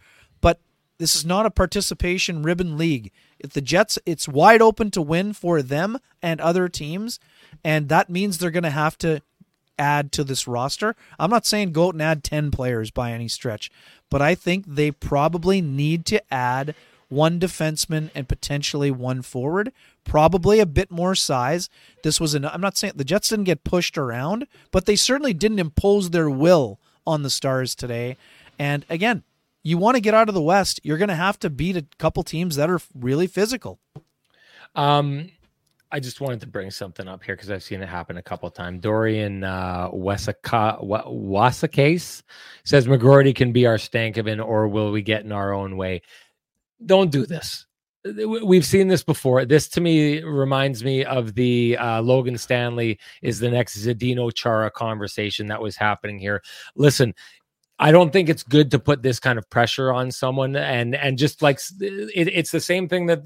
this 0.97 1.15
is 1.15 1.25
not 1.25 1.45
a 1.45 1.51
participation 1.51 2.43
ribbon 2.43 2.77
league. 2.77 3.11
If 3.39 3.51
the 3.51 3.61
Jets, 3.61 3.99
it's 4.05 4.27
wide 4.27 4.61
open 4.61 4.91
to 4.91 5.01
win 5.01 5.33
for 5.33 5.61
them 5.61 5.99
and 6.21 6.41
other 6.41 6.67
teams, 6.69 7.19
and 7.63 7.89
that 7.89 8.09
means 8.09 8.37
they're 8.37 8.51
going 8.51 8.63
to 8.63 8.69
have 8.69 8.97
to 8.99 9.21
add 9.77 10.11
to 10.11 10.23
this 10.23 10.47
roster. 10.47 10.95
I'm 11.19 11.29
not 11.29 11.45
saying 11.45 11.71
go 11.71 11.87
out 11.87 11.93
and 11.93 12.01
add 12.01 12.23
10 12.23 12.51
players 12.51 12.89
by 12.89 13.11
any 13.11 13.27
stretch, 13.27 13.71
but 14.09 14.21
I 14.21 14.33
think 14.35 14.65
they 14.67 14.91
probably 14.91 15.61
need 15.61 16.05
to 16.07 16.33
add 16.33 16.73
one 17.09 17.39
defenseman 17.39 18.09
and 18.13 18.27
potentially 18.27 18.91
one 18.91 19.21
forward, 19.21 19.71
probably 20.03 20.59
a 20.59 20.65
bit 20.65 20.91
more 20.91 21.15
size. 21.15 21.69
This 22.03 22.19
was 22.19 22.33
an 22.33 22.45
I'm 22.45 22.61
not 22.61 22.77
saying 22.77 22.93
the 22.95 23.03
Jets 23.03 23.29
didn't 23.29 23.45
get 23.45 23.63
pushed 23.63 23.97
around, 23.97 24.47
but 24.71 24.85
they 24.85 24.95
certainly 24.95 25.33
didn't 25.33 25.59
impose 25.59 26.09
their 26.09 26.29
will 26.29 26.79
on 27.05 27.23
the 27.23 27.29
Stars 27.29 27.75
today. 27.75 28.17
And 28.59 28.85
again, 28.89 29.23
you 29.63 29.77
want 29.77 29.95
to 29.95 30.01
get 30.01 30.13
out 30.13 30.29
of 30.29 30.35
the 30.35 30.41
West, 30.41 30.79
you're 30.83 30.97
going 30.97 31.09
to 31.09 31.15
have 31.15 31.39
to 31.39 31.49
beat 31.49 31.77
a 31.77 31.85
couple 31.97 32.23
teams 32.23 32.55
that 32.55 32.69
are 32.69 32.79
really 32.93 33.27
physical. 33.27 33.79
Um, 34.75 35.31
I 35.91 35.99
just 35.99 36.21
wanted 36.21 36.41
to 36.41 36.47
bring 36.47 36.69
something 36.71 37.07
up 37.07 37.23
here 37.23 37.35
because 37.35 37.49
I've 37.49 37.63
seen 37.63 37.81
it 37.81 37.89
happen 37.89 38.17
a 38.17 38.21
couple 38.21 38.47
of 38.47 38.53
times. 38.53 38.81
Dorian 38.81 39.43
uh, 39.43 39.89
Wasakase 39.91 41.03
says 42.63 42.87
McGroarty 42.87 43.35
can 43.35 43.51
be 43.51 43.65
our 43.65 43.77
Stankoven, 43.77 44.45
or 44.45 44.67
will 44.67 44.91
we 44.91 45.01
get 45.01 45.23
in 45.23 45.31
our 45.31 45.53
own 45.53 45.77
way? 45.77 46.01
Don't 46.85 47.11
do 47.11 47.25
this. 47.25 47.65
We- 48.03 48.43
We've 48.43 48.65
seen 48.65 48.87
this 48.87 49.03
before. 49.03 49.45
This 49.45 49.67
to 49.69 49.81
me 49.81 50.21
reminds 50.21 50.83
me 50.83 51.03
of 51.05 51.33
the 51.35 51.77
uh, 51.77 52.01
Logan 52.01 52.37
Stanley 52.37 52.99
is 53.21 53.39
the 53.39 53.49
next 53.49 53.77
Zdeno 53.77 54.33
Chara 54.33 54.69
conversation 54.69 55.47
that 55.47 55.61
was 55.61 55.77
happening 55.77 56.19
here. 56.19 56.41
Listen, 56.75 57.13
I 57.79 57.91
don't 57.91 58.11
think 58.11 58.27
it's 58.27 58.43
good 58.43 58.71
to 58.71 58.79
put 58.79 59.03
this 59.03 59.19
kind 59.19 59.37
of 59.37 59.49
pressure 59.49 59.93
on 59.93 60.11
someone, 60.11 60.55
and 60.55 60.95
and 60.95 61.17
just 61.17 61.41
like 61.41 61.59
it, 61.79 62.27
it's 62.33 62.51
the 62.51 62.59
same 62.59 62.89
thing 62.89 63.05
that 63.05 63.21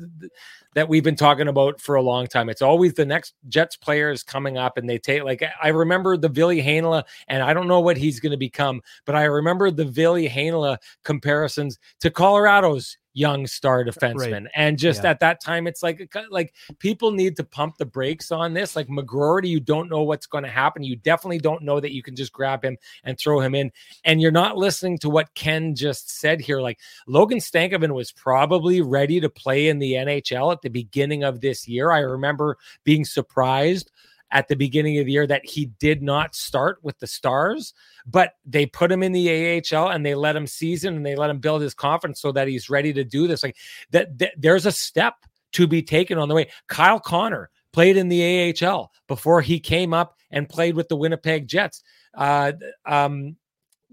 that 0.74 0.88
we've 0.88 1.04
been 1.04 1.16
talking 1.16 1.48
about 1.48 1.80
for 1.80 1.96
a 1.96 2.02
long 2.02 2.28
time. 2.28 2.50
It's 2.50 2.62
always 2.62 2.94
the 2.94 3.06
next 3.06 3.34
Jets 3.48 3.76
players 3.76 4.24
coming 4.24 4.58
up, 4.58 4.78
and 4.78 4.90
they 4.90 4.98
take 4.98 5.24
like 5.24 5.44
I 5.62 5.70
remember 5.70 6.18
the 6.18 6.30
Ville 6.30 6.50
Heinola, 6.50 7.04
and 7.28 7.42
I 7.42 7.54
don't 7.54 7.68
know 7.68 7.80
what 7.80 7.98
he's 7.98 8.20
going 8.20 8.32
to 8.32 8.38
become, 8.38 8.82
but 9.06 9.16
I 9.16 9.24
remember 9.24 9.72
the 9.72 9.86
Ville 9.86 10.16
Heinola 10.16 10.78
comparisons 11.04 11.80
to 12.02 12.10
Colorado's 12.10 12.98
young 13.14 13.48
star 13.48 13.84
defenseman, 13.84 14.48
and 14.56 14.78
just 14.78 15.04
Yeah. 15.04 15.12
at 15.12 15.20
that 15.20 15.42
time, 15.42 15.68
it's 15.68 15.84
like 15.84 16.14
like 16.30 16.54
people 16.80 17.12
need 17.12 17.36
to 17.38 17.44
pump 17.44 17.78
the 17.78 17.86
brakes 17.86 18.32
on 18.32 18.54
this. 18.54 18.76
Like 18.76 18.88
McGroarty, 18.88 19.48
you 19.48 19.60
don't 19.60 19.90
know 19.90 20.04
what's 20.04 20.28
going 20.28 20.44
to 20.44 20.50
happen. 20.50 20.84
You 20.84 20.96
definitely 20.96 21.40
don't 21.40 21.64
know 21.64 21.80
that 21.80 21.94
you 21.94 22.04
can 22.04 22.16
just 22.16 22.32
grab 22.32 22.64
him 22.64 22.78
and 23.04 23.18
throw 23.18 23.40
him 23.40 23.56
in, 23.56 23.72
and 24.04 24.22
you're 24.22 24.32
not 24.32 24.58
listening 24.58 24.98
to 25.00 25.10
what 25.10 25.34
Ken 25.36 25.76
just 25.76 26.10
said 26.10 26.42
here. 26.42 26.62
Like 26.62 26.80
Logan 27.08 27.40
Stankoven 27.40 27.94
was 27.94 28.12
probably 28.12 28.82
ready 28.82 29.20
to 29.20 29.30
play 29.30 29.68
in 29.68 29.80
the 29.80 29.94
NHL 29.94 30.52
at 30.52 30.62
the 30.62 30.70
beginning 30.70 31.24
of 31.24 31.42
this 31.42 31.68
year. 31.68 31.92
I 31.92 32.00
remember 32.00 32.58
being 32.84 33.06
surprised 33.06 33.92
at 34.32 34.48
the 34.48 34.56
beginning 34.56 34.98
of 34.98 35.06
the 35.06 35.12
year 35.12 35.28
that 35.28 35.46
he 35.46 35.66
did 35.80 36.02
not 36.02 36.36
start 36.36 36.80
with 36.82 36.98
the 37.00 37.08
Stars, 37.08 37.74
but 38.06 38.34
they 38.46 38.66
put 38.66 38.92
him 38.92 39.04
in 39.04 39.12
the 39.12 39.62
AHL 39.72 39.90
and 39.90 40.06
they 40.06 40.16
let 40.16 40.36
him 40.36 40.48
season 40.48 40.96
and 40.96 41.06
they 41.06 41.16
let 41.16 41.30
him 41.30 41.40
build 41.40 41.62
his 41.62 41.74
confidence 41.74 42.22
so 42.22 42.32
that 42.32 42.48
he's 42.48 42.70
ready 42.70 42.94
to 42.94 43.04
do 43.04 43.28
this. 43.28 43.44
Like 43.44 43.58
that, 43.92 44.18
that 44.20 44.34
there's 44.38 44.66
a 44.66 44.72
step 44.72 45.16
to 45.54 45.68
be 45.68 45.82
taken 45.82 46.18
on 46.18 46.30
the 46.30 46.36
way. 46.36 46.50
Kyle 46.68 47.00
Connor 47.00 47.50
played 47.74 47.98
in 47.98 48.10
the 48.10 48.56
AHL 48.64 48.92
before 49.08 49.42
he 49.42 49.60
came 49.60 49.94
up 49.94 50.16
and 50.30 50.48
played 50.48 50.76
with 50.76 50.88
the 50.88 50.96
Winnipeg 50.96 51.48
Jets. 51.48 51.84
Uh, 52.14 52.54
um, 52.86 53.36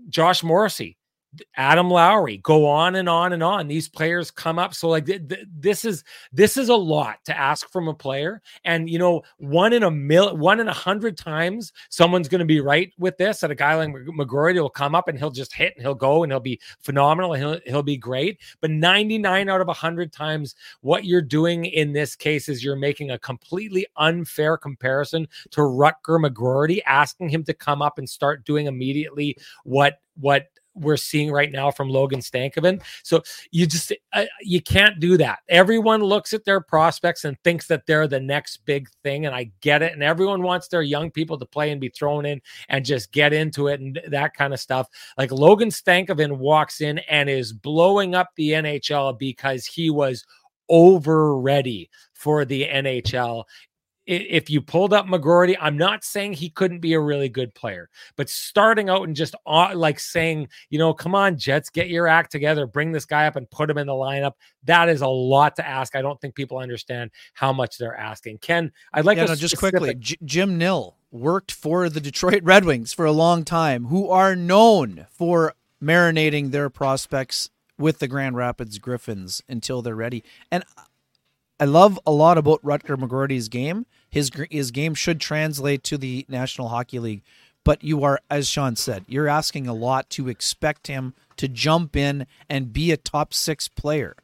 Josh 0.08 0.42
Morrissey, 0.42 0.96
Adam 1.56 1.90
Lowry, 1.90 2.38
go 2.38 2.66
on 2.66 2.94
and 2.94 3.08
on 3.08 3.32
and 3.32 3.42
on. 3.42 3.68
These 3.68 3.88
players 3.88 4.30
come 4.30 4.58
up. 4.58 4.74
So 4.74 4.88
like 4.88 5.06
th- 5.06 5.28
th- 5.28 5.46
this 5.54 5.84
is 5.84 6.02
this 6.32 6.56
is 6.56 6.68
a 6.68 6.74
lot 6.74 7.18
to 7.26 7.38
ask 7.38 7.70
from 7.70 7.88
a 7.88 7.94
player. 7.94 8.40
And 8.64 8.88
you 8.88 8.98
know, 8.98 9.22
one 9.36 9.72
in 9.72 9.82
a 9.82 9.90
mil, 9.90 10.36
one 10.36 10.60
in 10.60 10.68
a 10.68 10.72
hundred 10.72 11.18
times, 11.18 11.72
someone's 11.90 12.28
going 12.28 12.38
to 12.38 12.44
be 12.44 12.60
right 12.60 12.92
with 12.98 13.18
this. 13.18 13.40
That 13.40 13.50
a 13.50 13.54
guy 13.54 13.74
like 13.74 13.90
McGroarty 13.90 14.60
will 14.60 14.70
come 14.70 14.94
up 14.94 15.08
and 15.08 15.18
he'll 15.18 15.30
just 15.30 15.52
hit 15.52 15.74
and 15.76 15.82
he'll 15.82 15.94
go 15.94 16.22
and 16.22 16.32
he'll 16.32 16.40
be 16.40 16.60
phenomenal 16.80 17.34
he'll 17.34 17.60
he'll 17.66 17.82
be 17.82 17.98
great. 17.98 18.40
But 18.60 18.70
99 18.70 19.48
out 19.48 19.60
of 19.60 19.66
100 19.66 20.12
times, 20.12 20.54
what 20.80 21.04
you're 21.04 21.20
doing 21.20 21.66
in 21.66 21.92
this 21.92 22.16
case 22.16 22.48
is 22.48 22.64
you're 22.64 22.76
making 22.76 23.10
a 23.10 23.18
completely 23.18 23.86
unfair 23.96 24.56
comparison 24.56 25.28
to 25.50 25.60
Rutger 25.60 26.24
McGroarty, 26.24 26.80
asking 26.86 27.28
him 27.28 27.44
to 27.44 27.54
come 27.54 27.82
up 27.82 27.98
and 27.98 28.08
start 28.08 28.44
doing 28.44 28.66
immediately 28.66 29.36
what 29.64 30.00
what 30.20 30.48
we're 30.80 30.96
seeing 30.96 31.30
right 31.30 31.50
now 31.50 31.70
from 31.70 31.88
Logan 31.88 32.20
Stankoven. 32.20 32.82
So 33.02 33.22
you 33.50 33.66
just 33.66 33.92
uh, 34.12 34.24
you 34.40 34.60
can't 34.60 35.00
do 35.00 35.16
that. 35.18 35.40
Everyone 35.48 36.02
looks 36.02 36.32
at 36.32 36.44
their 36.44 36.60
prospects 36.60 37.24
and 37.24 37.36
thinks 37.44 37.66
that 37.68 37.86
they're 37.86 38.08
the 38.08 38.20
next 38.20 38.58
big 38.64 38.88
thing, 39.02 39.26
and 39.26 39.34
I 39.34 39.50
get 39.60 39.82
it. 39.82 39.92
And 39.92 40.02
everyone 40.02 40.42
wants 40.42 40.68
their 40.68 40.82
young 40.82 41.10
people 41.10 41.38
to 41.38 41.46
play 41.46 41.70
and 41.70 41.80
be 41.80 41.88
thrown 41.88 42.26
in 42.26 42.40
and 42.68 42.84
just 42.84 43.12
get 43.12 43.32
into 43.32 43.68
it 43.68 43.80
and 43.80 44.00
that 44.08 44.34
kind 44.34 44.52
of 44.52 44.60
stuff. 44.60 44.88
Like 45.16 45.32
Logan 45.32 45.70
Stankoven 45.70 46.38
walks 46.38 46.80
in 46.80 46.98
and 47.10 47.28
is 47.28 47.52
blowing 47.52 48.14
up 48.14 48.30
the 48.36 48.50
NHL 48.50 49.18
because 49.18 49.66
he 49.66 49.90
was 49.90 50.24
over 50.68 51.38
ready 51.38 51.88
for 52.14 52.44
the 52.44 52.64
NHL 52.64 53.44
if 54.08 54.48
you 54.48 54.62
pulled 54.62 54.94
up 54.94 55.06
McGroarty, 55.06 55.54
I'm 55.60 55.76
not 55.76 56.02
saying 56.02 56.32
he 56.32 56.48
couldn't 56.48 56.80
be 56.80 56.94
a 56.94 57.00
really 57.00 57.28
good 57.28 57.54
player, 57.54 57.90
but 58.16 58.30
starting 58.30 58.88
out 58.88 59.06
and 59.06 59.14
just 59.14 59.34
like 59.46 60.00
saying, 60.00 60.48
you 60.70 60.78
know, 60.78 60.94
come 60.94 61.14
on, 61.14 61.36
Jets, 61.36 61.68
get 61.68 61.88
your 61.88 62.08
act 62.08 62.32
together, 62.32 62.66
bring 62.66 62.90
this 62.90 63.04
guy 63.04 63.26
up 63.26 63.36
and 63.36 63.48
put 63.50 63.68
him 63.68 63.76
in 63.76 63.86
the 63.86 63.92
lineup. 63.92 64.32
That 64.64 64.88
is 64.88 65.02
a 65.02 65.08
lot 65.08 65.56
to 65.56 65.66
ask. 65.66 65.94
I 65.94 66.00
don't 66.00 66.18
think 66.20 66.34
people 66.34 66.56
understand 66.56 67.10
how 67.34 67.52
much 67.52 67.76
they're 67.76 67.96
asking. 67.96 68.38
Ken, 68.38 68.72
I'd 68.94 69.04
like 69.04 69.18
yeah, 69.18 69.24
to 69.24 69.32
no, 69.32 69.36
just 69.36 69.58
quickly. 69.58 69.94
J- 69.94 70.16
Jim 70.24 70.56
Nill 70.56 70.96
worked 71.10 71.52
for 71.52 71.90
the 71.90 72.00
Detroit 72.00 72.42
Red 72.42 72.64
Wings 72.64 72.94
for 72.94 73.04
a 73.04 73.12
long 73.12 73.44
time, 73.44 73.86
who 73.86 74.08
are 74.08 74.34
known 74.34 75.06
for 75.10 75.52
marinating 75.82 76.50
their 76.50 76.70
prospects 76.70 77.50
with 77.76 77.98
the 77.98 78.08
Grand 78.08 78.36
Rapids 78.36 78.78
Griffins 78.78 79.42
until 79.48 79.82
they're 79.82 79.94
ready. 79.94 80.24
And 80.50 80.64
I 81.60 81.64
love 81.64 81.98
a 82.06 82.12
lot 82.12 82.38
about 82.38 82.62
Rutger 82.62 82.96
McGroarty's 82.96 83.48
game. 83.48 83.84
His 84.10 84.30
his 84.50 84.70
game 84.70 84.94
should 84.94 85.20
translate 85.20 85.82
to 85.84 85.98
the 85.98 86.24
National 86.28 86.68
Hockey 86.68 86.98
League, 86.98 87.22
but 87.64 87.84
you 87.84 88.02
are, 88.04 88.20
as 88.30 88.48
Sean 88.48 88.76
said, 88.76 89.04
you're 89.06 89.28
asking 89.28 89.66
a 89.66 89.74
lot 89.74 90.08
to 90.10 90.28
expect 90.28 90.86
him 90.86 91.14
to 91.36 91.48
jump 91.48 91.96
in 91.96 92.26
and 92.48 92.72
be 92.72 92.90
a 92.90 92.96
top 92.96 93.34
six 93.34 93.68
player 93.68 94.16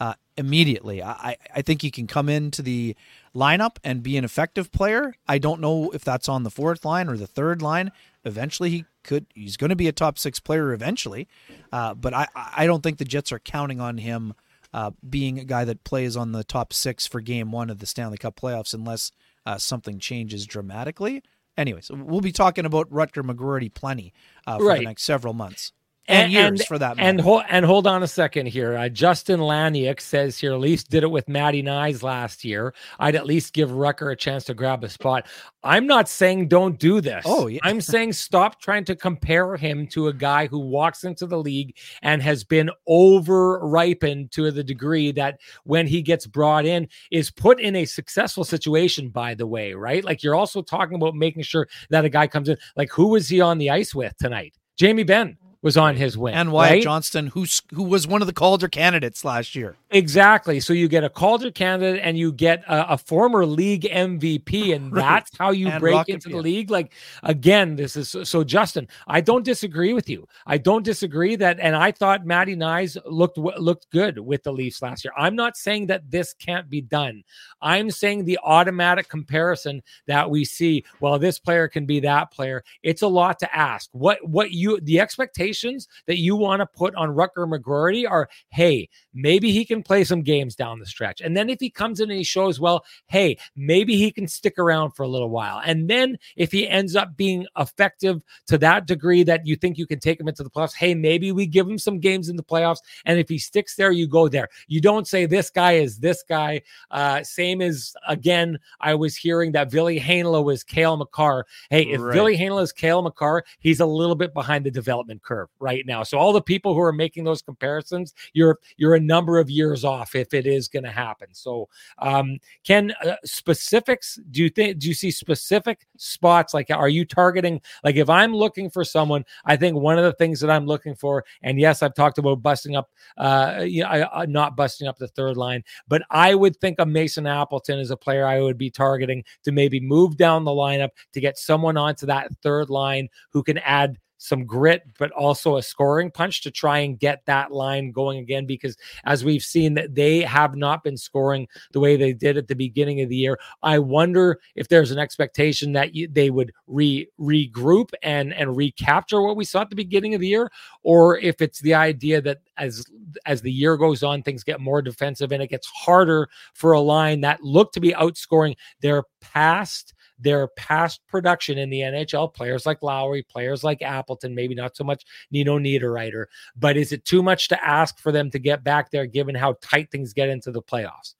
uh, 0.00 0.14
immediately. 0.36 1.02
I 1.02 1.36
I 1.54 1.62
think 1.62 1.82
he 1.82 1.90
can 1.90 2.06
come 2.06 2.28
into 2.28 2.62
the 2.62 2.96
lineup 3.34 3.76
and 3.84 4.02
be 4.02 4.16
an 4.16 4.24
effective 4.24 4.72
player. 4.72 5.14
I 5.26 5.38
don't 5.38 5.60
know 5.60 5.90
if 5.90 6.04
that's 6.04 6.28
on 6.28 6.42
the 6.42 6.50
fourth 6.50 6.84
line 6.84 7.08
or 7.08 7.16
the 7.16 7.26
third 7.26 7.62
line. 7.62 7.92
Eventually, 8.24 8.70
he 8.70 8.84
could. 9.04 9.26
He's 9.34 9.56
going 9.56 9.70
to 9.70 9.76
be 9.76 9.88
a 9.88 9.92
top 9.92 10.18
six 10.18 10.40
player 10.40 10.72
eventually, 10.72 11.28
uh, 11.72 11.94
but 11.94 12.14
I 12.14 12.26
I 12.34 12.66
don't 12.66 12.82
think 12.82 12.98
the 12.98 13.04
Jets 13.04 13.32
are 13.32 13.38
counting 13.38 13.80
on 13.80 13.98
him 13.98 14.34
uh, 14.72 14.90
being 15.08 15.38
a 15.38 15.44
guy 15.44 15.64
that 15.64 15.84
plays 15.84 16.16
on 16.16 16.32
the 16.32 16.44
top 16.44 16.72
six 16.72 17.06
for 17.06 17.20
Game 17.20 17.50
One 17.50 17.70
of 17.70 17.78
the 17.78 17.86
Stanley 17.86 18.18
Cup 18.18 18.38
playoffs 18.38 18.74
unless 18.74 19.12
uh, 19.46 19.58
something 19.58 19.98
changes 19.98 20.46
dramatically. 20.46 21.22
Anyways, 21.56 21.90
we'll 21.90 22.20
be 22.20 22.32
talking 22.32 22.64
about 22.64 22.90
Rutger 22.90 23.24
McGroarty 23.24 23.72
plenty 23.72 24.12
uh, 24.46 24.58
for 24.58 24.66
right. 24.66 24.78
the 24.78 24.84
next 24.84 25.02
several 25.02 25.34
months 25.34 25.72
and, 26.08 26.32
years 26.32 26.60
and, 26.60 26.66
for 26.66 26.78
that. 26.78 26.96
Matter. 26.96 27.08
And 27.08 27.20
hold 27.20 27.42
and 27.48 27.64
hold 27.64 27.86
on 27.86 28.02
a 28.02 28.08
second 28.08 28.46
here. 28.46 28.76
Uh, 28.76 28.88
Justin 28.88 29.40
Laniak 29.40 30.00
says 30.00 30.38
here, 30.38 30.52
at 30.52 30.60
least 30.60 30.90
did 30.90 31.02
it 31.02 31.10
with 31.10 31.28
Matty 31.28 31.62
Knies 31.62 32.02
last 32.02 32.44
year. 32.44 32.74
I'd 32.98 33.14
at 33.14 33.26
least 33.26 33.52
give 33.52 33.70
Rutger 33.70 34.12
a 34.12 34.16
chance 34.16 34.44
to 34.44 34.54
grab 34.54 34.82
a 34.84 34.88
spot. 34.88 35.26
I'm 35.62 35.86
not 35.86 36.08
saying 36.08 36.48
don't 36.48 36.78
do 36.78 37.00
this. 37.00 37.24
Oh, 37.26 37.46
yeah. 37.46 37.60
I'm 37.62 37.80
saying 37.82 38.14
stop 38.14 38.60
trying 38.60 38.84
to 38.86 38.96
compare 38.96 39.56
him 39.56 39.86
to 39.88 40.08
a 40.08 40.12
guy 40.12 40.46
who 40.46 40.58
walks 40.58 41.04
into 41.04 41.26
the 41.26 41.38
league 41.38 41.76
and 42.02 42.22
has 42.22 42.44
been 42.44 42.70
over 42.86 43.58
ripened 43.58 44.32
to 44.32 44.50
the 44.50 44.64
degree 44.64 45.12
that 45.12 45.40
when 45.64 45.86
he 45.86 46.00
gets 46.00 46.26
brought 46.26 46.64
in 46.64 46.88
is 47.10 47.30
put 47.30 47.60
in 47.60 47.76
a 47.76 47.84
successful 47.84 48.44
situation. 48.44 49.10
By 49.10 49.34
the 49.34 49.46
way, 49.46 49.74
right? 49.74 50.04
Like 50.04 50.22
you're 50.22 50.34
also 50.34 50.62
talking 50.62 50.96
about 50.96 51.14
making 51.14 51.42
sure 51.42 51.68
that 51.90 52.04
a 52.04 52.08
guy 52.08 52.26
comes 52.26 52.48
in. 52.48 52.56
Like 52.76 52.90
who 52.90 53.08
was 53.08 53.28
he 53.28 53.40
on 53.40 53.58
the 53.58 53.70
ice 53.70 53.94
with 53.94 54.16
tonight? 54.18 54.54
Jamie 54.76 55.02
Benn 55.02 55.36
was 55.60 55.76
on 55.76 55.96
his 55.96 56.16
wing. 56.16 56.34
And 56.34 56.52
Wyatt 56.52 56.72
right? 56.72 56.82
Johnston, 56.82 57.28
who 57.28 57.44
who 57.74 57.82
was 57.82 58.06
one 58.06 58.20
of 58.20 58.26
the 58.26 58.32
Calder 58.32 58.68
candidates 58.68 59.24
last 59.24 59.54
year. 59.54 59.76
Exactly. 59.90 60.60
So 60.60 60.72
you 60.72 60.86
get 60.86 61.02
a 61.02 61.08
Calder 61.08 61.50
candidate 61.50 62.00
and 62.02 62.16
you 62.16 62.32
get 62.32 62.62
a, 62.68 62.92
a 62.92 62.98
former 62.98 63.44
league 63.44 63.82
MVP, 63.82 64.72
and 64.76 64.92
right. 64.92 65.02
that's 65.02 65.36
how 65.36 65.50
you 65.50 65.68
and 65.68 65.80
break 65.80 65.96
Rutger, 65.96 66.08
into 66.08 66.28
the 66.28 66.36
yeah. 66.36 66.40
league. 66.40 66.70
Like 66.70 66.92
again, 67.22 67.76
this 67.76 67.96
is 67.96 68.14
so. 68.22 68.44
Justin, 68.44 68.86
I 69.08 69.20
don't 69.20 69.44
disagree 69.44 69.94
with 69.94 70.08
you. 70.08 70.28
I 70.46 70.58
don't 70.58 70.84
disagree 70.84 71.34
that, 71.36 71.58
and 71.60 71.74
I 71.74 71.90
thought 71.90 72.24
Matty 72.24 72.54
Knies 72.54 72.96
looked 73.04 73.38
looked 73.38 73.90
good 73.90 74.18
with 74.18 74.44
the 74.44 74.52
Leafs 74.52 74.80
last 74.80 75.04
year. 75.04 75.12
I'm 75.16 75.34
not 75.34 75.56
saying 75.56 75.86
that 75.86 76.10
this 76.10 76.34
can't 76.34 76.70
be 76.70 76.80
done. 76.80 77.24
I'm 77.60 77.90
saying 77.90 78.24
the 78.24 78.38
automatic 78.44 79.08
comparison 79.08 79.82
that 80.06 80.30
we 80.30 80.44
see. 80.44 80.84
Well, 81.00 81.18
this 81.18 81.38
player 81.38 81.66
can 81.66 81.84
be 81.84 82.00
that 82.00 82.30
player. 82.30 82.62
It's 82.82 83.02
a 83.02 83.08
lot 83.08 83.40
to 83.40 83.56
ask. 83.56 83.88
What 83.92 84.26
what 84.26 84.52
you 84.52 84.80
the 84.80 85.00
expectations 85.48 85.88
that 86.06 86.18
you 86.18 86.36
want 86.36 86.60
to 86.60 86.66
put 86.66 86.94
on 86.94 87.10
Rutger 87.10 87.46
McGroarty 87.48 88.08
are, 88.08 88.28
hey, 88.50 88.88
maybe 89.14 89.50
he 89.52 89.64
can 89.64 89.82
play 89.82 90.04
some 90.04 90.22
games 90.22 90.54
down 90.54 90.78
the 90.78 90.86
stretch. 90.86 91.20
And 91.20 91.36
then 91.36 91.48
if 91.48 91.60
he 91.60 91.70
comes 91.70 92.00
in 92.00 92.10
and 92.10 92.18
he 92.18 92.24
shows, 92.24 92.60
well, 92.60 92.84
hey, 93.06 93.38
maybe 93.56 93.96
he 93.96 94.10
can 94.10 94.28
stick 94.28 94.58
around 94.58 94.92
for 94.92 95.02
a 95.02 95.08
little 95.08 95.30
while. 95.30 95.60
And 95.64 95.88
then 95.88 96.18
if 96.36 96.52
he 96.52 96.68
ends 96.68 96.96
up 96.96 97.16
being 97.16 97.46
effective 97.58 98.22
to 98.46 98.58
that 98.58 98.86
degree 98.86 99.22
that 99.24 99.46
you 99.46 99.56
think 99.56 99.78
you 99.78 99.86
can 99.86 100.00
take 100.00 100.20
him 100.20 100.28
into 100.28 100.42
the 100.42 100.50
playoffs, 100.50 100.74
hey, 100.74 100.94
maybe 100.94 101.32
we 101.32 101.46
give 101.46 101.68
him 101.68 101.78
some 101.78 101.98
games 101.98 102.28
in 102.28 102.36
the 102.36 102.44
playoffs. 102.44 102.80
And 103.04 103.18
if 103.18 103.28
he 103.28 103.38
sticks 103.38 103.76
there, 103.76 103.92
you 103.92 104.06
go 104.06 104.28
there. 104.28 104.48
You 104.66 104.80
don't 104.80 105.06
say 105.06 105.26
this 105.26 105.50
guy 105.50 105.72
is 105.72 105.98
this 105.98 106.22
guy. 106.28 106.62
Uh, 106.90 107.22
same 107.22 107.60
as, 107.60 107.94
again, 108.06 108.58
I 108.80 108.94
was 108.94 109.16
hearing 109.16 109.52
that 109.52 109.70
Ville 109.70 109.86
Heinola 109.86 110.44
was 110.44 110.62
Cale 110.62 110.96
Makar. 110.96 111.46
Hey, 111.70 111.82
if 111.84 112.00
right. 112.00 112.12
Ville 112.12 112.26
Heinola 112.26 112.62
is 112.62 112.72
Cale 112.72 113.02
Makar, 113.02 113.44
he's 113.60 113.80
a 113.80 113.86
little 113.86 114.14
bit 114.14 114.34
behind 114.34 114.64
the 114.64 114.70
development 114.70 115.22
curve 115.22 115.37
right 115.60 115.84
now. 115.86 116.02
So 116.02 116.18
all 116.18 116.32
the 116.32 116.42
people 116.42 116.74
who 116.74 116.80
are 116.80 116.92
making 116.92 117.24
those 117.24 117.42
comparisons, 117.42 118.14
you're 118.32 118.58
you're 118.76 118.94
a 118.94 119.00
number 119.00 119.38
of 119.38 119.50
years 119.50 119.84
off 119.84 120.14
if 120.14 120.34
it 120.34 120.46
is 120.46 120.68
going 120.68 120.84
to 120.84 120.90
happen. 120.90 121.28
So, 121.32 121.68
um, 121.98 122.38
Ken, 122.64 122.92
uh, 123.04 123.14
specifics? 123.24 124.18
Do 124.30 124.42
you 124.42 124.50
think? 124.50 124.78
Do 124.78 124.88
you 124.88 124.94
see 124.94 125.10
specific 125.10 125.86
spots? 125.96 126.54
Like, 126.54 126.70
are 126.70 126.88
you 126.88 127.04
targeting? 127.04 127.60
Like, 127.84 127.96
if 127.96 128.08
I'm 128.08 128.34
looking 128.34 128.70
for 128.70 128.84
someone, 128.84 129.24
I 129.44 129.56
think 129.56 129.76
one 129.76 129.98
of 129.98 130.04
the 130.04 130.12
things 130.12 130.40
that 130.40 130.50
I'm 130.50 130.66
looking 130.66 130.94
for, 130.94 131.24
and 131.42 131.58
yes, 131.60 131.82
I've 131.82 131.94
talked 131.94 132.18
about 132.18 132.42
busting 132.42 132.76
up, 132.76 132.90
uh, 133.16 133.64
you 133.66 133.82
know, 133.82 133.88
I, 133.88 134.26
not 134.26 134.56
busting 134.56 134.88
up 134.88 134.98
the 134.98 135.08
third 135.08 135.36
line, 135.36 135.62
but 135.86 136.02
I 136.10 136.34
would 136.34 136.56
think 136.56 136.78
a 136.78 136.86
Mason 136.86 137.26
Appleton 137.26 137.78
is 137.78 137.90
a 137.90 137.96
player 137.96 138.26
I 138.26 138.40
would 138.40 138.58
be 138.58 138.70
targeting 138.70 139.24
to 139.44 139.52
maybe 139.52 139.80
move 139.80 140.16
down 140.16 140.44
the 140.44 140.50
lineup 140.50 140.90
to 141.12 141.20
get 141.20 141.38
someone 141.38 141.76
onto 141.76 142.06
that 142.06 142.30
third 142.42 142.70
line 142.70 143.08
who 143.32 143.42
can 143.42 143.58
add 143.58 143.98
some 144.18 144.44
grit, 144.44 144.82
but 144.98 145.10
also 145.12 145.56
a 145.56 145.62
scoring 145.62 146.10
punch 146.10 146.42
to 146.42 146.50
try 146.50 146.80
and 146.80 146.98
get 146.98 147.24
that 147.26 147.52
line 147.52 147.92
going 147.92 148.18
again. 148.18 148.46
Because 148.46 148.76
as 149.04 149.24
we've 149.24 149.42
seen, 149.42 149.74
that 149.74 149.94
they 149.94 150.20
have 150.20 150.56
not 150.56 150.84
been 150.84 150.96
scoring 150.96 151.48
the 151.72 151.80
way 151.80 151.96
they 151.96 152.12
did 152.12 152.36
at 152.36 152.48
the 152.48 152.54
beginning 152.54 153.00
of 153.00 153.08
the 153.08 153.16
year. 153.16 153.38
I 153.62 153.78
wonder 153.78 154.40
if 154.54 154.68
there's 154.68 154.90
an 154.90 154.98
expectation 154.98 155.72
that 155.72 155.94
you, 155.94 156.08
they 156.08 156.30
would 156.30 156.52
re 156.66 157.08
regroup 157.18 157.90
and 158.02 158.34
and 158.34 158.56
recapture 158.56 159.22
what 159.22 159.36
we 159.36 159.44
saw 159.44 159.62
at 159.62 159.70
the 159.70 159.76
beginning 159.76 160.14
of 160.14 160.20
the 160.20 160.28
year, 160.28 160.50
or 160.82 161.18
if 161.18 161.40
it's 161.40 161.60
the 161.60 161.74
idea 161.74 162.20
that 162.20 162.38
as 162.58 162.84
as 163.24 163.40
the 163.40 163.52
year 163.52 163.76
goes 163.76 164.02
on, 164.02 164.22
things 164.22 164.44
get 164.44 164.60
more 164.60 164.82
defensive 164.82 165.32
and 165.32 165.42
it 165.42 165.48
gets 165.48 165.66
harder 165.68 166.28
for 166.54 166.72
a 166.72 166.80
line 166.80 167.20
that 167.20 167.42
looked 167.42 167.74
to 167.74 167.80
be 167.80 167.92
outscoring 167.92 168.56
their 168.80 169.04
past 169.20 169.94
their 170.18 170.48
past 170.48 171.00
production 171.08 171.58
in 171.58 171.70
the 171.70 171.80
NHL, 171.80 172.32
players 172.32 172.66
like 172.66 172.82
Lowry, 172.82 173.22
players 173.22 173.62
like 173.62 173.82
Appleton, 173.82 174.34
maybe 174.34 174.54
not 174.54 174.76
so 174.76 174.84
much 174.84 175.04
Nino 175.30 175.58
Niederreiter, 175.58 176.26
but 176.56 176.76
is 176.76 176.92
it 176.92 177.04
too 177.04 177.22
much 177.22 177.48
to 177.48 177.64
ask 177.64 177.98
for 177.98 178.12
them 178.12 178.30
to 178.30 178.38
get 178.38 178.64
back 178.64 178.90
there 178.90 179.06
given 179.06 179.34
how 179.34 179.56
tight 179.60 179.90
things 179.90 180.12
get 180.12 180.28
into 180.28 180.50
the 180.50 180.62
playoffs? 180.62 181.14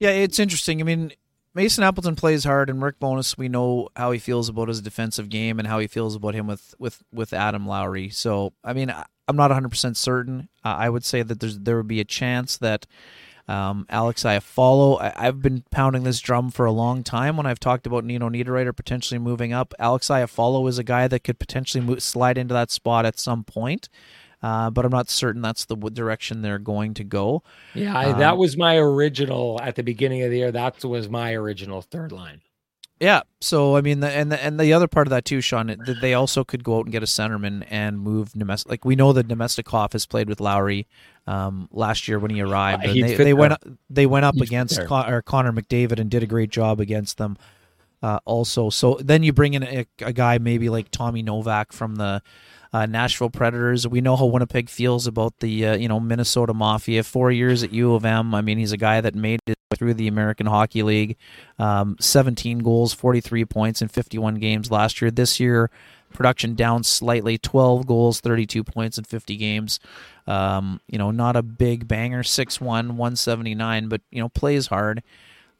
Yeah, 0.00 0.10
it's 0.10 0.38
interesting. 0.38 0.80
I 0.80 0.84
mean, 0.84 1.12
Mason 1.54 1.84
Appleton 1.84 2.16
plays 2.16 2.44
hard, 2.44 2.70
and 2.70 2.82
Rick 2.82 2.98
Bowness, 2.98 3.36
we 3.36 3.48
know 3.48 3.88
how 3.94 4.10
he 4.10 4.18
feels 4.18 4.48
about 4.48 4.68
his 4.68 4.80
defensive 4.80 5.28
game 5.28 5.58
and 5.58 5.68
how 5.68 5.78
he 5.78 5.86
feels 5.86 6.16
about 6.16 6.34
him 6.34 6.46
with 6.46 6.74
with 6.78 7.02
with 7.12 7.32
Adam 7.32 7.66
Lowry. 7.66 8.08
So, 8.08 8.54
I 8.64 8.72
mean, 8.72 8.90
I'm 9.28 9.36
not 9.36 9.50
100 9.50 9.68
percent 9.68 9.96
certain. 9.96 10.48
Uh, 10.64 10.76
I 10.78 10.88
would 10.88 11.04
say 11.04 11.22
that 11.22 11.40
there's 11.40 11.58
there 11.58 11.76
would 11.76 11.88
be 11.88 12.00
a 12.00 12.04
chance 12.04 12.56
that 12.58 12.86
um, 13.52 13.84
Alex 13.90 14.22
Iafallo, 14.22 14.98
I, 14.98 15.24
have 15.24 15.42
been 15.42 15.62
pounding 15.70 16.04
this 16.04 16.20
drum 16.20 16.50
for 16.50 16.64
a 16.64 16.72
long 16.72 17.02
time 17.02 17.36
when 17.36 17.44
I've 17.44 17.60
talked 17.60 17.86
about 17.86 18.02
Nino 18.02 18.30
Niederreiter 18.30 18.74
potentially 18.74 19.18
moving 19.18 19.52
up. 19.52 19.74
Alex 19.78 20.08
Iafallo 20.08 20.66
is 20.70 20.78
a 20.78 20.84
guy 20.84 21.06
that 21.06 21.20
could 21.20 21.38
potentially 21.38 21.84
move, 21.84 22.02
slide 22.02 22.38
into 22.38 22.54
that 22.54 22.70
spot 22.70 23.04
at 23.04 23.18
some 23.18 23.44
point. 23.44 23.90
Uh, 24.42 24.70
but 24.70 24.86
I'm 24.86 24.90
not 24.90 25.10
certain 25.10 25.42
that's 25.42 25.66
the 25.66 25.76
direction 25.76 26.40
they're 26.40 26.58
going 26.58 26.94
to 26.94 27.04
go. 27.04 27.42
Yeah, 27.74 27.96
I, 27.96 28.06
um, 28.06 28.18
that 28.18 28.38
was 28.38 28.56
my 28.56 28.76
original 28.76 29.60
at 29.62 29.76
the 29.76 29.82
beginning 29.82 30.22
of 30.22 30.30
the 30.30 30.38
year. 30.38 30.50
That 30.50 30.82
was 30.82 31.10
my 31.10 31.34
original 31.34 31.82
third 31.82 32.10
line. 32.10 32.40
Yeah. 33.02 33.22
So 33.40 33.76
I 33.76 33.80
mean, 33.80 33.98
the, 33.98 34.08
and 34.08 34.30
the 34.30 34.42
and 34.42 34.60
the 34.60 34.72
other 34.72 34.86
part 34.86 35.08
of 35.08 35.10
that 35.10 35.24
too, 35.24 35.40
Sean, 35.40 35.76
they 36.00 36.14
also 36.14 36.44
could 36.44 36.62
go 36.62 36.78
out 36.78 36.84
and 36.84 36.92
get 36.92 37.02
a 37.02 37.06
centerman 37.06 37.66
and 37.68 37.98
move. 37.98 38.30
Like 38.64 38.84
we 38.84 38.94
know 38.94 39.12
that 39.12 39.26
Namestnikov 39.26 39.92
has 39.92 40.06
played 40.06 40.28
with 40.28 40.40
Lowry 40.40 40.86
um, 41.26 41.68
last 41.72 42.06
year 42.06 42.20
when 42.20 42.30
he 42.30 42.40
arrived. 42.40 42.84
Uh, 42.92 42.92
they, 42.92 43.14
they 43.16 43.34
went 43.34 43.54
they 43.90 44.06
went 44.06 44.24
up 44.24 44.36
against 44.36 44.84
Con- 44.86 45.10
or 45.12 45.20
Connor 45.20 45.52
McDavid 45.52 45.98
and 45.98 46.10
did 46.10 46.22
a 46.22 46.26
great 46.26 46.50
job 46.50 46.78
against 46.78 47.18
them. 47.18 47.36
Uh, 48.02 48.18
also, 48.24 48.70
so 48.70 48.98
then 49.00 49.22
you 49.22 49.32
bring 49.32 49.54
in 49.54 49.62
a, 49.62 49.86
a 50.00 50.12
guy 50.12 50.38
maybe 50.38 50.68
like 50.68 50.90
Tommy 50.90 51.22
Novak 51.22 51.72
from 51.72 51.96
the 51.96 52.22
uh, 52.72 52.86
Nashville 52.86 53.30
Predators. 53.30 53.86
We 53.86 54.00
know 54.00 54.16
how 54.16 54.26
Winnipeg 54.26 54.68
feels 54.68 55.06
about 55.06 55.38
the 55.40 55.66
uh, 55.66 55.76
you 55.76 55.88
know 55.88 56.00
Minnesota 56.00 56.54
Mafia. 56.54 57.02
Four 57.02 57.30
years 57.30 57.62
at 57.62 57.72
U 57.72 57.94
of 57.94 58.04
M. 58.04 58.34
I 58.34 58.40
mean, 58.40 58.58
he's 58.58 58.72
a 58.72 58.76
guy 58.76 59.00
that 59.00 59.14
made 59.14 59.40
it 59.46 59.58
through 59.76 59.94
the 59.94 60.08
American 60.08 60.46
Hockey 60.46 60.82
League. 60.82 61.16
Um, 61.58 61.96
17 62.00 62.60
goals, 62.60 62.92
43 62.92 63.44
points 63.46 63.82
in 63.82 63.88
51 63.88 64.36
games 64.36 64.70
last 64.70 65.00
year. 65.00 65.10
This 65.10 65.40
year, 65.40 65.70
production 66.12 66.54
down 66.54 66.84
slightly 66.84 67.38
12 67.38 67.86
goals 67.86 68.20
32 68.20 68.62
points 68.62 68.98
in 68.98 69.04
50 69.04 69.34
games 69.38 69.80
um, 70.26 70.78
you 70.86 70.98
know 70.98 71.10
not 71.10 71.36
a 71.36 71.42
big 71.42 71.88
banger 71.88 72.22
6-1 72.22 72.60
179 72.60 73.88
but 73.88 74.02
you 74.10 74.20
know 74.20 74.28
plays 74.28 74.66
hard 74.66 75.02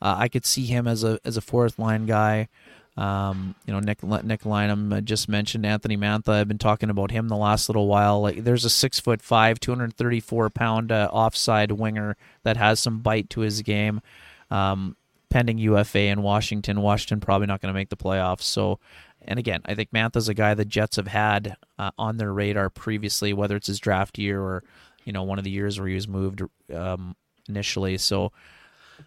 Uh, 0.02 0.16
I 0.18 0.28
could 0.28 0.44
see 0.44 0.66
him 0.66 0.88
as 0.88 1.04
a 1.04 1.20
as 1.24 1.36
a 1.36 1.40
fourth 1.40 1.78
line 1.78 2.06
guy. 2.06 2.48
Um, 2.96 3.54
you 3.64 3.72
know, 3.72 3.80
Nick 3.80 4.02
Nick 4.02 4.42
Lynham 4.42 5.02
just 5.04 5.28
mentioned 5.28 5.64
Anthony 5.64 5.96
Mantha. 5.96 6.30
I've 6.30 6.48
been 6.48 6.58
talking 6.58 6.90
about 6.90 7.10
him 7.10 7.28
the 7.28 7.36
last 7.36 7.68
little 7.68 7.86
while. 7.86 8.20
Like, 8.20 8.44
there's 8.44 8.64
a 8.64 8.70
six 8.70 9.00
foot 9.00 9.22
five, 9.22 9.58
234 9.60 10.50
pound 10.50 10.92
uh, 10.92 11.08
offside 11.10 11.72
winger 11.72 12.16
that 12.42 12.56
has 12.56 12.80
some 12.80 12.98
bite 12.98 13.30
to 13.30 13.40
his 13.40 13.62
game. 13.62 14.02
Um, 14.50 14.96
pending 15.30 15.56
UFA 15.56 16.00
in 16.00 16.20
Washington. 16.20 16.82
Washington 16.82 17.20
probably 17.20 17.46
not 17.46 17.62
going 17.62 17.72
to 17.72 17.78
make 17.78 17.88
the 17.88 17.96
playoffs. 17.96 18.42
So, 18.42 18.78
and 19.22 19.38
again, 19.38 19.62
I 19.64 19.74
think 19.74 19.90
Mantha's 19.90 20.28
a 20.28 20.34
guy 20.34 20.52
the 20.52 20.66
Jets 20.66 20.96
have 20.96 21.08
had 21.08 21.56
uh, 21.78 21.92
on 21.96 22.18
their 22.18 22.32
radar 22.32 22.68
previously, 22.68 23.32
whether 23.32 23.56
it's 23.56 23.68
his 23.68 23.80
draft 23.80 24.18
year 24.18 24.40
or 24.42 24.62
you 25.04 25.12
know 25.12 25.22
one 25.22 25.38
of 25.38 25.44
the 25.44 25.50
years 25.50 25.80
where 25.80 25.88
he 25.88 25.94
was 25.94 26.06
moved 26.06 26.42
um, 26.74 27.16
initially. 27.48 27.96
So, 27.96 28.32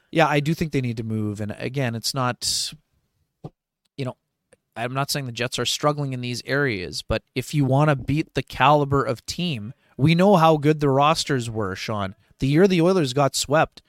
yeah, 0.09 0.27
I 0.27 0.39
do 0.39 0.55
think 0.55 0.71
they 0.71 0.81
need 0.81 0.97
to 0.97 1.03
move. 1.03 1.39
And 1.39 1.55
again, 1.59 1.93
it's 1.93 2.15
not 2.15 2.73
I'm 4.75 4.93
not 4.93 5.09
saying 5.09 5.25
the 5.25 5.31
Jets 5.31 5.57
are 5.59 5.65
struggling 5.65 6.13
in 6.13 6.21
these 6.21 6.41
areas, 6.45 7.01
but 7.01 7.23
if 7.33 7.53
you 7.53 7.65
want 7.65 7.89
to 7.89 7.95
beat 7.95 8.33
the 8.33 8.43
caliber 8.43 9.03
of 9.03 9.25
team, 9.25 9.73
we 9.97 10.15
know 10.15 10.35
how 10.35 10.57
good 10.57 10.79
the 10.79 10.89
rosters 10.89 11.49
were, 11.49 11.75
Sean. 11.75 12.15
The 12.39 12.47
year 12.47 12.67
the 12.67 12.81
Oilers 12.81 13.13
got 13.13 13.35
swept, 13.35 13.81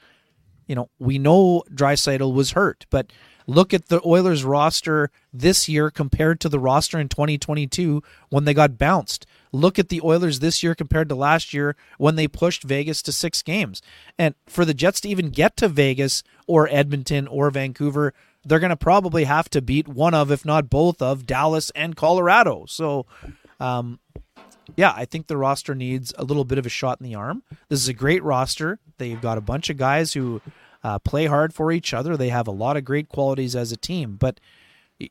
you 0.67 0.75
know, 0.75 0.91
we 0.99 1.19
know 1.19 1.63
Draisaitl 1.73 2.33
was 2.33 2.53
hurt, 2.53 2.87
but 2.91 3.13
look 3.47 3.73
at 3.73 3.87
the 3.87 4.01
Oilers 4.05 4.45
roster 4.45 5.11
this 5.33 5.69
year 5.69 5.91
compared 5.91 6.41
to 6.41 6.49
the 6.49 6.59
roster 6.59 6.99
in 6.99 7.09
2022 7.09 8.03
when 8.31 8.45
they 8.45 8.55
got 8.55 8.79
bounced. 8.79 9.27
Look 9.53 9.79
at 9.79 9.89
the 9.89 10.01
Oilers 10.03 10.41
this 10.41 10.63
year 10.63 10.75
compared 10.75 11.09
to 11.09 11.15
last 11.15 11.55
year 11.55 11.77
when 11.99 12.17
they 12.17 12.27
pushed 12.27 12.65
Vegas 12.65 13.01
to 13.03 13.13
six 13.13 13.43
games. 13.43 13.81
And 14.19 14.35
for 14.47 14.65
the 14.65 14.75
Jets 14.75 15.01
to 15.03 15.09
even 15.09 15.31
get 15.31 15.57
to 15.59 15.69
Vegas 15.69 16.23
or 16.47 16.69
Edmonton 16.69 17.29
or 17.29 17.51
Vancouver, 17.51 18.13
they're 18.47 18.61
going 18.61 18.71
to 18.71 18.77
probably 18.77 19.25
have 19.25 19.51
to 19.51 19.61
beat 19.61 19.89
one 19.89 20.15
of, 20.15 20.31
if 20.31 20.45
not 20.45 20.71
both 20.71 21.03
of, 21.03 21.27
Dallas 21.27 21.71
and 21.71 21.97
Colorado. 21.97 22.65
So, 22.69 23.07
um, 23.59 23.99
yeah, 24.77 24.93
I 24.97 25.05
think 25.05 25.27
the 25.27 25.37
roster 25.37 25.75
needs 25.75 26.15
a 26.17 26.25
little 26.25 26.45
bit 26.45 26.59
of 26.59 26.65
a 26.65 26.71
shot 26.71 27.01
in 27.01 27.05
the 27.05 27.15
arm. 27.17 27.43
This 27.69 27.81
is 27.81 27.89
a 27.89 27.93
great 27.93 28.23
roster. 28.23 28.79
They've 28.99 29.21
got 29.21 29.37
a 29.37 29.43
bunch 29.43 29.69
of 29.69 29.77
guys 29.77 30.13
who 30.13 30.41
uh, 30.85 31.01
play 31.01 31.27
hard 31.27 31.53
for 31.53 31.73
each 31.73 31.93
other. 31.93 32.17
They 32.17 32.29
have 32.29 32.47
a 32.47 32.53
lot 32.53 32.77
of 32.77 32.85
great 32.85 33.09
qualities 33.09 33.57
as 33.57 33.73
a 33.73 33.77
team. 33.77 34.17
But 34.17 34.39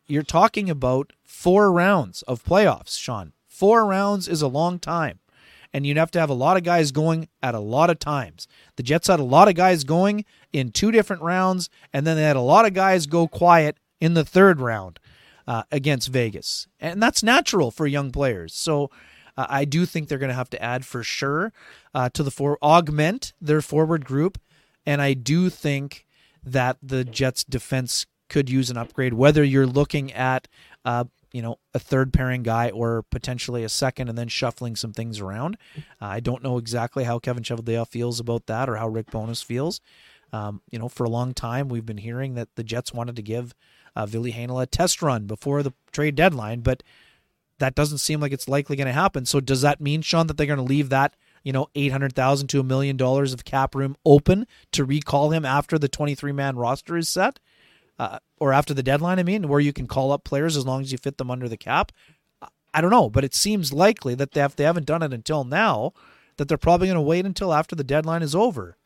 you're 0.08 0.24
talking 0.24 0.70
about 0.70 1.12
four 1.24 1.72
rounds 1.72 2.22
of 2.24 2.44
playoffs, 2.44 2.98
Sean. 2.98 3.34
Four 3.48 3.86
rounds 3.86 4.28
is 4.28 4.42
a 4.42 4.48
long 4.48 4.80
time 4.80 5.20
and 5.76 5.86
you'd 5.86 5.98
have 5.98 6.12
to 6.12 6.20
have 6.22 6.30
a 6.30 6.34
lot 6.34 6.56
of 6.56 6.64
guys 6.64 6.94
going 6.94 7.28
at 7.44 7.54
a 7.54 7.60
lot 7.60 7.90
of 7.90 8.00
times. 8.00 8.48
The 8.78 8.84
Jets 8.84 9.10
had 9.10 9.20
a 9.20 9.24
lot 9.24 9.50
of 9.50 9.56
guys 9.56 9.84
going 9.84 10.24
in 10.56 10.72
two 10.72 10.91
different 10.91 11.22
rounds, 11.22 11.70
and 11.91 12.08
then 12.08 12.16
they 12.16 12.24
had 12.24 12.36
a 12.36 12.41
lot 12.41 12.66
of 12.66 12.74
guys 12.74 13.06
go 13.06 13.28
quiet 13.28 13.78
in 13.99 14.14
the 14.14 14.24
third 14.24 14.62
round 14.62 14.99
uh, 15.47 15.64
against 15.72 16.08
Vegas, 16.10 16.68
and 16.80 17.01
that's 17.01 17.22
natural 17.22 17.72
for 17.72 17.86
young 17.86 18.12
players. 18.12 18.53
So. 18.53 18.89
Uh, 19.38 19.47
I 19.49 19.66
do 19.66 19.86
think 19.86 20.08
they're 20.08 20.18
going 20.18 20.30
to 20.30 20.34
have 20.34 20.49
to 20.51 20.64
add 20.64 20.86
for 20.86 21.03
sure 21.03 21.51
uh, 21.93 22.08
to 22.14 22.24
the 22.24 22.32
for 22.32 22.58
augment 22.64 23.34
their 23.41 23.62
forward 23.62 24.06
group, 24.06 24.38
and 24.86 25.01
I 25.01 25.14
do 25.14 25.49
think 25.49 26.06
that 26.41 26.78
the 26.82 27.03
Jets' 27.03 27.43
defense 27.43 28.06
could 28.30 28.49
use 28.49 28.70
an 28.70 28.78
upgrade. 28.78 29.14
Whether 29.14 29.43
you're 29.43 29.68
looking 29.68 30.14
at 30.14 30.47
uh, 30.86 31.03
you 31.36 31.41
know 31.41 31.60
a 31.74 31.80
third 31.80 32.14
pairing 32.14 32.43
guy 32.43 32.70
or 32.70 33.03
potentially 33.12 33.66
a 33.66 33.70
second 33.70 34.08
and 34.08 34.18
then 34.18 34.30
shuffling 34.30 34.78
some 34.78 34.93
things 34.93 35.20
around. 35.20 35.58
Uh, 36.01 36.06
I 36.06 36.22
don't 36.22 36.41
know 36.41 36.58
exactly 36.58 37.03
how 37.03 37.20
Kevin 37.20 37.43
Cheveldayoff 37.43 37.89
feels 37.89 38.22
about 38.22 38.45
that 38.45 38.70
or 38.70 38.78
how 38.78 38.88
Rick 38.88 39.12
Bowness 39.12 39.41
feels. 39.41 39.82
Um, 40.36 40.62
you 40.72 40.80
know, 40.80 40.90
for 40.90 41.06
a 41.06 41.10
long 41.10 41.34
time 41.34 41.70
we've 41.70 41.86
been 41.86 41.98
hearing 41.98 42.36
that 42.36 42.50
the 42.56 42.64
Jets 42.64 42.94
wanted 42.94 43.16
to 43.16 43.22
give 43.22 43.54
uh, 43.96 44.06
Ville 44.06 44.34
Heinola 44.38 44.64
a 44.64 44.66
test 44.66 45.02
run 45.02 45.26
before 45.28 45.64
the 45.64 45.74
trade 45.92 46.16
deadline, 46.16 46.62
but 46.62 46.84
that 47.60 47.76
doesn't 47.76 48.00
seem 48.00 48.20
like 48.20 48.34
it's 48.34 48.50
likely 48.50 48.76
going 48.76 48.88
to 48.88 49.02
happen. 49.04 49.26
So 49.26 49.40
does 49.40 49.62
that 49.62 49.80
mean, 49.80 50.02
Sean, 50.02 50.28
that 50.28 50.36
they're 50.38 50.54
going 50.54 50.58
to 50.58 50.64
leave 50.64 50.90
that 50.90 51.16
you 51.44 51.54
know 51.54 51.68
eight 51.76 51.92
hundred 51.92 52.14
thousand 52.14 52.48
to 52.48 52.60
a 52.60 52.64
million 52.64 52.98
dollars 52.98 53.34
of 53.34 53.46
cap 53.46 53.76
room 53.76 53.96
open 54.04 54.46
to 54.72 54.84
recall 54.84 55.30
him 55.32 55.46
after 55.46 55.80
the 55.80 55.90
twenty 55.90 56.16
three 56.16 56.34
man 56.34 56.56
roster 56.58 56.98
is 56.98 57.08
set? 57.08 57.40
uh, 58.00 58.20
or 58.40 58.54
after 58.54 58.74
the 58.74 58.84
deadline, 58.84 59.20
I 59.20 59.24
mean, 59.24 59.48
where 59.48 59.60
you 59.60 59.74
can 59.74 59.88
call 59.88 60.12
up 60.12 60.24
players 60.24 60.58
as 60.58 60.66
long 60.66 60.82
as 60.82 60.92
you 60.92 60.98
fit 60.98 61.18
them 61.18 61.32
under 61.32 61.48
the 61.48 61.58
cap. 61.58 61.92
I 62.74 62.82
don't 62.82 62.92
know, 62.92 63.10
but 63.10 63.24
it 63.24 63.34
seems 63.34 63.72
likely 63.72 64.16
that 64.16 64.32
they 64.32 64.46
they 64.56 64.66
haven't 64.66 64.86
done 64.86 65.02
it 65.02 65.14
until 65.14 65.46
now, 65.46 65.94
that 66.38 66.50
they're 66.50 66.58
probably 66.58 66.88
going 66.88 66.96
to 66.96 67.02
wait 67.02 67.26
until 67.26 67.54
after 67.54 67.76
the 67.76 67.86
deadline 67.86 68.22
is 68.22 68.36
over. 68.36 68.78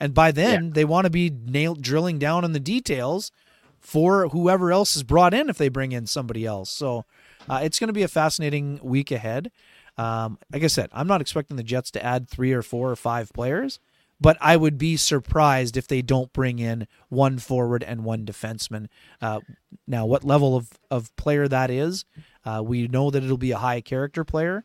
And 0.00 0.14
by 0.14 0.30
then, 0.32 0.66
yeah. 0.66 0.70
they 0.74 0.84
want 0.84 1.04
to 1.04 1.10
be 1.10 1.30
nail 1.30 1.74
drilling 1.74 2.18
down 2.18 2.44
on 2.44 2.52
the 2.52 2.60
details 2.60 3.32
for 3.80 4.28
whoever 4.28 4.72
else 4.72 4.96
is 4.96 5.02
brought 5.02 5.34
in 5.34 5.48
if 5.48 5.58
they 5.58 5.68
bring 5.68 5.92
in 5.92 6.06
somebody 6.06 6.44
else. 6.44 6.70
So 6.70 7.04
uh, 7.48 7.60
it's 7.62 7.78
going 7.78 7.88
to 7.88 7.94
be 7.94 8.02
a 8.02 8.08
fascinating 8.08 8.80
week 8.82 9.10
ahead. 9.10 9.50
Um, 9.96 10.38
like 10.52 10.62
I 10.62 10.68
said, 10.68 10.90
I'm 10.92 11.08
not 11.08 11.20
expecting 11.20 11.56
the 11.56 11.62
Jets 11.62 11.90
to 11.92 12.04
add 12.04 12.28
three 12.28 12.52
or 12.52 12.62
four 12.62 12.90
or 12.90 12.96
five 12.96 13.32
players 13.32 13.80
but 14.20 14.36
I 14.40 14.56
would 14.56 14.78
be 14.78 14.96
surprised 14.96 15.76
if 15.76 15.86
they 15.86 16.02
don't 16.02 16.32
bring 16.32 16.58
in 16.58 16.86
one 17.08 17.38
forward 17.38 17.82
and 17.82 18.04
one 18.04 18.26
defenseman. 18.26 18.88
Uh, 19.20 19.40
now, 19.86 20.06
what 20.06 20.24
level 20.24 20.56
of, 20.56 20.70
of 20.90 21.14
player 21.16 21.46
that 21.48 21.70
is, 21.70 22.04
uh, 22.44 22.62
we 22.64 22.88
know 22.88 23.10
that 23.10 23.22
it'll 23.22 23.36
be 23.36 23.52
a 23.52 23.58
high 23.58 23.80
character 23.80 24.24
player, 24.24 24.64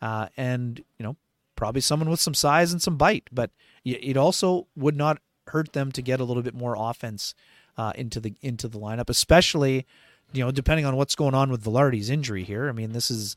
uh, 0.00 0.28
and 0.36 0.84
you 0.98 1.04
know 1.04 1.16
probably 1.56 1.80
someone 1.80 2.10
with 2.10 2.20
some 2.20 2.34
size 2.34 2.72
and 2.72 2.80
some 2.80 2.96
bite. 2.96 3.28
But 3.32 3.50
it 3.84 4.16
also 4.16 4.68
would 4.76 4.96
not 4.96 5.18
hurt 5.48 5.72
them 5.72 5.90
to 5.92 6.02
get 6.02 6.20
a 6.20 6.24
little 6.24 6.42
bit 6.42 6.54
more 6.54 6.76
offense 6.78 7.34
uh, 7.76 7.92
into 7.96 8.20
the 8.20 8.34
into 8.40 8.68
the 8.68 8.78
lineup, 8.78 9.08
especially 9.08 9.86
you 10.32 10.44
know 10.44 10.50
depending 10.50 10.86
on 10.86 10.96
what's 10.96 11.14
going 11.14 11.34
on 11.34 11.50
with 11.50 11.64
Vilardi's 11.64 12.10
injury 12.10 12.44
here. 12.44 12.68
I 12.68 12.72
mean, 12.72 12.92
this 12.92 13.10
is 13.10 13.36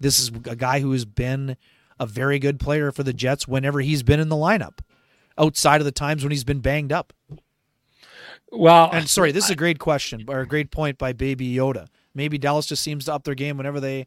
this 0.00 0.18
is 0.18 0.28
a 0.46 0.56
guy 0.56 0.80
who 0.80 0.92
has 0.92 1.04
been 1.04 1.56
a 2.00 2.06
very 2.06 2.38
good 2.38 2.58
player 2.58 2.90
for 2.90 3.02
the 3.02 3.12
Jets 3.12 3.46
whenever 3.46 3.80
he's 3.80 4.02
been 4.02 4.20
in 4.20 4.28
the 4.28 4.36
lineup 4.36 4.80
outside 5.38 5.80
of 5.80 5.84
the 5.84 5.92
times 5.92 6.22
when 6.22 6.30
he's 6.30 6.44
been 6.44 6.60
banged 6.60 6.92
up? 6.92 7.12
Well, 8.50 8.90
and 8.92 9.08
sorry, 9.08 9.32
this 9.32 9.46
is 9.46 9.50
a 9.50 9.56
great 9.56 9.78
question 9.78 10.24
or 10.28 10.40
a 10.40 10.46
great 10.46 10.70
point 10.70 10.98
by 10.98 11.12
Baby 11.12 11.54
Yoda. 11.54 11.86
Maybe 12.14 12.36
Dallas 12.36 12.66
just 12.66 12.82
seems 12.82 13.06
to 13.06 13.14
up 13.14 13.24
their 13.24 13.34
game 13.34 13.56
whenever 13.56 13.80
they, 13.80 14.06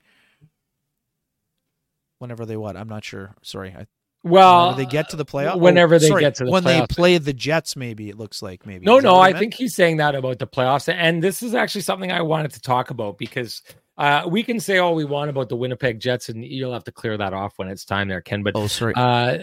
whenever 2.19 2.45
they 2.45 2.55
what? 2.55 2.77
I'm 2.77 2.87
not 2.87 3.03
sure. 3.03 3.35
Sorry. 3.41 3.73
I, 3.75 3.87
well, 4.25 4.73
they 4.73 4.85
get 4.85 5.09
to 5.09 5.15
the 5.15 5.25
playoff. 5.25 5.59
Whenever 5.59 5.95
oh, 5.95 5.99
they 5.99 6.07
sorry, 6.07 6.21
get 6.21 6.35
to 6.35 6.45
the 6.45 6.49
playoffs, 6.49 6.53
when 6.53 6.63
playoffs. 6.63 6.87
they 6.87 6.95
play 6.95 7.17
the 7.19 7.33
Jets, 7.33 7.75
maybe 7.75 8.09
it 8.09 8.17
looks 8.17 8.41
like 8.41 8.65
maybe. 8.65 8.85
No, 8.85 8.99
no, 8.99 9.19
I 9.19 9.27
meant? 9.27 9.39
think 9.39 9.53
he's 9.53 9.75
saying 9.75 9.97
that 9.97 10.15
about 10.15 10.39
the 10.39 10.47
playoffs, 10.47 10.91
and 10.91 11.23
this 11.23 11.43
is 11.43 11.53
actually 11.53 11.81
something 11.81 12.11
I 12.11 12.21
wanted 12.21 12.51
to 12.53 12.61
talk 12.61 12.89
about 12.89 13.19
because 13.19 13.61
uh, 13.97 14.23
we 14.27 14.43
can 14.43 14.59
say 14.59 14.79
all 14.79 14.95
we 14.95 15.05
want 15.05 15.29
about 15.29 15.47
the 15.47 15.55
Winnipeg 15.55 15.99
Jets, 15.99 16.29
and 16.29 16.43
you'll 16.43 16.73
have 16.73 16.83
to 16.85 16.91
clear 16.91 17.17
that 17.17 17.33
off 17.33 17.53
when 17.57 17.69
it's 17.69 17.85
time 17.85 18.07
there, 18.07 18.19
Ken. 18.19 18.41
But 18.41 18.55
oh, 18.55 18.67
sorry. 18.67 18.93
Uh, 18.95 19.37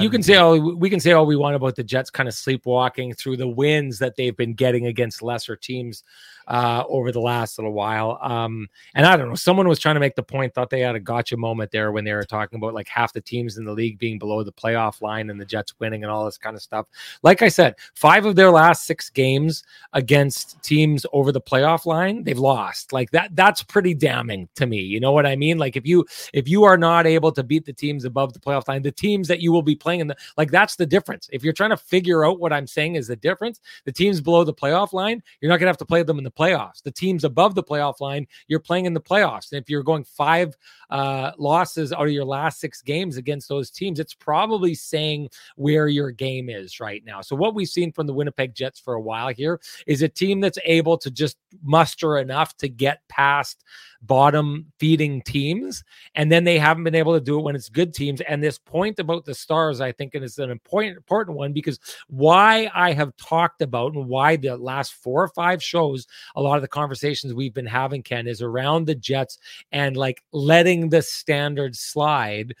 you 0.00 0.10
can 0.10 0.22
say 0.22 0.34
all 0.34 0.76
we 0.76 0.90
can 0.90 1.00
say 1.00 1.12
all 1.12 1.24
we 1.24 1.36
want 1.36 1.54
about 1.54 1.76
the 1.76 1.84
Jets, 1.84 2.10
kind 2.10 2.28
of 2.28 2.34
sleepwalking 2.34 3.14
through 3.14 3.36
the 3.36 3.48
wins 3.48 3.98
that 4.00 4.16
they've 4.16 4.36
been 4.36 4.54
getting 4.54 4.86
against 4.86 5.22
lesser 5.22 5.56
teams 5.56 6.02
uh, 6.46 6.84
over 6.88 7.12
the 7.12 7.20
last 7.20 7.58
little 7.58 7.72
while. 7.72 8.18
Um, 8.22 8.68
and 8.94 9.06
I 9.06 9.16
don't 9.16 9.28
know, 9.28 9.34
someone 9.34 9.68
was 9.68 9.78
trying 9.78 9.96
to 9.96 10.00
make 10.00 10.14
the 10.14 10.22
point, 10.22 10.54
thought 10.54 10.70
they 10.70 10.80
had 10.80 10.94
a 10.94 11.00
gotcha 11.00 11.36
moment 11.36 11.70
there 11.70 11.92
when 11.92 12.04
they 12.04 12.12
were 12.12 12.24
talking 12.24 12.58
about 12.58 12.74
like 12.74 12.88
half 12.88 13.12
the 13.12 13.20
teams 13.20 13.58
in 13.58 13.64
the 13.64 13.72
league 13.72 13.98
being 13.98 14.18
below 14.18 14.42
the 14.42 14.52
playoff 14.52 15.02
line 15.02 15.30
and 15.30 15.40
the 15.40 15.44
Jets 15.44 15.74
winning 15.78 16.04
and 16.04 16.10
all 16.10 16.24
this 16.24 16.38
kind 16.38 16.56
of 16.56 16.62
stuff. 16.62 16.86
Like 17.22 17.42
I 17.42 17.48
said, 17.48 17.74
five 17.94 18.26
of 18.26 18.36
their 18.36 18.50
last 18.50 18.84
six 18.84 19.10
games 19.10 19.64
against 19.92 20.62
teams 20.62 21.04
over 21.12 21.32
the 21.32 21.40
playoff 21.40 21.86
line, 21.86 22.22
they've 22.24 22.38
lost. 22.38 22.92
Like 22.92 23.10
that, 23.10 23.34
that's 23.34 23.62
pretty 23.62 23.94
damning 23.94 24.48
to 24.54 24.66
me. 24.66 24.80
You 24.80 25.00
know 25.00 25.12
what 25.12 25.26
I 25.26 25.36
mean? 25.36 25.58
Like 25.58 25.76
if 25.76 25.86
you 25.86 26.06
if 26.32 26.48
you 26.48 26.64
are 26.64 26.76
not 26.76 27.06
able 27.06 27.32
to 27.32 27.42
beat 27.42 27.64
the 27.64 27.72
teams 27.72 28.04
above 28.04 28.32
the 28.32 28.40
playoff 28.40 28.68
line, 28.68 28.82
the 28.82 28.92
teams 28.92 29.28
that 29.28 29.40
you 29.40 29.52
will 29.52 29.62
be 29.62 29.74
playing 29.74 30.00
in 30.00 30.06
the 30.06 30.16
like 30.36 30.50
that's 30.50 30.76
the 30.76 30.86
difference. 30.86 31.28
If 31.32 31.42
you're 31.42 31.52
trying 31.52 31.70
to 31.70 31.76
figure 31.76 32.24
out 32.24 32.38
what 32.38 32.52
I'm 32.52 32.66
saying 32.66 32.96
is 32.96 33.08
the 33.08 33.16
difference, 33.16 33.60
the 33.84 33.92
teams 33.92 34.20
below 34.20 34.44
the 34.44 34.54
playoff 34.54 34.92
line, 34.92 35.22
you're 35.40 35.50
not 35.50 35.58
gonna 35.58 35.70
have 35.70 35.78
to 35.78 35.84
play 35.84 36.02
them 36.02 36.18
in 36.18 36.24
the 36.24 36.30
playoffs. 36.38 36.82
The 36.82 36.90
teams 36.90 37.24
above 37.24 37.54
the 37.54 37.62
playoff 37.62 38.00
line, 38.00 38.26
you're 38.48 38.60
playing 38.60 38.86
in 38.86 38.94
the 38.94 39.00
playoffs. 39.00 39.52
And 39.52 39.60
if 39.60 39.70
you're 39.70 39.82
going 39.82 40.04
five 40.04 40.56
uh, 40.90 41.32
losses 41.38 41.92
out 41.92 42.06
of 42.06 42.12
your 42.12 42.24
last 42.24 42.60
six 42.60 42.82
games 42.82 43.16
against 43.16 43.48
those 43.48 43.70
teams, 43.70 43.98
it's 43.98 44.14
probably 44.14 44.74
saying 44.74 45.30
where 45.56 45.88
your 45.88 46.10
game 46.10 46.48
is 46.48 46.80
right 46.80 47.04
now. 47.04 47.20
So, 47.20 47.36
what 47.36 47.54
we've 47.54 47.68
seen 47.68 47.92
from 47.92 48.06
the 48.06 48.14
Winnipeg 48.14 48.54
Jets 48.54 48.78
for 48.78 48.94
a 48.94 49.00
while 49.00 49.28
here 49.28 49.60
is 49.86 50.02
a 50.02 50.08
team 50.08 50.40
that's 50.40 50.58
able 50.64 50.98
to 50.98 51.10
just 51.10 51.36
muster 51.62 52.18
enough 52.18 52.56
to 52.58 52.68
get 52.68 53.00
past 53.08 53.64
bottom 54.06 54.72
feeding 54.78 55.22
teams. 55.22 55.82
And 56.14 56.30
then 56.30 56.44
they 56.44 56.58
haven't 56.58 56.84
been 56.84 56.94
able 56.94 57.14
to 57.14 57.20
do 57.20 57.38
it 57.38 57.42
when 57.42 57.56
it's 57.56 57.68
good 57.68 57.94
teams. 57.94 58.20
And 58.22 58.42
this 58.42 58.58
point 58.58 58.98
about 58.98 59.24
the 59.24 59.34
stars, 59.34 59.80
I 59.80 59.92
think, 59.92 60.14
is 60.14 60.38
an 60.38 60.50
important, 60.50 60.96
important 60.96 61.36
one 61.36 61.52
because 61.52 61.78
why 62.08 62.70
I 62.74 62.92
have 62.92 63.16
talked 63.16 63.62
about 63.62 63.94
and 63.94 64.08
why 64.08 64.36
the 64.36 64.56
last 64.56 64.94
four 64.94 65.22
or 65.22 65.28
five 65.28 65.62
shows, 65.62 66.06
a 66.34 66.42
lot 66.42 66.56
of 66.56 66.62
the 66.62 66.68
conversations 66.68 67.34
we've 67.34 67.54
been 67.54 67.66
having, 67.66 68.02
Ken, 68.02 68.26
is 68.26 68.42
around 68.42 68.86
the 68.86 68.94
Jets 68.94 69.38
and 69.72 69.96
like 69.96 70.22
letting 70.32 70.88
the 70.88 71.02
standard 71.02 71.76
slide 71.76 72.54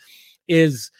is 0.48 0.90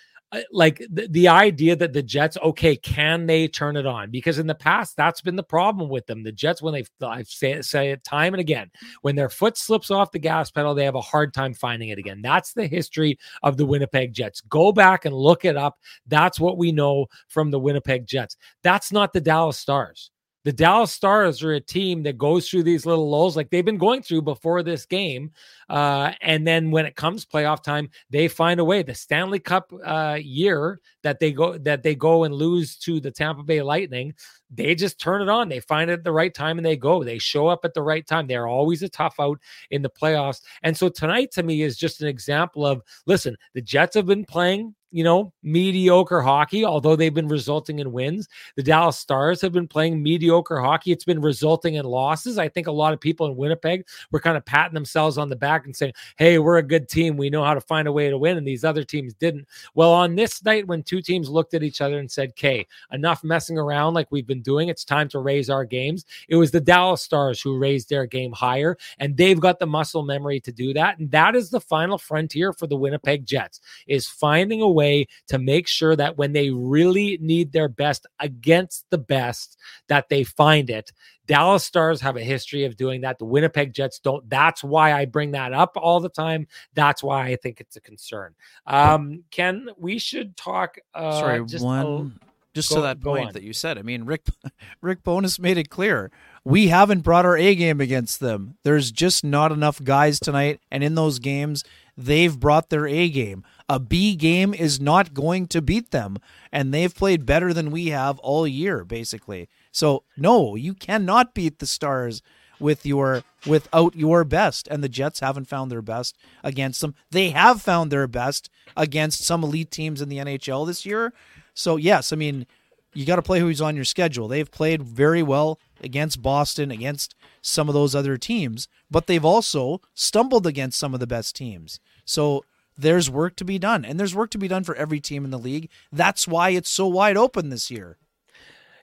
like 0.51 0.85
the, 0.91 1.07
the 1.09 1.29
idea 1.29 1.77
that 1.77 1.93
the 1.93 2.03
Jets, 2.03 2.37
okay, 2.43 2.77
can 2.77 3.27
they 3.27 3.47
turn 3.47 3.77
it 3.77 3.87
on? 3.87 4.11
Because 4.11 4.39
in 4.39 4.47
the 4.47 4.55
past, 4.55 4.97
that's 4.97 5.21
been 5.21 5.37
the 5.37 5.43
problem 5.43 5.89
with 5.89 6.07
them. 6.07 6.23
The 6.23 6.33
Jets, 6.33 6.61
when 6.61 6.75
they, 6.75 6.85
I 7.07 7.23
say, 7.23 7.63
say 7.63 7.91
it 7.91 8.03
time 8.05 8.35
and 8.35 8.41
again, 8.41 8.71
when 9.03 9.15
their 9.15 9.29
foot 9.29 9.57
slips 9.57 9.91
off 9.91 10.13
the 10.13 10.19
gas 10.19 10.51
pedal, 10.51 10.75
they 10.75 10.85
have 10.85 10.97
a 10.97 11.01
hard 11.01 11.33
time 11.33 11.55
finding 11.55 11.91
it 11.91 11.99
again. 11.99 12.23
That's 12.23 12.53
the 12.53 12.67
history 12.67 13.19
of 13.43 13.57
the 13.57 13.67
Winnipeg 13.67 14.13
Jets. 14.13 14.41
Go 14.43 14.73
back 14.73 15.05
and 15.05 15.15
look 15.15 15.45
it 15.45 15.57
up. 15.57 15.79
That's 16.07 16.41
what 16.41 16.59
we 16.59 16.73
know 16.73 17.07
from 17.29 17.51
the 17.51 17.61
Winnipeg 17.61 18.07
Jets. 18.07 18.37
That's 18.63 18.93
not 18.93 19.13
the 19.13 19.21
Dallas 19.21 19.59
Stars 19.59 20.11
the 20.47 20.53
Dallas 20.53 20.93
Stars 20.93 21.43
are 21.43 21.55
a 21.55 21.61
team 21.61 22.05
that 22.05 22.17
goes 22.17 22.49
through 22.49 22.63
these 22.63 22.87
little 22.87 23.11
lulls 23.11 23.37
like 23.37 23.51
they've 23.51 23.65
been 23.65 23.79
going 23.79 24.01
through 24.01 24.23
before 24.23 24.63
this 24.63 24.87
game. 24.87 25.33
Uh, 25.69 26.13
and 26.21 26.47
then 26.47 26.71
when 26.71 26.87
it 26.87 26.97
comes 26.97 27.25
playoff 27.25 27.63
time, 27.63 27.89
they 28.11 28.29
find 28.29 28.61
a 28.61 28.65
way. 28.65 28.83
The 28.83 28.95
Stanley 28.95 29.39
Cup 29.39 29.73
uh, 29.85 30.19
year 30.21 30.81
that 31.03 31.19
they 31.19 31.33
go 31.33 31.59
that 31.59 31.83
they 31.83 31.95
go 31.95 32.25
and 32.25 32.35
lose 32.35 32.77
to 32.79 33.01
the 33.01 33.11
Tampa 33.11 33.43
Bay 33.43 33.63
Lightning, 33.63 34.15
they 34.51 34.75
just 34.75 35.01
turn 35.01 35.23
it 35.23 35.29
on. 35.29 35.49
They 35.49 35.61
find 35.61 35.91
it 35.91 35.95
at 35.95 36.05
the 36.05 36.13
right 36.13 36.33
time 36.33 36.59
and 36.59 36.67
they 36.67 36.77
go. 36.77 37.03
They 37.03 37.19
show 37.19 37.49
up 37.49 37.65
at 37.65 37.75
the 37.75 37.83
right 37.83 38.07
time. 38.07 38.27
They're 38.27 38.47
always 38.47 38.83
a 38.83 38.89
tough 38.89 39.17
out 39.19 39.41
in 39.71 39.83
the 39.83 39.91
playoffs. 39.91 40.41
And 40.63 40.77
so 40.77 40.89
tonight 40.89 41.33
to 41.33 41.43
me 41.43 41.63
is 41.63 41.77
just 41.77 42.01
an 42.01 42.09
example 42.09 42.65
of 42.65 42.83
listen, 43.07 43.37
the 43.55 43.63
Jets 43.63 43.97
have 43.97 44.07
been 44.07 44.25
playing 44.25 44.75
you 44.93 45.05
know, 45.05 45.33
mediocre 45.43 46.21
hockey, 46.21 46.65
although 46.65 46.97
they've 46.97 47.13
been 47.13 47.29
resulting 47.29 47.81
in 47.81 47.93
wins. 47.93 48.29
The 48.57 48.63
Dallas 48.63 48.99
Stars 48.99 49.41
have 49.41 49.53
been 49.53 49.69
playing 49.69 50.03
mediocre 50.03 50.61
hockey. 50.61 50.93
It's 50.93 51.05
been 51.05 51.21
resulting 51.21 51.75
in 51.75 51.85
losses. 51.85 52.39
I 52.39 52.49
think 52.49 52.67
a 52.67 52.73
lot 52.73 52.93
of 52.93 53.01
people 53.01 53.27
in 53.27 53.37
Winnipeg 53.37 53.87
were 54.11 54.21
kind 54.21 54.37
of 54.37 54.45
patting 54.45 54.75
themselves 54.75 55.19
on 55.19 55.29
the 55.29 55.37
back 55.37 55.56
and 55.65 55.75
saying, 55.75 55.95
hey, 56.19 56.39
we're 56.39 56.59
a 56.59 56.63
good 56.63 56.89
team. 56.89 57.17
We 57.17 57.31
know 57.31 57.45
how 57.45 57.55
to 57.55 57.61
find 57.61 57.89
a 57.89 57.93
way 57.93 58.11
to 58.11 58.19
win. 58.19 58.37
And 58.37 58.47
these 58.47 58.65
other 58.65 58.85
teams 58.85 59.15
didn't. 59.15 59.47
Well, 59.75 59.93
on 59.93 60.15
this 60.15 60.45
night, 60.45 60.67
when 60.67 60.83
two 60.83 61.01
teams 61.01 61.29
looked 61.29 61.55
at 61.55 61.63
each 61.63 61.81
other 61.81 61.99
and 61.99 62.11
said, 62.11 62.31
okay, 62.31 62.67
enough 62.93 63.25
messing 63.25 63.59
around 63.59 63.95
like 63.95 64.11
we've 64.11 64.27
been 64.27 64.43
doing, 64.43 64.69
it's 64.69 64.85
time 64.85 65.09
to 65.09 65.21
raise 65.21 65.49
our 65.49 65.65
games. 65.65 66.05
It 66.29 66.37
was 66.37 66.51
the 66.51 66.61
Dallas 66.61 67.03
Stars 67.03 67.41
who 67.41 67.59
raised 67.59 67.89
their 67.89 68.07
game 68.07 68.33
higher, 68.33 68.77
and 68.99 69.17
they've 69.17 69.41
got 69.41 69.59
the 69.59 69.67
muscle 69.67 70.03
memory 70.03 70.41
to 70.41 70.53
do 70.53 70.73
that. 70.75 70.99
And 70.99 71.11
that 71.11 71.35
is 71.35 71.51
the 71.51 71.61
final 71.61 71.99
frontier 71.99 72.53
for 72.53 72.67
the 72.67 72.77
Winnipeg 72.77 73.25
Jets 73.27 73.61
is 73.87 74.07
finding 74.07 74.63
a 74.63 74.69
way 74.69 75.07
to 75.29 75.39
make 75.39 75.69
sure 75.69 75.97
that 75.97 76.17
when 76.17 76.33
they 76.33 76.51
really 76.51 77.19
need 77.21 77.53
their 77.53 77.69
best 77.69 78.07
against 78.21 78.85
the 78.91 78.99
best, 78.99 79.59
that 79.89 80.09
they 80.09 80.25
find 80.25 80.71
it. 80.71 80.93
Dallas 81.27 81.65
Stars 81.65 82.01
have 82.01 82.17
a 82.17 82.23
history 82.23 82.65
of 82.65 82.77
doing 82.77 83.01
that. 83.03 83.19
The 83.19 83.25
Winnipeg 83.25 83.73
Jets 83.73 83.99
don't. 83.99 84.29
That's 84.29 84.63
why 84.65 84.93
I 84.93 85.05
bring 85.05 85.33
that 85.33 85.53
up 85.53 85.77
all 85.77 86.01
the 86.01 86.09
time. 86.09 86.47
That's 86.75 87.03
why 87.03 87.27
I 87.27 87.37
think 87.37 87.61
it's 87.61 87.77
a 87.77 87.81
concern. 87.81 88.35
Um, 88.67 89.25
Ken, 89.31 89.69
we 89.77 89.99
should 89.99 90.37
talk. 90.37 90.77
Uh, 90.95 91.21
Sorry, 91.21 91.45
just 91.47 91.65
one. 91.65 92.21
just 92.55 92.71
go- 92.71 92.77
to 92.77 92.83
that 92.83 93.01
point 93.01 93.29
on. 93.29 93.33
that 93.35 93.43
you 93.43 93.53
said. 93.53 93.79
I 93.79 93.83
mean, 93.83 94.05
Rick 94.05 94.27
Rick 94.81 95.03
Bowness 95.03 95.39
made 95.39 95.59
it 95.59 95.69
clear. 95.71 96.11
We 96.45 96.69
haven't 96.69 97.01
brought 97.01 97.27
our 97.27 97.37
A 97.37 97.55
game 97.57 97.81
against 97.81 98.21
them. 98.21 98.57
There's 98.63 98.93
just 98.93 99.25
not 99.25 99.51
enough 99.51 99.83
guys 99.83 100.21
tonight. 100.21 100.61
And 100.71 100.85
in 100.85 100.95
those 100.95 101.19
games, 101.19 101.65
they've 101.97 102.39
brought 102.39 102.71
their 102.71 102.87
A 102.87 103.09
game. 103.09 103.45
A 103.69 103.81
B 103.81 104.15
game 104.15 104.55
is 104.55 104.81
not 104.81 105.13
going 105.13 105.49
to 105.49 105.61
beat 105.61 105.91
them. 105.91 106.19
And 106.53 106.73
they've 106.73 106.95
played 106.95 107.27
better 107.27 107.53
than 107.53 107.73
we 107.73 107.89
have 107.89 108.21
all 108.21 108.47
year, 108.47 108.85
basically. 108.85 109.49
So, 109.77 110.05
no, 110.17 110.57
you 110.57 110.73
cannot 110.73 111.35
beat 111.35 111.59
the 111.59 111.67
Stars 111.67 112.23
with 112.59 112.87
your 112.87 113.25
without 113.47 113.95
your 113.95 114.25
best 114.25 114.67
and 114.69 114.83
the 114.83 114.89
Jets 114.89 115.21
haven't 115.21 115.49
found 115.49 115.71
their 115.71 115.83
best 115.83 116.17
against 116.43 116.81
them. 116.81 116.95
They 117.11 117.29
have 117.29 117.61
found 117.61 117.93
their 117.93 118.07
best 118.07 118.49
against 118.75 119.23
some 119.23 119.45
elite 119.45 119.71
teams 119.71 120.01
in 120.01 120.09
the 120.09 120.17
NHL 120.17 120.67
this 120.67 120.87
year. 120.87 121.13
So 121.53 121.77
yes, 121.77 122.11
I 122.11 122.17
mean 122.17 122.47
you 122.95 123.05
got 123.05 123.17
to 123.17 123.23
play 123.23 123.39
who's 123.39 123.61
on 123.61 123.77
your 123.77 123.85
schedule. 123.85 124.29
They've 124.29 124.51
played 124.51 124.83
very 124.83 125.23
well 125.23 125.61
against 125.83 126.23
Boston, 126.23 126.71
against 126.71 127.15
some 127.43 127.69
of 127.69 127.75
those 127.75 127.95
other 127.95 128.17
teams, 128.17 128.69
but 128.91 129.07
they've 129.07 129.27
also 129.27 129.83
stumbled 129.93 130.47
against 130.47 130.79
some 130.79 130.95
of 130.95 131.01
the 131.01 131.07
best 131.07 131.37
teams. 131.37 131.81
So 132.07 132.47
there's 132.79 133.11
work 133.11 133.37
to 133.37 133.45
be 133.45 133.59
done, 133.59 133.85
and 133.85 134.01
there's 134.01 134.15
work 134.15 134.31
to 134.31 134.39
be 134.39 134.49
done 134.49 134.65
for 134.65 134.75
every 134.77 135.01
team 135.01 135.27
in 135.27 135.31
the 135.31 135.39
league. 135.39 135.69
That's 135.93 136.27
why 136.27 136.51
it's 136.51 136.71
so 136.71 136.87
wide 136.87 137.19
open 137.19 137.51
this 137.51 137.71
year. 137.71 137.99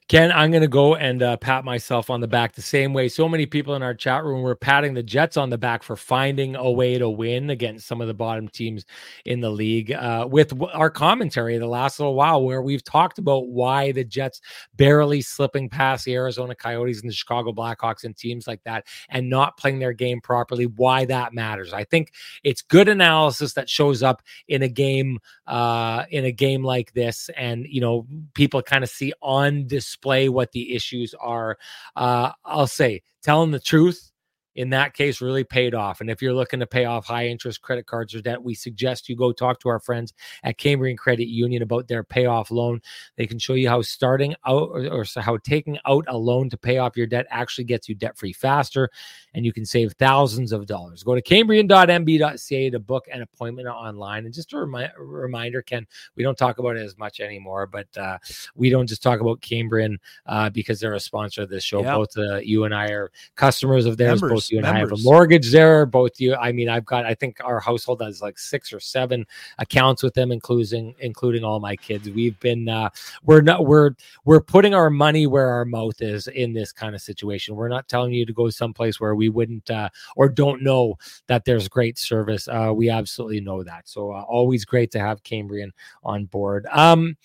Ken, 0.10 0.34
I'm 0.34 0.52
going 0.52 0.62
to 0.62 0.68
go 0.68 0.96
and 0.96 1.24
uh, 1.24 1.38
pat 1.38 1.64
myself 1.64 2.10
on 2.10 2.20
the 2.20 2.28
back 2.28 2.54
the 2.54 2.62
same 2.62 2.94
way 2.94 3.08
so 3.08 3.30
many 3.30 3.46
people 3.46 3.74
in 3.76 3.82
our 3.82 3.94
chat 3.94 4.26
room 4.26 4.42
were 4.42 4.56
patting 4.56 4.94
the 4.94 5.02
Jets 5.02 5.38
on 5.38 5.50
the 5.50 5.58
back 5.58 5.82
for 5.82 5.96
finding 5.96 6.56
a 6.56 6.70
way 6.70 6.98
to 6.98 7.10
win 7.10 7.50
against 7.50 7.88
some 7.88 8.02
of 8.02 8.08
the 8.08 8.14
bottom 8.14 8.50
teams 8.50 8.86
in 9.26 9.40
the 9.40 9.50
league. 9.50 9.94
Uh, 9.94 10.28
with 10.30 10.54
our 10.74 10.90
commentary 10.90 11.58
the 11.58 11.66
last 11.66 12.00
little 12.00 12.16
while, 12.16 12.44
where 12.44 12.62
we've 12.62 12.84
talked 12.84 13.18
about 13.18 13.48
why 13.48 13.94
the 13.94 14.04
Jets 14.04 14.42
barely 14.76 15.22
slipping 15.22 15.70
past 15.70 16.04
the 16.04 16.14
Arizona 16.16 16.54
Coyotes 16.54 17.00
and 17.00 17.10
the 17.10 17.16
Chicago 17.16 17.54
Blackhawks 17.54 18.04
and 18.04 18.16
teams 18.16 18.46
like 18.46 18.62
that 18.66 18.86
and 19.10 19.30
not 19.30 19.58
playing 19.58 19.80
their 19.80 19.94
game 19.94 20.20
properly, 20.20 20.66
why 20.66 21.06
that 21.06 21.34
matters. 21.34 21.72
I 21.72 21.86
think 21.86 22.12
it's 22.44 22.62
good 22.62 22.90
analysis 22.90 23.54
that 23.54 23.70
shows 23.70 24.04
up 24.04 24.22
in 24.50 24.64
a 24.64 24.70
game 24.70 25.20
uh, 25.48 26.04
in 26.10 26.26
a 26.26 26.32
game 26.32 26.64
like 26.64 26.92
this, 26.94 27.30
and 27.38 27.66
you 27.66 27.80
know 27.80 28.06
people 28.34 28.62
kind 28.62 28.84
of 28.84 28.90
see 28.90 29.14
on 29.22 29.66
display 29.66 29.93
what 30.30 30.52
the 30.52 30.76
issues 30.76 31.14
are. 31.20 31.58
Uh, 31.96 32.32
I'll 32.46 32.68
say 32.68 33.04
telling 33.22 33.52
the 33.52 33.60
truth 33.60 34.12
in 34.56 34.70
that 34.70 34.94
case 34.94 35.22
really 35.22 35.44
paid 35.44 35.74
off. 35.74 36.02
And 36.02 36.10
if 36.10 36.22
you're 36.22 36.34
looking 36.34 36.60
to 36.60 36.68
pay 36.68 36.86
off 36.86 37.06
high 37.06 37.28
interest 37.28 37.62
credit 37.62 37.86
cards 37.86 38.14
or 38.14 38.22
debt, 38.22 38.44
we 38.44 38.54
suggest 38.54 39.10
you 39.10 39.16
go 39.16 39.32
talk 39.32 39.60
to 39.62 39.70
our 39.70 39.80
friends 39.80 40.14
at 40.44 40.58
Cambrian 40.58 40.98
Credit 40.98 41.28
Union 41.28 41.62
about 41.62 41.88
their 41.88 42.04
payoff 42.04 42.52
loan. 42.52 42.82
They 43.16 43.26
can 43.26 43.40
show 43.40 43.54
you 43.54 43.70
how 43.70 43.82
starting 43.82 44.36
out 44.46 44.70
or, 44.70 44.88
or 44.90 45.06
so 45.06 45.22
how 45.22 45.38
taking 45.38 45.78
out 45.86 46.06
a 46.08 46.18
loan 46.18 46.50
to 46.50 46.58
pay 46.58 46.78
off 46.78 46.98
your 46.98 47.08
debt 47.08 47.26
actually 47.30 47.66
gets 47.66 47.90
you 47.90 47.96
debt 47.96 48.18
free 48.18 48.34
faster 48.34 48.90
and 49.34 49.46
you 49.46 49.54
can 49.54 49.66
save 49.66 49.94
thousands 49.94 50.52
of 50.52 50.66
dollars. 50.66 51.04
Go 51.04 51.16
to 51.16 51.22
cambrian.mb.ca 51.22 52.70
to 52.70 52.80
book 52.80 53.08
an 53.12 53.22
appointment 53.22 53.68
online. 53.68 54.26
And 54.26 54.34
just 54.34 54.54
a 54.54 54.60
remi- 54.60 54.92
reminder, 54.98 55.62
Ken, 55.62 55.88
we 56.16 56.24
don't 56.24 56.38
talk 56.38 56.60
about 56.60 56.76
it 56.76 56.84
as 56.84 56.98
much 56.98 57.20
anymore, 57.20 57.68
but 57.68 57.88
uh, 57.98 58.18
we 58.56 58.70
don't 58.70 58.88
just 58.88 59.02
talk 59.02 59.20
about 59.20 59.42
Cambrian 59.42 60.00
uh, 60.26 60.50
because 60.50 60.80
they're 60.80 60.94
a 60.94 61.00
sponsor 61.00 61.44
of 61.44 61.50
this 61.50 61.64
show. 61.64 61.82
Yeah. 61.82 61.96
Both 61.96 62.18
uh, 62.18 62.38
you 62.38 62.66
and 62.66 62.74
I 62.74 62.88
are 62.90 63.12
customers 63.36 63.86
of 63.86 63.98
theirs. 63.98 64.22
Members, 64.22 64.43
both 64.46 64.52
you 64.52 64.58
and 64.60 64.68
I 64.68 64.80
have 64.80 64.92
a 64.92 64.98
mortgage 64.98 65.52
there. 65.52 65.86
Both 65.86 66.20
you, 66.20 66.36
I 66.36 66.52
mean, 66.52 66.70
I've 66.70 66.86
got, 66.86 67.06
I 67.06 67.14
think 67.14 67.40
our 67.44 67.60
household 67.60 68.02
has 68.02 68.22
like 68.22 68.40
six 68.40 68.72
or 68.72 68.80
seven 68.80 69.26
accounts 69.58 70.04
with 70.04 70.14
them, 70.14 70.32
including 70.32 70.96
including 71.00 71.44
all 71.44 71.60
my 71.60 71.76
kids. 71.76 72.10
We've 72.10 72.40
been, 72.40 72.70
uh, 72.70 72.90
we're 73.24 73.42
not, 73.42 73.66
we're 73.66 73.92
we're 74.26 74.42
putting 74.42 74.74
our 74.74 74.90
money 74.90 75.28
where 75.28 75.50
our 75.50 75.66
mouth 75.66 76.02
is 76.02 76.28
in 76.28 76.54
this 76.54 76.72
kind 76.72 76.96
of 76.96 77.02
situation. 77.02 77.56
We're 77.56 77.68
not 77.68 77.88
telling 77.88 78.14
you 78.14 78.26
to 78.26 78.34
go 78.34 78.50
someplace 78.50 79.00
where 79.00 79.16
we 79.16 79.30
wouldn't 79.30 79.70
uh, 79.70 79.90
or 80.16 80.30
don't 80.30 80.64
know 80.64 80.98
that 81.28 81.46
there's 81.46 81.68
great 81.68 81.98
service. 81.98 82.48
Uh, 82.48 82.72
we 82.74 82.90
absolutely 82.90 83.42
know 83.42 83.64
that. 83.64 83.88
So 83.88 84.12
uh, 84.12 84.22
always 84.22 84.66
great 84.66 84.92
to 84.92 85.00
have 85.00 85.24
Cambrian 85.24 85.72
on 86.04 86.26
board. 86.26 86.66
Um, 86.72 87.18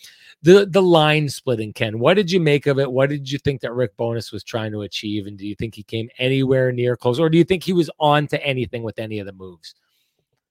the 0.43 0.67
the 0.67 0.83
line 0.83 1.29
splitting, 1.29 1.73
Ken. 1.73 1.99
What 1.99 2.15
did 2.15 2.31
you 2.31 2.39
make 2.39 2.67
of 2.67 2.79
it? 2.79 2.91
What 2.91 3.09
did 3.09 3.31
you 3.31 3.39
think 3.39 3.61
that 3.63 3.73
Rick 3.73 3.97
Bowness 3.97 4.31
was 4.31 4.45
trying 4.45 4.71
to 4.73 4.83
achieve? 4.83 5.27
And 5.27 5.37
do 5.37 5.47
you 5.47 5.57
think 5.57 5.75
he 5.75 5.83
came 5.83 6.09
anywhere 6.19 6.71
near 6.71 6.97
close, 6.97 7.08
or 7.17 7.29
do 7.31 7.39
you 7.39 7.45
think 7.45 7.65
he 7.65 7.73
was 7.73 7.91
on 8.01 8.27
to 8.29 8.45
anything 8.45 8.83
with 8.83 8.99
any 8.99 9.19
of 9.21 9.27
the 9.27 9.33
moves? 9.33 9.75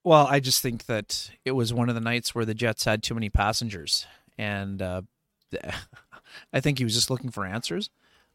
Well, 0.04 0.26
I 0.28 0.40
just 0.40 0.62
think 0.62 0.86
that 0.86 1.32
it 1.44 1.52
was 1.52 1.74
one 1.74 1.90
of 1.90 1.96
the 1.96 2.02
nights 2.02 2.34
where 2.34 2.46
the 2.46 2.54
Jets 2.54 2.86
had 2.86 3.04
too 3.04 3.14
many 3.14 3.30
passengers, 3.30 4.08
and 4.38 4.82
uh, 4.82 5.02
I 6.54 6.62
think 6.62 6.78
he 6.78 6.86
was 6.86 6.94
just 6.94 7.10
looking 7.10 7.30
for 7.30 7.46
answers. 7.46 7.90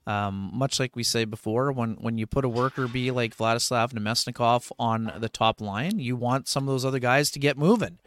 Um, 0.07 0.51
much 0.53 0.81
like 0.81 0.97
we 0.97 1.05
say 1.05 1.25
before, 1.25 1.73
when 1.73 1.95
when 1.95 2.19
you 2.19 2.27
put 2.27 2.45
a 2.45 2.49
worker 2.49 2.89
bee 2.89 3.11
like 3.11 3.37
Vladislav 3.37 3.93
Namestnikov 3.93 4.73
on 4.79 5.13
the 5.19 5.29
top 5.29 5.61
line, 5.61 5.99
you 5.99 6.17
want 6.17 6.49
some 6.49 6.65
of 6.69 6.73
those 6.73 6.85
other 6.85 6.99
guys 6.99 7.31
to 7.31 7.39
get 7.39 7.57
moving. 7.57 7.99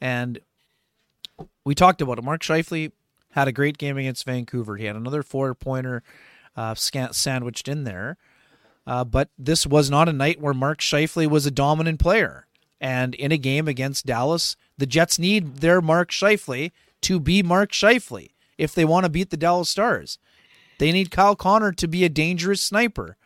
And 0.00 0.38
we 1.64 1.74
talked 1.74 2.02
about 2.02 2.18
it. 2.18 2.24
Mark 2.24 2.42
Scheifele 2.42 2.92
had 3.30 3.48
a 3.48 3.52
great 3.52 3.78
game 3.78 3.96
against 3.96 4.24
Vancouver. 4.26 4.76
He 4.76 4.84
had 4.84 4.96
another 4.96 5.22
four 5.22 5.54
pointer 5.54 6.02
uh, 6.56 6.74
sandwiched 6.74 7.68
in 7.68 7.84
there. 7.84 8.18
Uh, 8.86 9.04
but 9.04 9.28
this 9.38 9.66
was 9.66 9.90
not 9.90 10.08
a 10.08 10.12
night 10.12 10.40
where 10.40 10.54
Mark 10.54 10.80
Scheifele 10.80 11.28
was 11.28 11.46
a 11.46 11.50
dominant 11.50 12.00
player. 12.00 12.46
And 12.80 13.14
in 13.14 13.30
a 13.30 13.36
game 13.36 13.68
against 13.68 14.06
Dallas, 14.06 14.56
the 14.78 14.86
Jets 14.86 15.18
need 15.18 15.58
their 15.58 15.80
Mark 15.80 16.10
Scheifele 16.10 16.72
to 17.02 17.20
be 17.20 17.42
Mark 17.42 17.72
Scheifele 17.72 18.30
if 18.56 18.74
they 18.74 18.84
want 18.84 19.04
to 19.04 19.10
beat 19.10 19.30
the 19.30 19.36
Dallas 19.36 19.68
Stars. 19.68 20.18
They 20.78 20.92
need 20.92 21.10
Kyle 21.10 21.36
Connor 21.36 21.72
to 21.72 21.86
be 21.86 22.04
a 22.04 22.08
dangerous 22.08 22.62
sniper. 22.62 23.16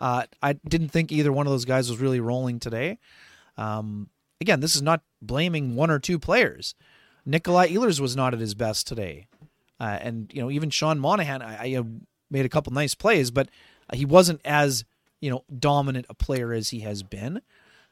Uh, 0.00 0.24
I 0.42 0.54
didn't 0.54 0.90
think 0.90 1.10
either 1.10 1.32
one 1.32 1.46
of 1.46 1.52
those 1.52 1.64
guys 1.64 1.90
was 1.90 2.00
really 2.00 2.20
rolling 2.20 2.60
today. 2.60 2.98
Um, 3.56 4.10
again, 4.40 4.60
this 4.60 4.76
is 4.76 4.82
not 4.82 5.02
blaming 5.20 5.74
one 5.74 5.90
or 5.90 5.98
two 5.98 6.18
players. 6.18 6.74
Nikolai 7.26 7.68
Ehlers 7.68 8.00
was 8.00 8.16
not 8.16 8.32
at 8.32 8.40
his 8.40 8.54
best 8.54 8.86
today, 8.86 9.26
uh, 9.78 9.98
and 10.00 10.30
you 10.32 10.40
know 10.40 10.50
even 10.50 10.70
Sean 10.70 10.98
Monahan, 10.98 11.42
I, 11.42 11.74
I 11.74 11.76
uh, 11.76 11.82
made 12.30 12.46
a 12.46 12.48
couple 12.48 12.72
nice 12.72 12.94
plays, 12.94 13.30
but 13.30 13.50
he 13.92 14.04
wasn't 14.04 14.40
as 14.44 14.84
you 15.20 15.30
know 15.30 15.44
dominant 15.58 16.06
a 16.08 16.14
player 16.14 16.52
as 16.52 16.70
he 16.70 16.80
has 16.80 17.02
been. 17.02 17.42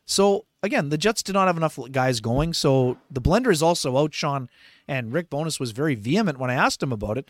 So 0.05 0.47
again, 0.63 0.89
the 0.89 0.99
Jets 0.99 1.23
did 1.23 1.35
not 1.35 1.47
have 1.47 1.57
enough 1.57 1.79
guys 1.93 2.21
going. 2.21 2.55
So 2.55 2.97
the 3.11 3.21
blender 3.21 3.53
is 3.53 3.63
also 3.63 3.97
out, 3.99 4.15
Sean. 4.15 4.49
And 4.87 5.13
Rick 5.13 5.29
Bowness 5.29 5.61
was 5.61 5.73
very 5.73 5.95
vehement 5.95 6.39
when 6.39 6.51
I 6.51 6.55
asked 6.55 6.83
him 6.83 6.93
about 6.93 7.19
it. 7.19 7.29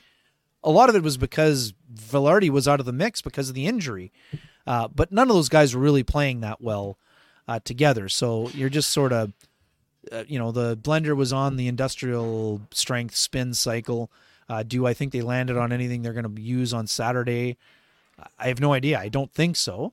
A 0.62 0.70
lot 0.70 0.88
of 0.88 0.94
it 0.94 1.03
was 1.03 1.16
because 1.16 1.74
Vilardi 1.92 2.51
was 2.51 2.68
out 2.68 2.78
of 2.78 2.86
the 2.86 2.92
mix 2.92 3.20
because 3.20 3.49
of 3.49 3.57
the 3.57 3.66
injury. 3.66 4.12
Uh, 4.66 4.86
but 4.86 5.11
none 5.11 5.28
of 5.28 5.34
those 5.34 5.49
guys 5.49 5.74
were 5.74 5.80
really 5.80 6.05
playing 6.05 6.40
that 6.40 6.61
well 6.61 6.99
uh, 7.49 7.59
together. 7.64 8.09
So 8.09 8.49
you're 8.51 8.68
just 8.68 8.90
sort 8.90 9.12
of, 9.12 9.32
uh, 10.12 10.24
you 10.28 10.38
know, 10.38 10.53
the 10.53 10.76
blender 10.76 11.16
was 11.16 11.32
on 11.32 11.57
the 11.57 11.66
industrial 11.66 12.61
strength 12.72 13.16
spin 13.16 13.55
cycle. 13.55 14.11
Uh, 14.49 14.62
do 14.62 14.86
I 14.86 14.94
think 14.94 15.12
they 15.12 15.20
landed 15.20 15.57
on 15.57 15.72
anything 15.72 16.03
they're 16.03 16.12
going 16.12 16.34
to 16.34 16.40
use 16.40 16.72
on 16.72 16.86
Saturday? 16.86 17.57
I 18.38 18.48
have 18.48 18.60
no 18.60 18.72
idea. 18.72 18.98
I 18.98 19.08
don't 19.08 19.32
think 19.32 19.56
so. 19.56 19.92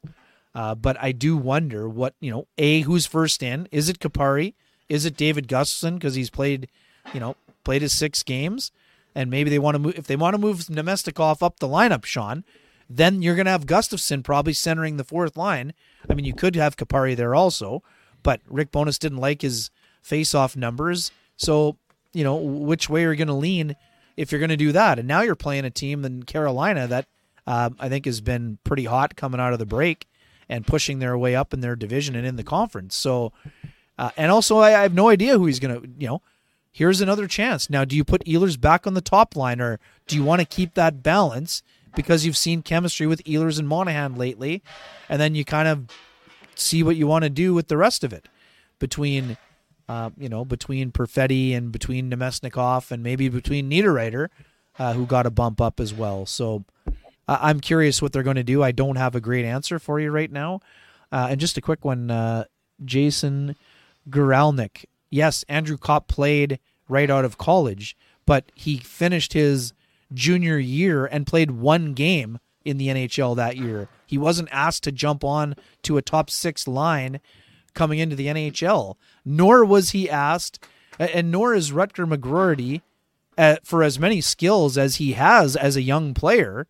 Uh, 0.53 0.73
but 0.73 0.95
I 1.01 1.11
do 1.11 1.35
wonder 1.35 1.89
what, 1.89 2.15
you 2.19 2.31
know, 2.31 2.47
A, 2.57 2.81
who's 2.81 3.05
first 3.05 3.43
in? 3.43 3.67
Is 3.71 3.89
it 3.89 3.99
Kupari? 3.99 4.53
Is 4.87 5.05
it 5.05 5.17
David 5.17 5.47
Gustafsson? 5.47 5.95
Because 5.95 6.15
he's 6.15 6.29
played, 6.29 6.69
you 7.13 7.19
know, 7.19 7.35
played 7.63 7.81
his 7.81 7.91
six 7.91 8.23
games. 8.23 8.71
And 9.13 9.29
maybe 9.29 9.49
they 9.49 9.59
want 9.59 9.75
to 9.75 9.79
move, 9.79 9.97
if 9.97 10.07
they 10.07 10.15
want 10.15 10.33
to 10.33 10.37
move 10.37 10.59
Namestnikov 10.59 11.43
up 11.43 11.59
the 11.59 11.67
lineup, 11.67 12.05
Sean, 12.05 12.43
then 12.89 13.21
you're 13.21 13.35
going 13.35 13.45
to 13.45 13.51
have 13.51 13.65
Gustafsson 13.65 14.23
probably 14.23 14.53
centering 14.53 14.97
the 14.97 15.03
fourth 15.03 15.35
line. 15.35 15.73
I 16.09 16.13
mean, 16.13 16.25
you 16.25 16.33
could 16.33 16.55
have 16.55 16.77
Kupari 16.77 17.15
there 17.15 17.33
also, 17.33 17.81
but 18.23 18.41
Rick 18.47 18.71
Bowness 18.71 18.99
didn't 18.99 19.17
like 19.17 19.41
his 19.41 19.71
face-off 20.01 20.55
numbers. 20.55 21.11
So, 21.35 21.77
you 22.13 22.23
know, 22.23 22.35
which 22.35 22.89
way 22.89 23.03
are 23.03 23.11
you 23.11 23.17
going 23.17 23.27
to 23.27 23.33
lean 23.33 23.75
if 24.15 24.31
you're 24.31 24.39
going 24.39 24.49
to 24.49 24.57
do 24.57 24.71
that? 24.71 24.99
And 24.99 25.07
now 25.07 25.21
you're 25.21 25.35
playing 25.35 25.65
a 25.65 25.69
team 25.69 26.05
in 26.05 26.23
Carolina 26.23 26.87
that 26.87 27.07
uh, 27.47 27.69
I 27.79 27.89
think 27.89 28.05
has 28.05 28.21
been 28.21 28.57
pretty 28.63 28.85
hot 28.85 29.15
coming 29.15 29.39
out 29.39 29.53
of 29.53 29.59
the 29.59 29.65
break 29.65 30.07
and 30.49 30.65
pushing 30.65 30.99
their 30.99 31.17
way 31.17 31.35
up 31.35 31.53
in 31.53 31.61
their 31.61 31.75
division 31.75 32.15
and 32.15 32.25
in 32.25 32.35
the 32.35 32.43
conference. 32.43 32.95
So, 32.95 33.33
uh, 33.97 34.11
and 34.17 34.31
also 34.31 34.57
I, 34.57 34.79
I 34.79 34.81
have 34.83 34.93
no 34.93 35.09
idea 35.09 35.37
who 35.37 35.45
he's 35.45 35.59
going 35.59 35.81
to, 35.81 35.89
you 35.97 36.07
know, 36.07 36.21
here's 36.71 37.01
another 37.01 37.27
chance. 37.27 37.69
Now, 37.69 37.85
do 37.85 37.95
you 37.95 38.03
put 38.03 38.23
Ehlers 38.25 38.59
back 38.59 38.85
on 38.85 38.93
the 38.93 39.01
top 39.01 39.35
line 39.35 39.61
or 39.61 39.79
do 40.07 40.15
you 40.15 40.23
want 40.23 40.41
to 40.41 40.45
keep 40.45 40.73
that 40.75 41.01
balance 41.01 41.63
because 41.95 42.25
you've 42.25 42.37
seen 42.37 42.61
chemistry 42.61 43.07
with 43.07 43.23
Ehlers 43.23 43.57
and 43.57 43.67
Monahan 43.67 44.15
lately, 44.15 44.61
and 45.09 45.19
then 45.19 45.33
you 45.33 45.45
kind 45.45 45.67
of 45.67 45.87
see 46.53 46.83
what 46.83 46.95
you 46.95 47.07
want 47.07 47.23
to 47.23 47.29
do 47.29 47.53
with 47.53 47.69
the 47.69 47.77
rest 47.77 48.03
of 48.03 48.13
it 48.13 48.27
between, 48.79 49.37
uh, 49.87 50.09
you 50.17 50.29
know, 50.29 50.45
between 50.45 50.91
Perfetti 50.91 51.55
and 51.55 51.71
between 51.71 52.11
Namestnikov 52.11 52.91
and 52.91 53.01
maybe 53.01 53.29
between 53.29 53.69
Niederreiter, 53.69 54.27
uh, 54.77 54.93
who 54.93 55.05
got 55.05 55.25
a 55.25 55.31
bump 55.31 55.61
up 55.61 55.79
as 55.79 55.93
well. 55.93 56.25
So 56.25 56.65
uh, 57.27 57.37
I'm 57.41 57.59
curious 57.59 58.01
what 58.01 58.13
they're 58.13 58.23
going 58.23 58.35
to 58.35 58.43
do. 58.43 58.63
I 58.63 58.71
don't 58.71 58.97
have 58.97 59.15
a 59.15 59.21
great 59.21 59.45
answer 59.45 59.79
for 59.79 59.99
you 59.99 60.11
right 60.11 60.31
now. 60.31 60.59
Uh, 61.11 61.27
and 61.31 61.39
just 61.39 61.57
a 61.57 61.61
quick 61.61 61.85
one, 61.85 62.11
uh, 62.11 62.45
Jason 62.83 63.55
Guralnik. 64.09 64.85
Yes, 65.09 65.43
Andrew 65.47 65.77
Copp 65.77 66.07
played 66.07 66.59
right 66.89 67.09
out 67.09 67.25
of 67.25 67.37
college, 67.37 67.95
but 68.25 68.51
he 68.53 68.77
finished 68.77 69.33
his 69.33 69.73
junior 70.13 70.57
year 70.57 71.05
and 71.05 71.27
played 71.27 71.51
one 71.51 71.93
game 71.93 72.39
in 72.63 72.77
the 72.77 72.87
NHL 72.87 73.35
that 73.35 73.57
year. 73.57 73.87
He 74.05 74.17
wasn't 74.17 74.49
asked 74.51 74.83
to 74.83 74.91
jump 74.91 75.23
on 75.23 75.55
to 75.83 75.97
a 75.97 76.01
top 76.01 76.29
six 76.29 76.67
line 76.67 77.19
coming 77.73 77.99
into 77.99 78.15
the 78.15 78.27
NHL, 78.27 78.95
nor 79.23 79.63
was 79.63 79.91
he 79.91 80.09
asked, 80.09 80.63
and 80.99 81.31
nor 81.31 81.53
is 81.53 81.71
Rutger 81.71 82.11
McGroarty, 82.11 82.81
uh, 83.37 83.57
for 83.63 83.83
as 83.83 83.99
many 83.99 84.21
skills 84.21 84.77
as 84.77 84.95
he 84.95 85.13
has 85.13 85.55
as 85.55 85.75
a 85.75 85.81
young 85.81 86.13
player. 86.13 86.67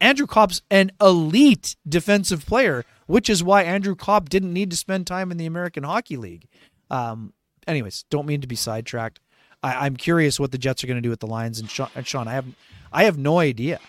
Andrew 0.00 0.26
Copp's 0.26 0.62
an 0.70 0.92
elite 1.00 1.76
defensive 1.88 2.46
player, 2.46 2.84
which 3.06 3.30
is 3.30 3.42
why 3.42 3.62
Andrew 3.62 3.94
Copp 3.94 4.28
didn't 4.28 4.52
need 4.52 4.70
to 4.70 4.76
spend 4.76 5.06
time 5.06 5.30
in 5.30 5.36
the 5.36 5.46
American 5.46 5.82
Hockey 5.82 6.16
League. 6.16 6.48
Um, 6.90 7.32
anyways, 7.66 8.04
don't 8.10 8.26
mean 8.26 8.40
to 8.40 8.46
be 8.46 8.56
sidetracked. 8.56 9.20
I, 9.62 9.86
am 9.86 9.96
curious 9.96 10.38
what 10.38 10.52
the 10.52 10.58
Jets 10.58 10.84
are 10.84 10.86
going 10.86 10.98
to 10.98 11.02
do 11.02 11.10
with 11.10 11.20
the 11.20 11.26
Lions 11.26 11.58
and 11.58 11.70
Sean, 11.70 11.88
and 11.94 12.06
Sean. 12.06 12.28
I 12.28 12.32
have 12.32 12.46
I 12.92 13.04
have 13.04 13.16
no 13.16 13.38
idea. 13.38 13.80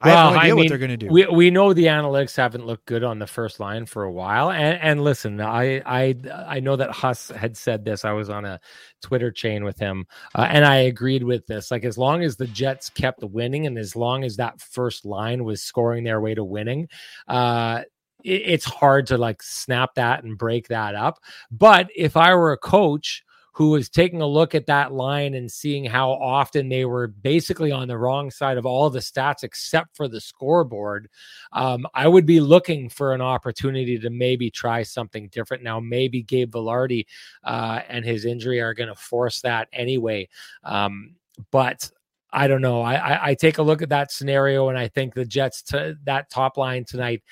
I 0.00 0.08
well, 0.08 0.16
have 0.16 0.32
no 0.32 0.38
idea 0.38 0.40
I 0.40 0.54
mean, 0.54 0.56
what 0.56 0.68
they're 0.68 0.78
going 0.78 0.90
to 0.90 0.96
do. 0.96 1.08
We 1.08 1.26
we 1.26 1.50
know 1.50 1.72
the 1.72 1.86
analytics 1.86 2.36
haven't 2.36 2.64
looked 2.64 2.86
good 2.86 3.02
on 3.02 3.18
the 3.18 3.26
first 3.26 3.58
line 3.58 3.84
for 3.84 4.04
a 4.04 4.12
while, 4.12 4.52
and 4.52 4.78
and 4.80 5.02
listen, 5.02 5.40
I 5.40 5.82
I 5.84 6.14
I 6.46 6.60
know 6.60 6.76
that 6.76 6.92
Huss 6.92 7.30
had 7.30 7.56
said 7.56 7.84
this. 7.84 8.04
I 8.04 8.12
was 8.12 8.30
on 8.30 8.44
a 8.44 8.60
Twitter 9.02 9.32
chain 9.32 9.64
with 9.64 9.76
him, 9.76 10.06
uh, 10.36 10.46
and 10.48 10.64
I 10.64 10.76
agreed 10.76 11.24
with 11.24 11.46
this. 11.46 11.72
Like 11.72 11.84
as 11.84 11.98
long 11.98 12.22
as 12.22 12.36
the 12.36 12.46
Jets 12.46 12.90
kept 12.90 13.24
winning, 13.24 13.66
and 13.66 13.76
as 13.76 13.96
long 13.96 14.22
as 14.22 14.36
that 14.36 14.60
first 14.60 15.04
line 15.04 15.42
was 15.42 15.62
scoring 15.62 16.04
their 16.04 16.20
way 16.20 16.32
to 16.32 16.44
winning, 16.44 16.88
uh, 17.26 17.82
it's 18.22 18.64
hard 18.66 19.08
to 19.08 19.18
like 19.18 19.42
snap 19.42 19.94
that 19.94 20.22
and 20.22 20.38
break 20.38 20.68
that 20.68 20.94
up. 20.94 21.18
But 21.50 21.88
if 21.96 22.16
I 22.16 22.34
were 22.36 22.52
a 22.52 22.58
coach 22.58 23.24
who 23.58 23.70
was 23.70 23.88
taking 23.88 24.20
a 24.20 24.26
look 24.26 24.54
at 24.54 24.66
that 24.66 24.92
line 24.92 25.34
and 25.34 25.50
seeing 25.50 25.84
how 25.84 26.12
often 26.12 26.68
they 26.68 26.84
were 26.84 27.08
basically 27.08 27.72
on 27.72 27.88
the 27.88 27.98
wrong 27.98 28.30
side 28.30 28.56
of 28.56 28.64
all 28.64 28.88
the 28.88 29.00
stats 29.00 29.42
except 29.42 29.96
for 29.96 30.06
the 30.06 30.20
scoreboard, 30.20 31.08
um, 31.54 31.84
I 31.92 32.06
would 32.06 32.24
be 32.24 32.38
looking 32.38 32.88
for 32.88 33.14
an 33.14 33.20
opportunity 33.20 33.98
to 33.98 34.10
maybe 34.10 34.48
try 34.48 34.84
something 34.84 35.26
different. 35.30 35.64
Now, 35.64 35.80
maybe 35.80 36.22
Gabe 36.22 36.52
Vilardi 36.52 37.06
uh, 37.42 37.80
and 37.88 38.04
his 38.04 38.26
injury 38.26 38.60
are 38.60 38.74
going 38.74 38.90
to 38.90 38.94
force 38.94 39.40
that 39.40 39.66
anyway. 39.72 40.28
Um, 40.62 41.16
but 41.50 41.90
I 42.30 42.46
don't 42.46 42.62
know. 42.62 42.80
I, 42.82 42.94
I, 42.94 43.26
I, 43.30 43.34
take 43.34 43.58
a 43.58 43.62
look 43.62 43.82
at 43.82 43.88
that 43.88 44.12
scenario 44.12 44.68
and 44.68 44.78
I 44.78 44.86
think 44.86 45.14
the 45.14 45.24
Jets 45.24 45.62
to 45.62 45.96
that 46.04 46.30
top 46.30 46.58
line 46.58 46.84
tonight 46.84 47.22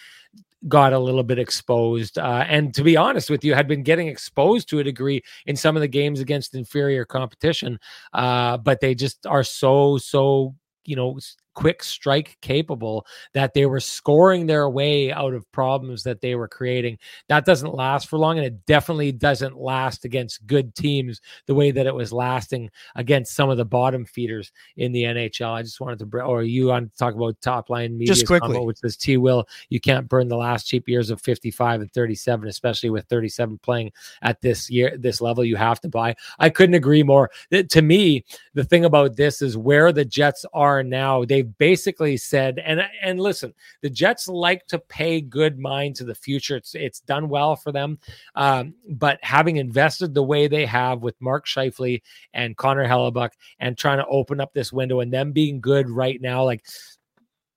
got 0.69 0.93
a 0.93 0.99
little 0.99 1.23
bit 1.23 1.39
exposed. 1.39 2.19
Uh, 2.19 2.45
and 2.49 2.75
to 2.75 2.83
be 2.83 2.97
honest 2.97 3.31
with 3.31 3.45
you, 3.45 3.55
had 3.55 3.69
been 3.69 3.83
getting 3.83 4.09
exposed 4.09 4.69
to 4.71 4.79
a 4.79 4.85
degree 4.85 5.23
in 5.47 5.57
some 5.57 5.77
of 5.77 5.81
the 5.81 5.89
games 5.89 6.21
against 6.21 6.55
inferior 6.55 7.05
competition. 7.05 7.79
Uh, 8.13 8.57
but 8.57 8.81
they 8.81 8.95
just 8.95 9.27
are 9.27 9.45
so, 9.45 9.99
so, 9.99 10.55
you 10.85 10.97
know, 10.97 11.19
quick 11.57 11.83
strike 11.83 12.37
capable 12.43 13.07
that 13.33 13.55
they 13.55 13.65
were 13.65 13.81
scoring 13.81 14.47
their 14.47 14.69
way 14.69 15.11
out 15.11 15.33
of 15.33 15.51
problems 15.53 16.03
that 16.05 16.21
they 16.21 16.35
were 16.35 16.47
creating. 16.47 16.99
That 17.29 17.47
doesn't 17.47 17.75
last 17.75 18.09
for 18.09 18.19
long, 18.19 18.37
and 18.37 18.47
it 18.47 18.65
definitely 18.67 19.11
doesn't 19.11 19.59
last 19.59 20.05
against 20.05 20.47
good 20.47 20.75
teams 20.75 21.23
the 21.47 21.55
way 21.55 21.71
that 21.71 21.87
it 21.87 21.95
was 21.95 22.13
lasting 22.13 22.71
against 22.95 23.35
some 23.35 23.49
of 23.49 23.57
the 23.57 23.65
bottom 23.65 24.05
feeders 24.05 24.53
in 24.77 24.93
the 24.93 25.05
NHL. 25.05 25.51
I 25.51 25.63
just 25.63 25.81
wanted 25.81 25.99
to, 25.99 26.21
or 26.21 26.43
you 26.43 26.71
on 26.71 26.91
to 26.91 26.97
talk 26.97 27.15
about 27.15 27.41
top 27.41 27.71
line 27.71 27.97
media 27.97 28.15
just 28.15 28.27
quickly, 28.27 28.49
combo, 28.49 28.65
which 28.65 28.79
says 28.79 28.97
T. 28.97 29.17
Will, 29.17 29.49
you 29.71 29.81
can't 29.81 30.09
burn 30.09 30.29
the 30.29 30.37
last 30.37 30.67
cheap 30.67 30.87
years 30.89 31.09
of 31.09 31.23
55 31.23 31.81
and 31.81 31.93
37, 31.93 32.49
especially 32.49 32.91
with 32.91 33.07
37 33.07 33.59
playing 33.63 33.93
at 34.21 34.43
this 34.43 34.69
year, 34.69 34.95
this 34.99 35.23
level. 35.23 35.43
You 35.43 35.57
have 35.57 35.81
to 35.81 35.89
buy. 35.89 36.17
I 36.39 36.51
couldn't 36.51 36.75
agree 36.75 37.03
more. 37.03 37.31
To 37.51 37.83
me, 37.83 38.27
the 38.53 38.65
thing 38.65 38.85
about 38.85 39.17
this 39.17 39.41
is 39.41 39.57
where 39.57 39.91
the 39.91 40.05
Jets 40.05 40.45
are 40.53 40.83
now. 40.83 41.25
They've 41.25 41.46
basically 41.59 42.17
said, 42.17 42.59
and 42.59 42.83
and 43.03 43.21
listen, 43.21 43.55
the 43.83 43.91
Jets 43.91 44.29
like 44.29 44.67
to 44.69 44.79
pay 44.79 45.21
good 45.21 45.59
mind 45.59 45.97
to 45.97 46.05
the 46.05 46.15
future. 46.15 46.57
It's 46.57 46.75
it's 46.75 47.01
done 47.01 47.29
well 47.29 47.57
for 47.57 47.73
them, 47.73 47.99
um, 48.35 48.75
but 48.89 49.19
having 49.23 49.57
invested 49.57 50.15
the 50.15 50.23
way 50.23 50.49
they 50.49 50.67
have 50.67 51.03
with 51.03 51.21
Mark 51.21 51.47
Scheifele 51.47 52.03
and 52.35 52.57
Connor 52.57 52.87
Hellebuyck 52.87 53.31
and 53.59 53.77
trying 53.77 53.99
to 53.99 54.07
open 54.07 54.41
up 54.41 54.53
this 54.53 54.73
window 54.73 55.01
and 55.01 55.13
them 55.13 55.33
being 55.33 55.61
good 55.61 55.89
right 55.89 56.21
now, 56.21 56.45
like 56.45 56.65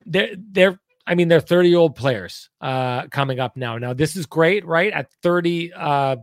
they're 0.06 0.34
they're 0.36 0.80
I 1.06 1.16
mean, 1.16 1.26
they're 1.28 1.40
30 1.40 1.68
year 1.68 1.78
old 1.78 1.96
players 1.96 2.50
uh, 2.60 3.08
coming 3.08 3.40
up 3.40 3.56
now. 3.56 3.78
Now, 3.78 3.92
this 3.92 4.14
is 4.14 4.26
great, 4.26 4.64
right? 4.64 4.92
At 4.92 5.10
30, 5.22 5.72
uh, 5.72 6.16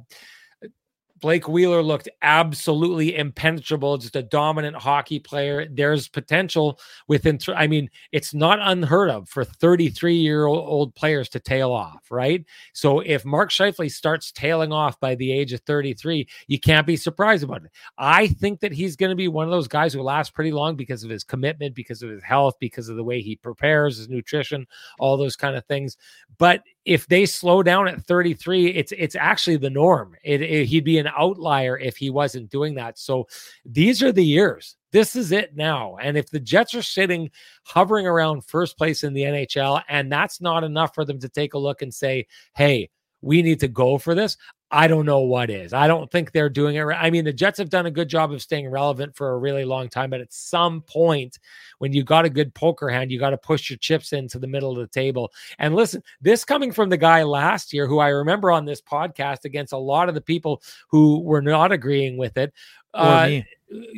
Blake 1.20 1.48
Wheeler 1.48 1.82
looked 1.82 2.10
absolutely 2.22 3.16
impenetrable, 3.16 3.98
just 3.98 4.16
a 4.16 4.24
dominant 4.24 4.76
hockey 4.76 5.20
player. 5.20 5.68
There's 5.70 6.08
potential 6.08 6.80
within, 7.08 7.38
th- 7.38 7.58
I 7.58 7.68
mean, 7.68 7.90
it's 8.12 8.34
not 8.34 8.60
unheard 8.62 9.10
of 9.10 9.28
for 9.30 9.44
33 9.44 10.16
year 10.16 10.46
old 10.46 10.94
players 10.96 11.30
to 11.30 11.40
tail 11.40 11.72
off, 11.72 12.12
right? 12.12 12.46
So 12.74 13.00
if 13.00 13.26
Mark 13.26 13.50
Scheifele 13.50 13.92
starts 13.92 14.32
tailing 14.32 14.72
off 14.72 15.00
by 15.00 15.16
the 15.16 15.32
age 15.32 15.54
of 15.54 15.62
33, 15.62 16.28
you 16.48 16.60
can't 16.60 16.86
be 16.86 16.98
surprised 16.98 17.44
about 17.44 17.64
it. 17.64 17.72
I 17.98 18.28
think 18.28 18.60
that 18.60 18.72
he's 18.72 18.96
going 18.96 19.10
to 19.10 19.16
be 19.16 19.28
one 19.28 19.46
of 19.46 19.52
those 19.52 19.68
guys 19.68 19.94
who 19.94 20.02
lasts 20.02 20.32
pretty 20.32 20.52
long 20.52 20.76
because 20.76 21.04
of 21.04 21.10
his 21.10 21.24
commitment, 21.24 21.76
because 21.76 22.04
of 22.04 22.10
his 22.10 22.24
health, 22.24 22.56
because 22.60 22.90
of 22.90 22.96
the 22.96 23.04
way 23.04 23.22
he 23.22 23.36
prepares, 23.36 23.98
his 23.98 24.10
nutrition, 24.10 24.68
all 25.00 25.18
those 25.18 25.36
kind 25.36 25.56
of 25.56 25.66
things. 25.66 25.98
But 26.38 26.62
if 26.88 27.06
they 27.08 27.26
slow 27.26 27.62
down 27.62 27.90
at 27.90 28.06
33, 28.06 28.68
it's 28.68 28.94
it's 28.94 29.16
actually 29.16 29.58
the 29.58 29.70
norm. 29.70 30.16
It, 30.24 30.42
it, 30.42 30.66
he'd 30.68 30.86
be 30.86 30.98
an 30.98 31.10
outlier 31.18 31.78
if 31.78 31.98
he 31.98 32.10
wasn't 32.10 32.50
doing 32.50 32.76
that. 32.76 32.98
So 32.98 33.28
these 33.66 34.02
are 34.02 34.14
the 34.14 34.24
years. 34.24 34.78
This 34.94 35.14
is 35.14 35.34
it 35.34 35.54
now. 35.54 35.98
And 36.02 36.18
if 36.18 36.30
the 36.32 36.40
Jets 36.40 36.74
are 36.74 36.82
sitting 36.82 37.30
hovering 37.64 38.08
around 38.08 38.46
first 38.46 38.78
place 38.78 39.04
in 39.04 39.14
the 39.14 39.24
NHL, 39.24 39.84
and 39.90 40.10
that's 40.10 40.40
not 40.40 40.64
enough 40.64 40.96
for 40.96 41.04
them 41.04 41.20
to 41.20 41.28
take 41.28 41.56
a 41.56 41.58
look 41.58 41.82
and 41.82 41.94
say, 41.94 42.26
"Hey, 42.56 42.90
we 43.22 43.42
need 43.42 43.60
to 43.60 43.68
go 43.68 43.98
for 43.98 44.16
this. 44.16 44.38
I 44.70 44.88
don't 44.88 45.06
know 45.06 45.22
what 45.22 45.50
is. 45.50 45.72
I 45.72 45.88
don't 45.88 46.12
think 46.12 46.32
they're 46.32 46.50
doing 46.50 46.76
it. 46.76 46.82
Right. 46.82 47.00
I 47.02 47.10
mean, 47.10 47.24
the 47.24 47.32
Jets 47.32 47.58
have 47.58 47.70
done 47.70 47.86
a 47.86 47.92
good 47.92 48.10
job 48.10 48.34
of 48.34 48.42
staying 48.42 48.70
relevant 48.70 49.16
for 49.16 49.32
a 49.32 49.38
really 49.38 49.64
long 49.64 49.88
time, 49.88 50.10
but 50.10 50.20
at 50.20 50.34
some 50.34 50.82
point, 50.82 51.40
when 51.78 51.94
you 51.94 52.04
got 52.04 52.26
a 52.26 52.30
good 52.30 52.54
poker 52.54 52.90
hand, 52.90 53.10
you 53.10 53.18
got 53.18 53.30
to 53.30 53.38
push 53.38 53.70
your 53.70 53.78
chips 53.78 54.12
into 54.12 54.40
the 54.40 54.48
middle 54.48 54.72
of 54.72 54.78
the 54.78 54.88
table. 54.88 55.32
And 55.60 55.74
listen, 55.74 56.04
this 56.20 56.44
coming 56.44 56.74
from 56.74 56.90
the 56.90 56.98
guy 56.98 57.24
last 57.24 57.72
year 57.72 57.88
who 57.88 58.00
I 58.00 58.10
remember 58.10 58.52
on 58.52 58.66
this 58.66 58.82
podcast 58.82 59.46
against 59.46 59.72
a 59.72 59.78
lot 59.78 60.10
of 60.10 60.16
the 60.16 60.22
people 60.22 60.62
who 60.90 61.22
were 61.22 61.42
not 61.42 61.72
agreeing 61.72 62.18
with 62.18 62.38
it. 62.38 62.54
Or 62.94 63.02
Uh, 63.02 63.42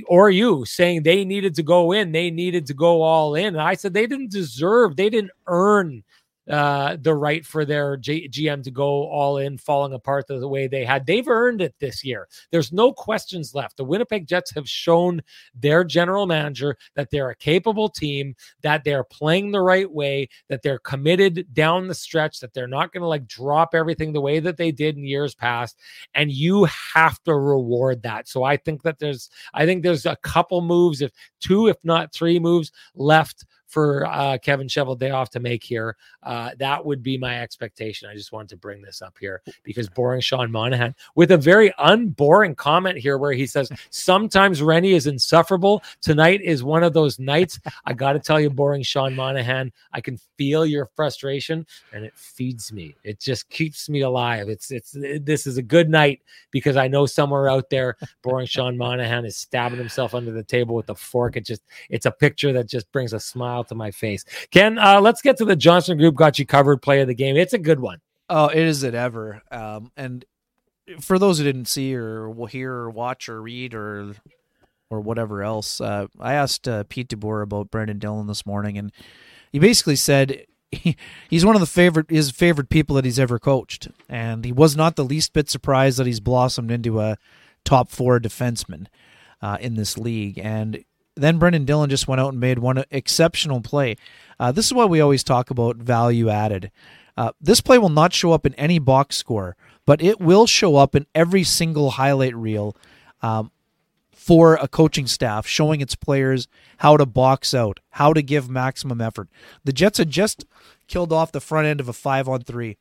or 0.08 0.32
you 0.32 0.66
saying 0.66 1.04
they 1.04 1.24
needed 1.24 1.54
to 1.56 1.64
go 1.64 1.92
in, 1.92 2.12
they 2.12 2.32
needed 2.32 2.66
to 2.66 2.74
go 2.74 3.02
all 3.02 3.36
in. 3.36 3.48
And 3.48 3.62
I 3.62 3.76
said 3.76 3.94
they 3.94 4.08
didn't 4.08 4.32
deserve, 4.32 4.96
they 4.96 5.10
didn't 5.10 5.32
earn 5.48 6.04
uh, 6.50 6.98
the 7.00 7.14
right 7.14 7.46
for 7.46 7.64
their 7.64 7.96
G- 7.98 8.28
GM 8.28 8.64
to 8.64 8.72
go 8.72 9.08
all 9.08 9.38
in, 9.38 9.58
falling 9.58 9.94
apart 9.94 10.28
the, 10.28 10.40
the 10.40 10.48
way 10.48 10.68
they 10.68 10.84
had. 10.84 11.06
They've 11.06 11.28
earned 11.28 11.62
it 11.62 11.76
this 11.80 12.04
year. 12.04 12.28
There's 12.52 12.74
no 12.74 12.92
questions 12.92 13.54
left. 13.54 13.78
The 13.78 13.84
Winnipeg 13.84 14.28
Jets 14.28 14.52
have 14.56 14.68
shown 14.68 15.22
their 15.54 15.84
general 15.84 16.26
manager 16.26 16.78
that 16.96 17.10
they're 17.12 17.30
a 17.30 17.36
capable 17.36 17.90
team, 17.90 18.36
that 18.62 18.84
they're 18.84 19.04
playing 19.04 19.52
the 19.52 19.62
right 19.62 19.90
way, 19.90 20.30
that 20.48 20.62
they're 20.64 20.80
committed 20.80 21.46
down 21.54 21.88
the 21.88 21.96
stretch, 21.96 22.40
that 22.40 22.54
they're 22.54 22.68
not 22.68 22.92
going 22.92 23.02
to 23.02 23.08
like 23.08 23.28
drop 23.28 23.76
everything 23.76 24.14
the 24.14 24.22
way 24.22 24.40
that 24.40 24.58
they 24.58 24.72
did 24.72 24.98
in 24.98 25.04
years 25.04 25.36
past. 25.36 25.78
And 26.16 26.32
you 26.32 26.66
have 26.94 27.22
to 27.24 27.36
reward 27.36 28.04
that. 28.04 28.28
So 28.28 28.44
I 28.44 28.58
think 28.58 28.84
that 28.84 29.00
there's, 29.00 29.30
I 29.54 29.66
think 29.66 29.84
there's 29.84 30.06
a 30.06 30.16
couple 30.18 30.62
moves, 30.62 31.02
if 31.02 31.12
two, 31.40 31.68
if 31.68 31.78
not 31.84 32.14
three 32.14 32.40
moves 32.40 32.72
left 32.96 33.46
for 33.70 34.06
uh, 34.08 34.38
Kevin 34.40 34.68
Cheveldayoff 34.68 35.30
to 35.30 35.40
make 35.40 35.64
here. 35.64 35.96
Uh, 36.24 36.52
that 36.58 36.84
would 36.84 37.04
be 37.04 37.18
my 37.18 37.42
expectation. 37.42 38.10
I 38.10 38.16
just 38.16 38.32
wanted 38.32 38.50
to 38.50 38.58
bring 38.58 38.82
this 38.82 39.02
up 39.02 39.16
here 39.20 39.42
because 39.64 39.88
boring 39.88 40.22
Sean 40.22 40.52
Monahan 40.52 40.96
with 41.16 41.32
a 41.32 41.38
very 41.38 41.72
unboring 41.78 42.56
comment 42.56 42.98
here 42.98 43.18
where 43.18 43.32
he 43.32 43.46
says, 43.46 43.72
Sometimes 43.92 44.62
Rennie 44.62 44.94
is 44.94 45.08
insufferable. 45.08 45.84
Tonight 46.02 46.42
is 46.42 46.64
one 46.64 46.84
of 46.84 46.94
those 46.94 47.20
nights. 47.20 47.60
I 47.86 47.94
got 47.94 48.14
to 48.14 48.20
tell 48.20 48.40
you, 48.40 48.50
boring 48.50 48.84
Sean 48.84 49.16
Monahan, 49.16 49.72
I 49.94 50.02
can 50.02 50.18
feel 50.36 50.66
your 50.66 50.88
frustration 50.96 51.66
and 51.94 52.04
it 52.04 52.14
feeds 52.16 52.74
me. 52.74 52.96
It 53.04 53.20
just 53.20 53.50
keeps 53.50 53.88
me 53.88 54.02
alive. 54.02 54.50
It's, 54.50 54.72
it's, 54.72 54.98
this 55.22 55.46
is 55.46 55.58
a 55.58 55.62
good 55.64 55.90
night 55.90 56.22
because 56.50 56.76
I 56.76 56.88
know 56.88 57.06
somewhere 57.06 57.50
out 57.50 57.70
there, 57.70 57.98
boring 58.24 58.48
Sean 58.48 58.76
Monahan 58.76 59.26
is 59.26 59.38
stabbing 59.38 59.78
himself 59.78 60.16
under 60.16 60.32
the 60.32 60.44
table 60.44 60.74
with 60.74 60.90
a 60.90 60.96
fork. 60.96 61.38
It 61.38 61.46
just, 61.46 61.62
it's 61.92 62.08
a 62.08 62.12
picture 62.12 62.52
that 62.54 62.68
just 62.68 62.92
brings 62.92 63.14
a 63.14 63.20
smile 63.20 63.59
to 63.68 63.76
my 63.76 63.92
face. 63.92 64.26
Ken, 64.52 64.78
uh, 64.78 65.00
let's 65.02 65.22
get 65.22 65.38
to 65.38 65.46
the 65.46 65.56
Johnston 65.56 65.98
Group 65.98 66.16
got 66.16 66.40
you 66.40 66.46
covered 66.46 66.82
play 66.82 67.02
of 67.02 67.08
the 67.08 67.16
game. 67.16 67.38
It's 67.38 67.54
a 67.54 67.60
good 67.60 67.80
one. 67.80 68.00
Oh, 68.30 68.48
it 68.48 68.58
is 68.58 68.84
it 68.84 68.94
ever. 68.94 69.42
Um, 69.52 69.92
and 69.98 70.26
for 71.00 71.20
those 71.20 71.38
who 71.38 71.44
didn't 71.44 71.68
see 71.68 71.96
or 71.96 72.34
hear 72.48 72.72
or 72.72 72.90
watch 72.90 73.30
or 73.30 73.42
read 73.42 73.74
or 73.74 74.14
or 74.92 75.02
whatever 75.02 75.44
else, 75.44 75.80
uh, 75.80 76.08
I 76.20 76.34
asked 76.34 76.68
uh, 76.68 76.84
Pete 76.90 77.10
DeBoer 77.10 77.44
about 77.44 77.70
Brenden 77.70 78.00
Dillon 78.00 78.26
this 78.26 78.46
morning, 78.46 78.78
and 78.78 78.92
he 79.52 79.60
basically 79.60 79.96
said 79.96 80.46
he, 80.72 80.96
he's 81.30 81.46
one 81.46 81.56
of 81.56 81.62
the 81.62 81.68
favorite 81.68 82.10
his 82.10 82.32
favorite 82.32 82.70
people 82.70 82.96
that 82.96 83.06
he's 83.06 83.20
ever 83.20 83.40
coached, 83.40 83.90
and 84.08 84.46
he 84.46 84.52
was 84.52 84.76
not 84.76 84.96
the 84.96 85.06
least 85.06 85.34
bit 85.34 85.50
surprised 85.50 86.00
that 86.00 86.08
he's 86.08 86.20
blossomed 86.20 86.72
into 86.72 87.00
a 87.00 87.18
top 87.64 87.90
four 87.90 88.20
defenseman 88.20 88.88
uh, 89.42 89.58
in 89.60 89.76
this 89.76 89.98
league. 89.98 90.40
And 90.40 90.84
then 91.24 91.40
Brenden 91.40 91.66
Dillon 91.66 91.90
just 91.90 92.08
went 92.08 92.22
out 92.22 92.32
and 92.32 92.40
made 92.40 92.60
one 92.60 92.84
exceptional 92.92 93.62
play. 93.62 93.96
Uh, 94.40 94.52
this 94.52 94.66
is 94.66 94.74
why 94.74 94.86
we 94.86 95.02
always 95.02 95.24
talk 95.24 95.50
about 95.50 95.78
value 95.78 96.30
added. 96.30 96.72
Uh, 97.18 97.32
this 97.42 97.60
play 97.62 97.78
will 97.78 97.90
not 97.90 98.14
show 98.14 98.32
up 98.32 98.46
in 98.46 98.54
any 98.56 98.80
box 98.80 99.18
score, 99.18 99.58
but 99.86 100.02
it 100.02 100.22
will 100.22 100.48
show 100.48 100.78
up 100.78 100.96
in 100.96 101.06
every 101.14 101.44
single 101.44 101.92
highlight 101.92 102.36
reel 102.36 102.76
um, 103.22 103.52
for 104.14 104.56
a 104.56 104.68
coaching 104.68 105.08
staff, 105.08 105.46
showing 105.46 105.82
its 105.82 105.96
players 105.96 106.48
how 106.78 106.96
to 106.96 107.06
box 107.06 107.54
out, 107.54 107.80
how 107.92 108.14
to 108.14 108.22
give 108.22 108.50
maximum 108.50 109.02
effort. 109.02 109.28
The 109.64 109.74
Jets 109.74 109.98
had 109.98 110.10
just 110.10 110.46
killed 110.88 111.12
off 111.12 111.32
the 111.32 111.42
front 111.42 111.68
end 111.68 111.80
of 111.80 111.90
a 111.90 111.94
five 111.94 112.30
on 112.30 112.42
three. 112.42 112.78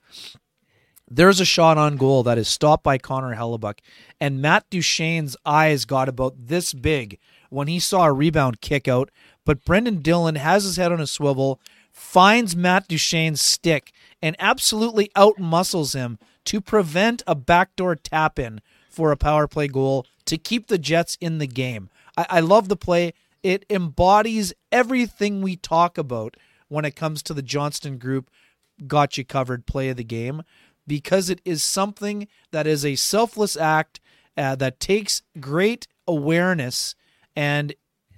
There's 1.11 1.41
a 1.41 1.45
shot 1.45 1.79
on 1.79 1.97
goal 1.97 2.23
that 2.25 2.39
is 2.39 2.49
stopped 2.49 2.85
by 2.85 2.99
Connor 2.99 3.35
Hellebuyck, 3.35 3.79
and 4.21 4.43
Matt 4.43 4.69
Duchene's 4.71 5.37
eyes 5.47 5.85
got 5.87 6.09
about 6.09 6.35
this 6.37 6.75
big 6.75 7.19
when 7.49 7.69
he 7.69 7.79
saw 7.79 8.05
a 8.05 8.13
rebound 8.13 8.61
kick 8.61 8.89
out. 8.89 9.11
But 9.45 9.65
Brenden 9.65 10.03
Dillon 10.03 10.37
has 10.37 10.65
his 10.65 10.77
head 10.77 10.93
on 10.93 11.01
a 11.01 11.07
swivel, 11.07 11.61
finds 11.93 12.57
Matt 12.57 12.89
Duchene's 12.89 13.41
stick, 13.41 13.93
and 14.21 14.37
absolutely 14.39 15.11
outmuscles 15.17 15.95
him 15.95 16.19
to 16.45 16.61
prevent 16.61 17.23
a 17.27 17.35
backdoor 17.35 17.97
tap 17.97 18.39
in 18.39 18.61
for 18.91 19.13
a 19.13 19.17
power 19.17 19.47
play 19.47 19.69
goal 19.69 20.07
to 20.25 20.39
keep 20.39 20.67
the 20.67 20.79
Jets 20.79 21.17
in 21.21 21.39
the 21.39 21.47
game. 21.47 21.89
I, 22.17 22.27
I 22.31 22.41
love 22.41 22.69
the 22.69 22.77
play. 22.77 23.15
It 23.43 23.65
embodies 23.71 24.53
everything 24.73 25.41
we 25.41 25.57
talk 25.57 25.97
about 25.97 26.37
when 26.69 26.85
it 26.85 26.97
comes 26.97 27.23
to 27.23 27.35
the 27.35 27.43
Johnston 27.43 27.99
Group 27.99 28.31
got 28.87 29.17
you 29.17 29.25
covered 29.25 29.67
play 29.67 29.89
of 29.89 29.97
the 29.97 30.05
game 30.05 30.43
because 30.87 31.29
it 31.31 31.41
is 31.45 31.63
something 31.63 32.29
that 32.51 32.67
is 32.67 32.85
a 32.85 32.97
selfless 32.97 33.57
act 33.57 34.01
uh, 34.37 34.55
that 34.57 34.81
takes 34.81 35.23
great 35.41 35.87
awareness 36.07 36.95
and 37.39 37.73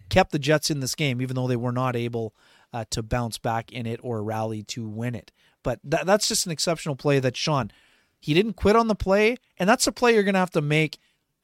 kept 0.08 0.32
the 0.32 0.38
Jets 0.38 0.70
in 0.70 0.80
this 0.80 0.94
game, 0.94 1.20
even 1.20 1.36
though 1.36 1.46
they 1.46 1.54
were 1.54 1.72
not 1.72 1.94
able 1.94 2.34
uh, 2.72 2.86
to 2.88 3.02
bounce 3.02 3.36
back 3.36 3.70
in 3.70 3.84
it 3.84 4.00
or 4.02 4.24
rally 4.24 4.62
to 4.62 4.88
win 4.88 5.14
it. 5.14 5.30
But 5.62 5.78
that, 5.84 6.06
that's 6.06 6.26
just 6.26 6.46
an 6.46 6.52
exceptional 6.52 6.96
play 6.96 7.18
that 7.18 7.36
Sean, 7.36 7.70
he 8.18 8.32
didn't 8.32 8.54
quit 8.54 8.76
on 8.76 8.88
the 8.88 8.94
play, 8.94 9.36
and 9.58 9.68
that's 9.68 9.86
a 9.86 9.92
play 9.92 10.14
you're 10.14 10.22
going 10.22 10.34
to 10.34 10.40
have 10.40 10.52
to 10.52 10.62
make 10.62 10.98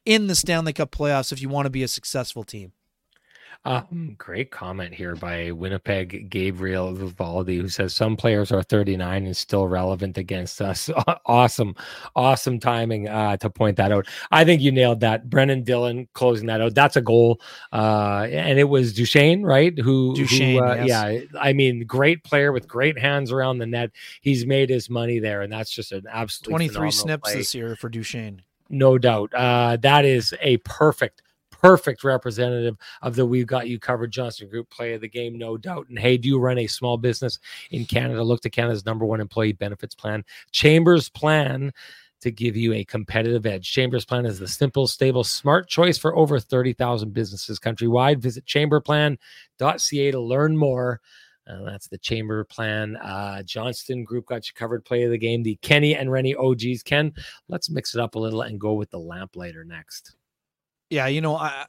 in 0.07 0.27
the 0.27 0.35
Stanley 0.35 0.73
Cup 0.73 0.91
playoffs 0.91 1.33
if 1.33 1.43
you 1.43 1.51
want 1.51 1.67
to 1.67 1.71
be 1.71 1.83
a 1.83 1.89
successful 1.89 2.45
team. 2.45 2.73
Um, 3.67 4.15
great 4.17 4.53
comment 4.53 4.95
here 4.95 5.17
by 5.17 5.51
Winnipeg 5.51 6.31
Gabriel 6.31 6.93
Vivaldi, 6.93 7.57
who 7.57 7.69
says 7.69 7.93
some 7.93 8.17
players 8.17 8.53
are 8.53 8.63
39 8.63 9.27
and 9.27 9.37
still 9.37 9.67
relevant 9.67 10.17
against 10.19 10.61
us. 10.61 10.89
awesome, 11.27 11.75
awesome 12.15 12.61
timing 12.61 13.09
uh, 13.09 13.37
to 13.39 13.51
point 13.51 13.77
that 13.79 13.91
out. 13.91 14.07
I 14.31 14.45
think 14.45 14.63
you 14.63 14.71
nailed 14.71 15.01
that. 15.01 15.29
Brenden 15.29 15.65
Dillon 15.65 16.07
closing 16.13 16.47
that 16.47 16.61
out. 16.61 16.77
That's 16.77 16.95
a 16.95 17.01
goal. 17.01 17.41
Uh, 17.73 18.29
and 18.31 18.57
it 18.61 18.69
was 18.69 18.93
Duchene, 18.93 19.43
right? 19.43 19.77
Who, 19.77 20.15
Duchene, 20.15 20.63
who, 20.63 20.65
uh, 20.65 20.85
yes. 20.85 20.89
yeah. 21.33 21.41
I 21.41 21.53
mean, 21.53 21.85
great 21.87 22.23
player 22.23 22.53
with 22.53 22.69
great 22.69 22.97
hands 22.97 23.33
around 23.33 23.59
the 23.59 23.67
net. 23.67 23.91
He's 24.21 24.47
made 24.47 24.71
his 24.71 24.89
money 24.89 25.19
there, 25.19 25.43
and 25.43 25.53
that's 25.53 25.71
just 25.71 25.91
an 25.91 26.05
absolute 26.09 26.51
23 26.51 26.91
snips 26.93 27.31
play 27.31 27.39
this 27.39 27.53
year 27.53 27.75
for 27.75 27.89
Duchene. 27.89 28.43
no 28.69 28.97
doubt. 28.97 29.35
Uh, 29.35 29.77
that 29.79 30.05
is 30.05 30.33
a 30.41 30.59
perfect, 30.59 31.23
perfect 31.67 32.05
representative 32.05 32.77
of 33.03 33.17
the 33.17 33.27
We've 33.27 33.47
Got 33.47 33.67
You 33.67 33.81
Covered 33.81 34.13
Johnston 34.13 34.49
Group 34.49 34.71
play 34.71 34.95
of 34.95 35.01
the 35.01 35.09
game, 35.09 35.37
no 35.37 35.57
doubt. 35.57 35.89
And 35.89 35.99
hey, 35.99 36.17
do 36.17 36.29
you 36.29 36.39
run 36.39 36.59
a 36.59 36.69
small 36.69 36.97
business 36.97 37.41
in 37.73 37.85
Canada? 37.85 38.23
Look 38.23 38.41
to 38.43 38.51
Canada's 38.51 38.87
number 38.87 39.05
one 39.05 39.21
employee 39.21 39.53
benefits 39.53 39.95
plan, 39.95 40.25
Chambers 40.53 41.09
Plan. 41.09 41.73
To 42.23 42.31
give 42.31 42.57
you 42.57 42.73
a 42.73 42.83
competitive 42.83 43.45
edge. 43.45 43.71
Chambers 43.71 44.07
Plan 44.07 44.25
is 44.25 44.39
the 44.39 44.49
simple, 44.49 44.87
stable, 44.87 45.23
smart 45.23 45.69
choice 45.69 45.99
for 45.99 46.17
over 46.17 46.41
30,000 46.41 47.13
businesses 47.13 47.59
countrywide. 47.61 48.21
Visit 48.21 48.47
chamberplan.ca 48.47 50.11
to 50.11 50.19
learn 50.19 50.57
more. 50.57 51.03
Uh, 51.47 51.63
that's 51.65 51.89
the 51.89 51.99
chamber 51.99 52.43
plan. 52.45 52.97
Uh, 52.97 53.43
Johnston 53.43 54.03
Group 54.03 54.27
got 54.27 54.49
you 54.49 54.55
covered. 54.55 54.85
Play 54.87 55.03
of 55.05 55.11
the 55.11 55.19
game. 55.19 55.43
The 55.43 55.59
Kenny 55.61 55.95
and 55.95 56.11
Rennie 56.11 56.35
OGs. 56.35 56.83
Ken, 56.83 57.13
let's 57.49 57.69
mix 57.69 57.95
it 57.95 58.01
up 58.01 58.15
a 58.15 58.19
little 58.19 58.41
and 58.41 58.59
go 58.59 58.73
with 58.73 58.91
the 58.91 58.99
lamplighter 58.99 59.63
next. 59.63 60.17
Yeah, 60.91 61.07
you 61.07 61.21
know, 61.21 61.37
I, 61.37 61.67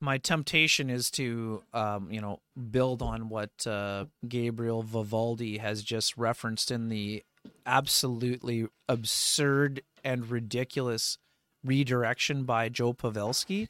my 0.00 0.18
temptation 0.18 0.90
is 0.90 1.10
to, 1.12 1.62
um, 1.72 2.10
you 2.10 2.20
know, 2.20 2.40
build 2.70 3.02
on 3.02 3.28
what 3.28 3.66
uh, 3.66 4.06
Gabriel 4.28 4.82
Vivaldi 4.82 5.58
has 5.58 5.82
just 5.82 6.16
referenced 6.16 6.70
in 6.70 6.88
the 6.88 7.24
absolutely 7.64 8.66
absurd 8.88 9.82
and 10.04 10.30
ridiculous 10.30 11.18
redirection 11.64 12.44
by 12.44 12.68
Joe 12.68 12.92
Pavelski. 12.92 13.68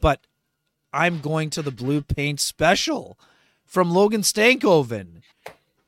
But 0.00 0.20
I'm 0.92 1.20
going 1.20 1.50
to 1.50 1.62
the 1.62 1.70
blue 1.70 2.00
paint 2.00 2.40
special 2.40 3.18
from 3.64 3.90
Logan 3.90 4.22
Stankoven. 4.22 5.22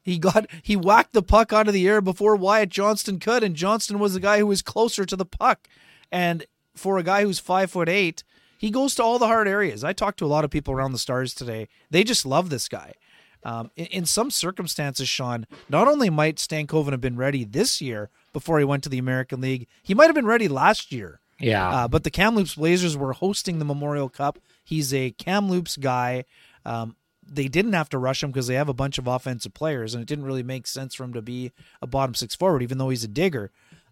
He 0.02 0.18
got 0.18 0.46
he 0.62 0.76
whacked 0.76 1.12
the 1.12 1.22
puck 1.22 1.52
out 1.52 1.68
of 1.68 1.74
the 1.74 1.88
air 1.88 2.00
before 2.00 2.36
Wyatt 2.36 2.68
Johnston 2.68 3.18
could, 3.18 3.42
and 3.42 3.54
Johnston 3.54 3.98
was 3.98 4.14
the 4.14 4.20
guy 4.20 4.38
who 4.38 4.46
was 4.46 4.62
closer 4.62 5.04
to 5.04 5.16
the 5.16 5.26
puck. 5.26 5.68
And 6.12 6.44
for 6.80 6.98
a 6.98 7.02
guy 7.02 7.22
who's 7.22 7.38
five 7.38 7.70
foot 7.70 7.88
eight, 7.88 8.24
he 8.58 8.70
goes 8.70 8.94
to 8.96 9.02
all 9.02 9.18
the 9.18 9.26
hard 9.26 9.46
areas. 9.46 9.84
I 9.84 9.92
talked 9.92 10.18
to 10.18 10.26
a 10.26 10.28
lot 10.34 10.44
of 10.44 10.50
people 10.50 10.74
around 10.74 10.92
the 10.92 10.98
stars 10.98 11.34
today. 11.34 11.68
They 11.90 12.02
just 12.02 12.26
love 12.26 12.50
this 12.50 12.68
guy. 12.68 12.94
Um, 13.42 13.70
in, 13.76 13.86
in 13.86 14.06
some 14.06 14.30
circumstances, 14.30 15.08
Sean, 15.08 15.46
not 15.68 15.88
only 15.88 16.10
might 16.10 16.36
Stankoven 16.36 16.90
have 16.90 17.00
been 17.00 17.16
ready 17.16 17.44
this 17.44 17.80
year 17.80 18.10
before 18.32 18.58
he 18.58 18.64
went 18.64 18.82
to 18.82 18.88
the 18.88 18.98
American 18.98 19.40
League, 19.40 19.66
he 19.82 19.94
might 19.94 20.06
have 20.06 20.14
been 20.14 20.26
ready 20.26 20.48
last 20.48 20.92
year. 20.92 21.20
Yeah. 21.38 21.68
Uh, 21.68 21.88
but 21.88 22.04
the 22.04 22.10
Kamloops 22.10 22.56
Blazers 22.56 22.96
were 22.96 23.14
hosting 23.14 23.58
the 23.58 23.64
Memorial 23.64 24.10
Cup. 24.10 24.38
He's 24.62 24.92
a 24.92 25.12
Kamloops 25.12 25.78
guy. 25.78 26.24
Um, 26.66 26.96
they 27.26 27.48
didn't 27.48 27.72
have 27.72 27.88
to 27.90 27.98
rush 27.98 28.22
him 28.22 28.30
because 28.30 28.46
they 28.46 28.56
have 28.56 28.68
a 28.68 28.74
bunch 28.74 28.98
of 28.98 29.06
offensive 29.06 29.54
players, 29.54 29.94
and 29.94 30.02
it 30.02 30.06
didn't 30.06 30.24
really 30.24 30.42
make 30.42 30.66
sense 30.66 30.94
for 30.94 31.04
him 31.04 31.12
to 31.14 31.22
be 31.22 31.52
a 31.80 31.86
bottom 31.86 32.14
six 32.14 32.34
forward, 32.34 32.62
even 32.62 32.76
though 32.76 32.90
he's 32.90 33.04
a 33.04 33.08
digger. 33.08 33.50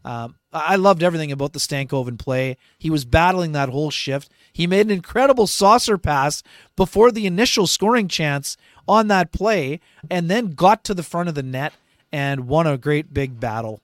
Um, 0.09 0.36
I 0.54 0.76
loved 0.76 1.02
everything 1.02 1.30
about 1.30 1.52
the 1.52 1.59
Stankoven 1.59 2.18
play. 2.18 2.56
He 2.78 2.88
was 2.88 3.04
battling 3.04 3.52
that 3.52 3.68
whole 3.68 3.90
shift. 3.90 4.30
He 4.50 4.66
made 4.66 4.86
an 4.86 4.90
incredible 4.90 5.46
saucer 5.46 5.98
pass 5.98 6.42
before 6.76 7.12
the 7.12 7.26
initial 7.26 7.66
scoring 7.66 8.09
chance 8.09 8.56
on 8.88 9.09
that 9.09 9.32
play, 9.32 9.80
and 10.11 10.30
then 10.30 10.52
got 10.52 10.82
to 10.84 10.94
the 10.94 11.02
front 11.02 11.28
of 11.28 11.34
the 11.34 11.42
net 11.42 11.74
and 12.11 12.48
won 12.48 12.66
a 12.66 12.78
great 12.78 13.12
big 13.12 13.38
battle 13.38 13.82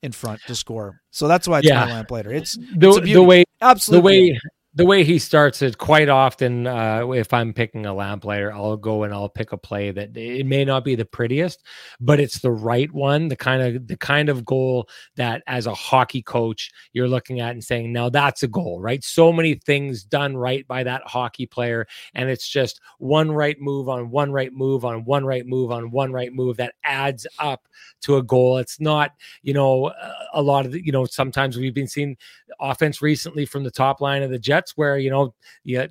in 0.00 0.12
front 0.12 0.40
to 0.46 0.54
score. 0.54 1.00
So 1.10 1.26
that's 1.26 1.48
why 1.48 1.58
it's 1.58 1.66
Yeah. 1.66 1.86
my 1.86 1.92
lamplighter. 1.92 2.30
It's 2.32 2.56
The, 2.76 2.90
it's 2.90 3.12
the 3.12 3.22
way 3.24 3.42
absolutely 3.60 4.28
the 4.28 4.32
way 4.34 4.40
the 4.78 4.84
way 4.84 5.02
he 5.02 5.18
starts 5.18 5.60
it 5.60 5.76
quite 5.76 6.08
often 6.08 6.66
uh, 6.66 7.06
if 7.10 7.32
i'm 7.34 7.52
picking 7.52 7.84
a 7.84 7.92
lamplighter 7.92 8.52
i'll 8.52 8.76
go 8.76 9.02
and 9.02 9.12
i'll 9.12 9.28
pick 9.28 9.52
a 9.52 9.56
play 9.56 9.90
that 9.90 10.16
it 10.16 10.46
may 10.46 10.64
not 10.64 10.84
be 10.84 10.94
the 10.94 11.04
prettiest 11.04 11.64
but 12.00 12.20
it's 12.20 12.38
the 12.38 12.50
right 12.50 12.90
one 12.92 13.26
the 13.28 13.36
kind 13.36 13.60
of 13.60 13.86
the 13.88 13.96
kind 13.96 14.28
of 14.28 14.44
goal 14.44 14.88
that 15.16 15.42
as 15.48 15.66
a 15.66 15.74
hockey 15.74 16.22
coach 16.22 16.70
you're 16.92 17.08
looking 17.08 17.40
at 17.40 17.50
and 17.50 17.64
saying 17.64 17.92
now 17.92 18.08
that's 18.08 18.44
a 18.44 18.48
goal 18.48 18.78
right? 18.80 19.04
So 19.04 19.32
many 19.32 19.54
things 19.54 20.04
done 20.04 20.36
right 20.36 20.66
by 20.66 20.84
that 20.84 21.02
hockey 21.04 21.46
player 21.46 21.86
and 22.14 22.28
it's 22.28 22.48
just 22.48 22.80
one 22.98 23.32
right 23.32 23.60
move 23.60 23.88
on 23.88 24.10
one 24.10 24.32
right 24.32 24.52
move 24.52 24.84
on 24.84 25.04
one 25.04 25.24
right 25.24 25.46
move 25.46 25.72
on 25.72 25.90
one 25.90 26.12
right 26.12 26.32
move 26.32 26.56
that 26.58 26.74
adds 26.84 27.26
up 27.38 27.66
to 28.02 28.16
a 28.16 28.22
goal. 28.22 28.58
It's 28.58 28.80
not 28.80 29.12
you 29.42 29.54
know 29.54 29.92
a 30.32 30.42
lot 30.42 30.66
of 30.66 30.72
the, 30.72 30.84
you 30.84 30.92
know 30.92 31.04
sometimes 31.04 31.56
we've 31.56 31.74
been 31.74 31.88
seeing 31.88 32.16
offense 32.60 33.02
recently 33.02 33.44
from 33.44 33.64
the 33.64 33.70
top 33.70 34.00
line 34.00 34.22
of 34.22 34.30
the 34.30 34.38
Jets, 34.38 34.67
where 34.76 34.98
you 34.98 35.10
know, 35.10 35.34
you, 35.64 35.88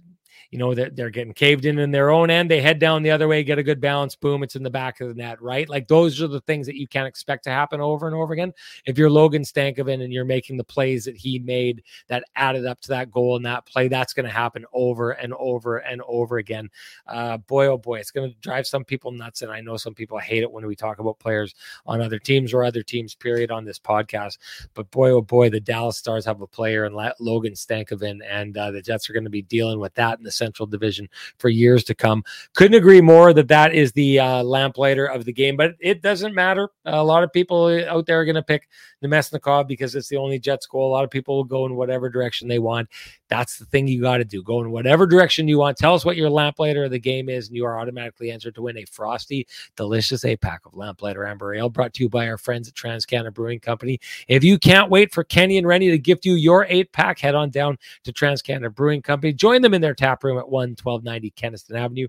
you 0.52 0.58
know 0.58 0.74
they're, 0.74 0.90
they're 0.90 1.10
getting 1.10 1.34
caved 1.34 1.66
in 1.66 1.80
in 1.80 1.92
their 1.92 2.10
own 2.10 2.30
end. 2.30 2.50
They 2.50 2.62
head 2.62 2.80
down 2.80 3.04
the 3.04 3.12
other 3.12 3.28
way, 3.28 3.44
get 3.44 3.60
a 3.60 3.64
good 3.64 3.82
balance, 3.82 4.16
boom, 4.16 4.44
it's 4.44 4.56
in 4.56 4.64
the 4.64 4.70
back 4.70 5.02
of 5.02 5.10
the 5.10 5.14
net, 5.14 5.42
right? 5.42 5.68
Like 5.68 5.88
those 5.88 6.22
are 6.22 6.28
the 6.28 6.42
things 6.42 6.66
that 6.68 6.78
you 6.78 6.88
can't 6.88 7.08
expect 7.08 7.44
to 7.46 7.50
happen 7.50 7.82
over 7.82 8.08
and 8.08 8.16
over 8.16 8.34
again. 8.34 8.54
If 8.86 8.98
you're 8.98 9.10
Logan 9.10 9.44
Stankoven 9.44 10.04
and 10.04 10.14
you're 10.14 10.26
making 10.26 10.58
the 10.58 10.64
plays 10.64 11.06
that 11.06 11.18
he 11.18 11.40
made 11.40 11.84
that 12.08 12.24
added 12.36 12.66
up 12.66 12.80
to 12.82 12.90
that 12.90 13.12
goal 13.12 13.36
and 13.36 13.46
that 13.46 13.66
play, 13.66 13.88
that's 13.88 14.14
going 14.14 14.26
to 14.26 14.32
happen 14.32 14.66
over 14.74 15.12
and 15.12 15.34
over 15.34 15.78
and 15.78 16.02
over 16.08 16.38
again. 16.38 16.70
Uh, 17.08 17.38
boy, 17.38 17.68
oh 17.68 17.78
boy, 17.78 18.00
it's 18.00 18.12
going 18.12 18.30
to 18.30 18.36
drive 18.40 18.68
some 18.68 18.84
people 18.84 19.12
nuts, 19.12 19.42
and 19.42 19.52
I 19.52 19.62
know 19.62 19.78
some 19.78 19.94
people 19.94 20.18
hate 20.18 20.44
it 20.44 20.52
when 20.52 20.66
we 20.66 20.76
talk 20.76 21.00
about 21.00 21.20
players 21.20 21.56
on 21.86 22.02
other 22.02 22.20
teams 22.20 22.54
or 22.54 22.64
other 22.64 22.84
teams. 22.84 23.16
Period 23.16 23.52
on 23.52 23.66
this 23.66 23.80
podcast. 23.80 24.38
But 24.74 24.90
boy, 24.92 25.12
oh 25.12 25.22
boy, 25.22 25.50
the 25.50 25.60
Dallas 25.60 25.98
Stars 25.98 26.26
have 26.26 26.42
a 26.42 26.48
player 26.48 26.86
in 26.86 26.94
Logan 27.20 27.54
Stankoven, 27.54 28.20
and 28.28 28.58
uh, 28.58 28.72
the 28.72 28.82
Jets 28.82 29.10
are 29.10 29.14
going 29.14 29.24
to 29.24 29.30
be 29.30 29.42
dealing 29.42 29.80
with 29.80 29.94
that 29.96 30.18
in 30.18 30.24
the 30.24 30.32
Central 30.38 30.68
Division 30.68 31.10
for 31.38 31.50
years 31.50 31.84
to 31.86 31.96
come. 31.96 32.24
Couldn't 32.54 32.78
agree 32.78 33.02
more 33.02 33.34
that 33.34 33.48
that 33.48 33.74
is 33.74 33.92
the 33.92 34.20
uh, 34.20 34.44
lamplighter 34.44 35.06
of 35.06 35.26
the 35.26 35.34
game, 35.34 35.58
but 35.58 35.76
it 35.80 36.02
doesn't 36.02 36.34
matter. 36.34 36.70
a 36.86 37.04
lot 37.04 37.24
of 37.24 37.34
people 37.34 37.68
out 37.88 38.06
there 38.06 38.20
are 38.20 38.26
going 38.26 38.36
to 38.36 38.44
pick 38.44 38.68
Namestnikov 39.04 39.68
because 39.68 39.96
it's 39.96 40.08
the 40.08 40.18
only 40.18 40.40
Jets 40.40 40.66
goal. 40.66 40.90
A 40.90 40.94
lot 40.94 41.04
of 41.04 41.10
people 41.10 41.36
will 41.36 41.44
go 41.44 41.66
in 41.66 41.76
whatever 41.76 42.10
direction 42.10 42.48
they 42.48 42.60
want. 42.60 42.90
That's 43.30 43.58
the 43.58 43.66
thing 43.66 43.88
you 43.88 44.02
got 44.02 44.18
to 44.18 44.26
do. 44.26 44.42
Go 44.42 44.62
in 44.62 44.72
whatever 44.72 45.06
direction 45.06 45.48
you 45.48 45.60
want. 45.60 45.78
Tell 45.78 45.94
us 45.94 46.06
what 46.06 46.18
your 46.18 46.30
lamplighter 46.30 46.86
of 46.86 46.92
the 46.92 47.00
game 47.00 47.30
is, 47.30 47.48
and 47.48 47.56
you 47.56 47.66
are 47.66 47.80
automatically 47.80 48.32
entered 48.32 48.56
to 48.56 48.62
win 48.62 48.78
a 48.78 48.86
frosty, 48.86 49.48
delicious 49.76 50.26
eight 50.26 50.42
pack 50.42 50.66
of 50.66 50.76
lamplighter 50.76 51.26
amber 51.26 51.54
ale 51.54 51.70
brought 51.70 51.94
to 51.96 52.04
you 52.04 52.10
by 52.10 52.28
our 52.28 52.38
friends 52.38 52.68
at 52.68 52.74
Transcanada 52.74 53.34
Brewing 53.34 53.60
Company. 53.60 54.00
If 54.28 54.44
you 54.44 54.58
can't 54.58 54.90
wait 54.90 55.14
for 55.14 55.24
Kenny 55.24 55.58
and 55.58 55.68
Rennie 55.68 55.92
to 55.92 55.98
gift 55.98 56.26
you 56.26 56.34
your 56.34 56.66
eight 56.70 56.92
pack, 56.92 57.20
head 57.20 57.36
on 57.36 57.50
down 57.50 57.78
to 58.04 58.14
Transcanada 58.14 58.74
Brewing 58.74 59.02
Company. 59.02 59.34
Join 59.34 59.62
them 59.62 59.74
in 59.74 59.82
their 59.82 59.96
tap 59.96 60.24
room 60.24 60.27
at 60.32 60.50
1 60.50 60.76
1290 60.82 61.32
Kenaston 61.32 61.76
Avenue. 61.76 62.08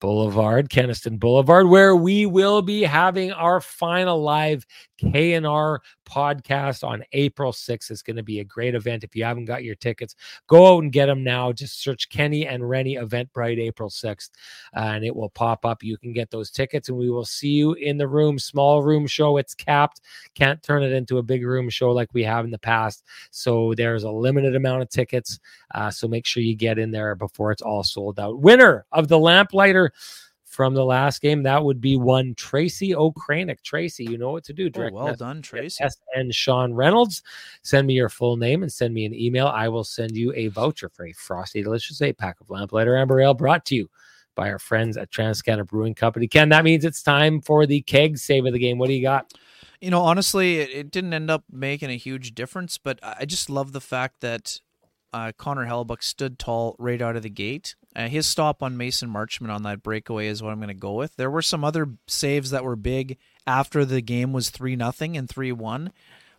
Boulevard, 0.00 0.68
Kenaston 0.68 1.18
Boulevard, 1.18 1.66
where 1.68 1.96
we 1.96 2.26
will 2.26 2.60
be 2.60 2.82
having 2.82 3.32
our 3.32 3.58
final 3.58 4.20
live 4.20 4.66
KNR 5.00 5.78
podcast 6.04 6.86
on 6.86 7.04
April 7.12 7.52
6th. 7.52 7.90
It's 7.90 8.02
going 8.02 8.16
to 8.16 8.22
be 8.22 8.40
a 8.40 8.44
great 8.44 8.74
event. 8.74 9.04
If 9.04 9.14
you 9.16 9.24
haven't 9.24 9.46
got 9.46 9.64
your 9.64 9.74
tickets, 9.74 10.14
go 10.46 10.74
out 10.74 10.82
and 10.82 10.92
get 10.92 11.06
them 11.06 11.24
now. 11.24 11.52
Just 11.52 11.82
search 11.82 12.08
Kenny 12.08 12.46
and 12.46 12.68
Rennie 12.68 12.96
Eventbrite 12.96 13.58
April 13.58 13.90
6th, 13.90 14.30
uh, 14.76 14.80
and 14.80 15.04
it 15.04 15.14
will 15.14 15.30
pop 15.30 15.64
up. 15.64 15.82
You 15.82 15.96
can 15.96 16.12
get 16.12 16.30
those 16.30 16.50
tickets, 16.50 16.88
and 16.88 16.98
we 16.98 17.10
will 17.10 17.24
see 17.24 17.48
you 17.48 17.74
in 17.74 17.96
the 17.98 18.08
room. 18.08 18.38
Small 18.38 18.82
room 18.82 19.06
show. 19.06 19.36
It's 19.36 19.54
capped. 19.54 20.00
Can't 20.34 20.62
turn 20.62 20.82
it 20.82 20.92
into 20.92 21.18
a 21.18 21.22
big 21.22 21.44
room 21.44 21.68
show 21.68 21.92
like 21.92 22.08
we 22.12 22.22
have 22.24 22.44
in 22.44 22.50
the 22.50 22.58
past. 22.58 23.04
So 23.30 23.74
there's 23.76 24.04
a 24.04 24.10
limited 24.10 24.56
amount 24.56 24.82
of 24.82 24.90
tickets. 24.90 25.40
Uh, 25.74 25.90
so 25.90 26.08
make 26.08 26.26
sure 26.26 26.42
you 26.42 26.54
get 26.54 26.78
in 26.78 26.90
there 26.90 27.14
before 27.14 27.52
it's 27.52 27.62
all 27.62 27.82
sold 27.82 28.18
out. 28.20 28.40
Winner 28.40 28.86
of 28.92 29.08
the 29.08 29.18
Lamplighter 29.18 29.92
from 30.54 30.72
the 30.72 30.84
last 30.84 31.20
game, 31.20 31.42
that 31.42 31.64
would 31.64 31.80
be 31.80 31.96
one 31.96 32.32
Tracy 32.36 32.90
Okranick. 32.90 33.60
Tracy, 33.62 34.04
you 34.04 34.16
know 34.16 34.30
what 34.30 34.44
to 34.44 34.52
do. 34.52 34.70
Oh, 34.76 34.88
well 34.92 35.14
done, 35.14 35.42
Tracy. 35.42 35.84
And 36.14 36.32
Sean 36.32 36.72
Reynolds. 36.72 37.24
Send 37.62 37.88
me 37.88 37.94
your 37.94 38.08
full 38.08 38.36
name 38.36 38.62
and 38.62 38.72
send 38.72 38.94
me 38.94 39.04
an 39.04 39.12
email. 39.12 39.48
I 39.48 39.68
will 39.68 39.82
send 39.82 40.16
you 40.16 40.32
a 40.36 40.46
voucher 40.48 40.88
for 40.88 41.06
a 41.06 41.12
frosty, 41.12 41.60
delicious 41.60 42.00
eight 42.00 42.18
pack 42.18 42.40
of 42.40 42.50
Lamplighter 42.50 42.96
Amber 42.96 43.20
Ale 43.20 43.34
brought 43.34 43.64
to 43.66 43.74
you 43.74 43.90
by 44.36 44.48
our 44.48 44.60
friends 44.60 44.96
at 44.96 45.10
Transcanada 45.10 45.66
Brewing 45.66 45.94
Company. 45.94 46.28
Ken, 46.28 46.48
that 46.50 46.62
means 46.62 46.84
it's 46.84 47.02
time 47.02 47.40
for 47.40 47.66
the 47.66 47.80
keg 47.82 48.16
save 48.16 48.46
of 48.46 48.52
the 48.52 48.60
game. 48.60 48.78
What 48.78 48.86
do 48.86 48.94
you 48.94 49.02
got? 49.02 49.34
You 49.80 49.90
know, 49.90 50.02
honestly, 50.02 50.60
it, 50.60 50.70
it 50.70 50.90
didn't 50.92 51.14
end 51.14 51.32
up 51.32 51.42
making 51.50 51.90
a 51.90 51.96
huge 51.96 52.32
difference, 52.32 52.78
but 52.78 53.00
I 53.02 53.16
I 53.20 53.24
just 53.24 53.50
love 53.50 53.72
the 53.72 53.80
fact 53.80 54.20
that 54.20 54.60
uh, 55.12 55.32
Connor 55.36 55.66
Hellebuyck 55.66 56.02
stood 56.02 56.38
tall 56.38 56.76
right 56.78 57.02
out 57.02 57.16
of 57.16 57.22
the 57.22 57.30
gate. 57.30 57.74
Uh, 57.96 58.08
his 58.08 58.26
stop 58.26 58.62
on 58.62 58.76
Mason 58.76 59.08
Marchment 59.08 59.54
on 59.54 59.62
that 59.62 59.82
breakaway 59.82 60.26
is 60.26 60.42
what 60.42 60.50
I'm 60.50 60.58
going 60.58 60.68
to 60.68 60.74
go 60.74 60.94
with. 60.94 61.16
There 61.16 61.30
were 61.30 61.42
some 61.42 61.64
other 61.64 61.88
saves 62.06 62.50
that 62.50 62.64
were 62.64 62.76
big 62.76 63.18
after 63.46 63.84
the 63.84 64.00
game 64.00 64.32
was 64.32 64.50
three 64.50 64.74
nothing 64.74 65.16
and 65.16 65.28
three 65.28 65.52
one, 65.52 65.92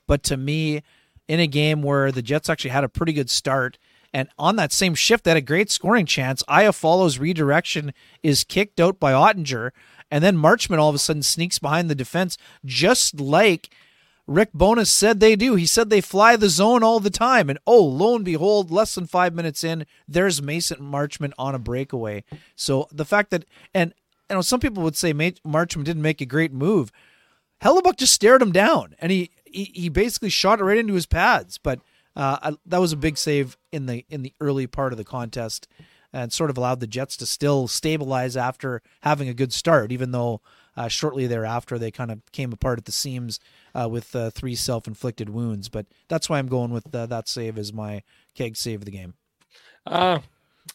but 0.05 0.21
to 0.23 0.37
me, 0.37 0.83
in 1.27 1.39
a 1.39 1.47
game 1.47 1.81
where 1.81 2.11
the 2.11 2.21
Jets 2.21 2.49
actually 2.49 2.71
had 2.71 2.83
a 2.83 2.89
pretty 2.89 3.13
good 3.13 3.29
start. 3.29 3.77
And 4.13 4.29
on 4.37 4.55
that 4.55 4.71
same 4.71 4.95
shift, 4.95 5.23
they 5.23 5.31
had 5.31 5.37
a 5.37 5.41
great 5.41 5.69
scoring 5.69 6.05
chance. 6.05 6.43
Iafallo's 6.43 7.19
redirection, 7.19 7.93
is 8.23 8.43
kicked 8.43 8.79
out 8.79 8.99
by 8.99 9.11
Oettinger, 9.11 9.71
and 10.09 10.23
then 10.23 10.37
Marchment 10.37 10.79
all 10.79 10.89
of 10.89 10.95
a 10.95 10.99
sudden 10.99 11.23
sneaks 11.23 11.59
behind 11.59 11.89
the 11.89 11.95
defense, 11.95 12.37
just 12.63 13.19
like 13.19 13.69
Rick 14.27 14.51
Bowness 14.53 14.91
said 14.91 15.19
they 15.19 15.35
do. 15.35 15.55
He 15.55 15.65
said 15.65 15.89
they 15.89 16.01
fly 16.01 16.35
the 16.35 16.49
zone 16.49 16.83
all 16.83 16.99
the 16.99 17.09
time. 17.09 17.49
And 17.49 17.59
oh, 17.67 17.83
lo 17.83 18.15
and 18.15 18.25
behold, 18.25 18.71
less 18.71 18.95
than 18.95 19.05
five 19.05 19.35
minutes 19.35 19.63
in, 19.63 19.85
there's 20.07 20.41
Mason 20.41 20.79
Marchment 20.79 21.33
on 21.37 21.53
a 21.53 21.59
breakaway. 21.59 22.23
So 22.55 22.87
the 22.91 23.05
fact 23.05 23.29
that, 23.31 23.45
and 23.73 23.93
you 24.29 24.35
know, 24.35 24.41
some 24.41 24.59
people 24.59 24.83
would 24.83 24.95
say 24.95 25.13
Marchment 25.13 25.83
didn't 25.83 26.01
make 26.01 26.21
a 26.21 26.25
great 26.25 26.51
move. 26.51 26.91
Hellebuyck 27.61 27.97
just 27.97 28.13
stared 28.13 28.41
him 28.41 28.51
down, 28.51 28.95
and 28.99 29.11
he 29.11 29.31
he, 29.45 29.71
he 29.73 29.89
basically 29.89 30.29
shot 30.29 30.59
it 30.59 30.63
right 30.63 30.77
into 30.77 30.93
his 30.95 31.05
pads. 31.05 31.57
But 31.57 31.79
uh, 32.15 32.37
I, 32.41 32.57
that 32.65 32.81
was 32.81 32.91
a 32.91 32.97
big 32.97 33.17
save 33.17 33.57
in 33.71 33.85
the 33.85 34.05
in 34.09 34.23
the 34.23 34.33
early 34.41 34.67
part 34.67 34.91
of 34.91 34.97
the 34.97 35.05
contest, 35.05 35.67
and 36.11 36.33
sort 36.33 36.49
of 36.49 36.57
allowed 36.57 36.79
the 36.79 36.87
Jets 36.87 37.15
to 37.17 37.25
still 37.25 37.67
stabilize 37.67 38.35
after 38.35 38.81
having 39.01 39.29
a 39.29 39.33
good 39.33 39.53
start, 39.53 39.91
even 39.91 40.11
though 40.11 40.41
uh, 40.77 40.87
shortly 40.87 41.27
thereafter 41.27 41.77
they 41.77 41.91
kind 41.91 42.11
of 42.11 42.19
came 42.31 42.51
apart 42.51 42.79
at 42.79 42.85
the 42.85 42.91
seams 42.91 43.39
uh, 43.73 43.87
with 43.89 44.15
uh, 44.15 44.29
three 44.29 44.55
self-inflicted 44.55 45.29
wounds. 45.29 45.69
But 45.69 45.85
that's 46.07 46.29
why 46.29 46.39
I'm 46.39 46.47
going 46.47 46.71
with 46.71 46.93
uh, 46.93 47.05
that 47.07 47.27
save 47.27 47.57
as 47.57 47.73
my 47.73 48.03
keg 48.33 48.55
save 48.55 48.81
of 48.81 48.85
the 48.85 48.91
game. 48.91 49.13
Uh, 49.85 50.19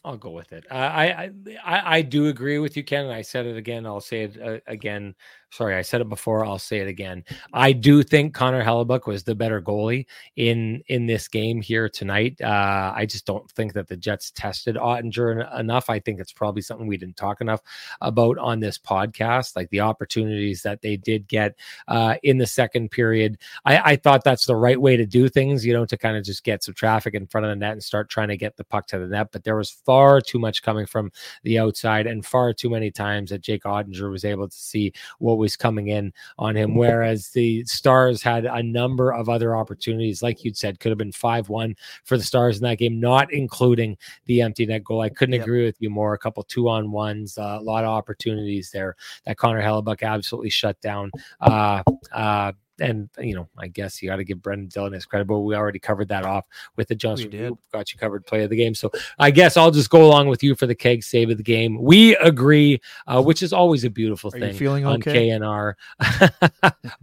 I'll 0.04 0.16
go 0.16 0.30
with 0.30 0.52
it. 0.52 0.64
I, 0.70 0.78
I 0.78 1.30
I 1.64 1.96
I 1.96 2.02
do 2.02 2.28
agree 2.28 2.58
with 2.58 2.76
you, 2.76 2.84
Ken. 2.84 3.04
And 3.04 3.12
I 3.12 3.22
said 3.22 3.46
it 3.46 3.56
again. 3.56 3.86
I'll 3.86 4.00
say 4.00 4.22
it 4.22 4.40
uh, 4.40 4.58
again. 4.66 5.14
Sorry, 5.52 5.74
I 5.74 5.82
said 5.82 6.00
it 6.00 6.08
before. 6.08 6.44
I'll 6.44 6.60
say 6.60 6.78
it 6.78 6.86
again. 6.86 7.24
I 7.52 7.72
do 7.72 8.04
think 8.04 8.34
Connor 8.34 8.62
Hellebuyck 8.62 9.06
was 9.06 9.24
the 9.24 9.34
better 9.34 9.60
goalie 9.60 10.06
in 10.36 10.80
in 10.86 11.06
this 11.06 11.26
game 11.26 11.60
here 11.60 11.88
tonight. 11.88 12.40
Uh, 12.40 12.92
I 12.94 13.04
just 13.04 13.26
don't 13.26 13.50
think 13.50 13.72
that 13.72 13.88
the 13.88 13.96
Jets 13.96 14.30
tested 14.30 14.76
Oettinger 14.76 15.58
enough. 15.58 15.90
I 15.90 15.98
think 15.98 16.20
it's 16.20 16.32
probably 16.32 16.62
something 16.62 16.86
we 16.86 16.96
didn't 16.96 17.16
talk 17.16 17.40
enough 17.40 17.62
about 18.00 18.38
on 18.38 18.60
this 18.60 18.78
podcast, 18.78 19.56
like 19.56 19.68
the 19.70 19.80
opportunities 19.80 20.62
that 20.62 20.82
they 20.82 20.96
did 20.96 21.26
get 21.26 21.56
uh, 21.88 22.14
in 22.22 22.38
the 22.38 22.46
second 22.46 22.92
period. 22.92 23.36
I, 23.64 23.92
I 23.92 23.96
thought 23.96 24.22
that's 24.22 24.46
the 24.46 24.56
right 24.56 24.80
way 24.80 24.96
to 24.96 25.04
do 25.04 25.28
things, 25.28 25.66
you 25.66 25.72
know, 25.72 25.84
to 25.84 25.98
kind 25.98 26.16
of 26.16 26.22
just 26.22 26.44
get 26.44 26.62
some 26.62 26.74
traffic 26.74 27.14
in 27.14 27.26
front 27.26 27.46
of 27.46 27.50
the 27.50 27.56
net 27.56 27.72
and 27.72 27.82
start 27.82 28.08
trying 28.08 28.28
to 28.28 28.36
get 28.36 28.56
the 28.56 28.64
puck 28.64 28.86
to 28.88 29.00
the 29.00 29.08
net. 29.08 29.32
But 29.32 29.42
there 29.42 29.56
was 29.56 29.70
far 29.70 30.20
too 30.20 30.38
much 30.38 30.62
coming 30.62 30.86
from 30.86 31.10
the 31.42 31.58
outside 31.58 32.06
and 32.06 32.24
far 32.24 32.52
too 32.52 32.70
many 32.70 32.92
times 32.92 33.30
that 33.30 33.40
Jake 33.40 33.64
Oettinger 33.64 34.12
was 34.12 34.24
able 34.24 34.48
to 34.48 34.56
see 34.56 34.92
what 35.18 35.39
was 35.40 35.56
coming 35.56 35.88
in 35.88 36.12
on 36.38 36.54
him. 36.56 36.74
Whereas 36.74 37.28
the 37.30 37.64
Stars 37.64 38.22
had 38.22 38.44
a 38.44 38.62
number 38.62 39.12
of 39.12 39.28
other 39.28 39.56
opportunities, 39.56 40.22
like 40.22 40.44
you'd 40.44 40.56
said, 40.56 40.78
could 40.78 40.90
have 40.90 40.98
been 40.98 41.12
5 41.12 41.48
1 41.48 41.74
for 42.04 42.16
the 42.16 42.24
Stars 42.24 42.58
in 42.58 42.62
that 42.64 42.78
game, 42.78 43.00
not 43.00 43.32
including 43.32 43.96
the 44.26 44.42
empty 44.42 44.66
net 44.66 44.84
goal. 44.84 45.00
I 45.00 45.08
couldn't 45.08 45.34
Yep. 45.34 45.42
agree 45.42 45.64
with 45.64 45.76
you 45.80 45.90
more. 45.90 46.14
A 46.14 46.18
couple 46.18 46.42
two 46.44 46.68
on 46.68 46.92
ones, 46.92 47.38
uh, 47.38 47.58
a 47.58 47.62
lot 47.62 47.84
of 47.84 47.90
opportunities 47.90 48.70
there 48.70 48.96
that 49.24 49.36
Connor 49.36 49.62
Hellebuyck 49.62 50.02
absolutely 50.02 50.50
shut 50.50 50.80
down. 50.80 51.10
Uh, 51.40 51.82
uh, 52.12 52.52
and 52.80 53.08
you 53.18 53.34
know, 53.34 53.48
I 53.58 53.68
guess 53.68 54.02
you 54.02 54.08
got 54.08 54.16
to 54.16 54.24
give 54.24 54.38
Brenden 54.38 54.72
Dillon 54.72 54.92
his 54.92 55.04
credit, 55.04 55.26
but 55.26 55.40
we 55.40 55.54
already 55.54 55.78
covered 55.78 56.08
that 56.08 56.24
off 56.24 56.46
with 56.76 56.88
the 56.88 56.94
Johnston. 56.94 57.30
We 57.30 57.38
did. 57.38 57.52
Got 57.72 57.92
you 57.92 57.98
covered 57.98 58.26
play 58.26 58.42
of 58.42 58.50
the 58.50 58.56
game. 58.56 58.74
So 58.74 58.90
I 59.18 59.30
guess 59.30 59.56
I'll 59.56 59.70
just 59.70 59.90
go 59.90 60.04
along 60.04 60.28
with 60.28 60.42
you 60.42 60.54
for 60.54 60.66
the 60.66 60.74
keg 60.74 61.02
save 61.02 61.30
of 61.30 61.36
the 61.36 61.42
game. 61.42 61.80
We 61.80 62.16
agree, 62.16 62.80
uh, 63.06 63.22
which 63.22 63.42
is 63.42 63.52
always 63.52 63.84
a 63.84 63.90
beautiful 63.90 64.28
Are 64.28 64.38
thing 64.38 64.52
you 64.52 64.58
feeling 64.58 64.86
on 64.86 64.96
okay? 64.96 65.28
KNR. 65.28 65.74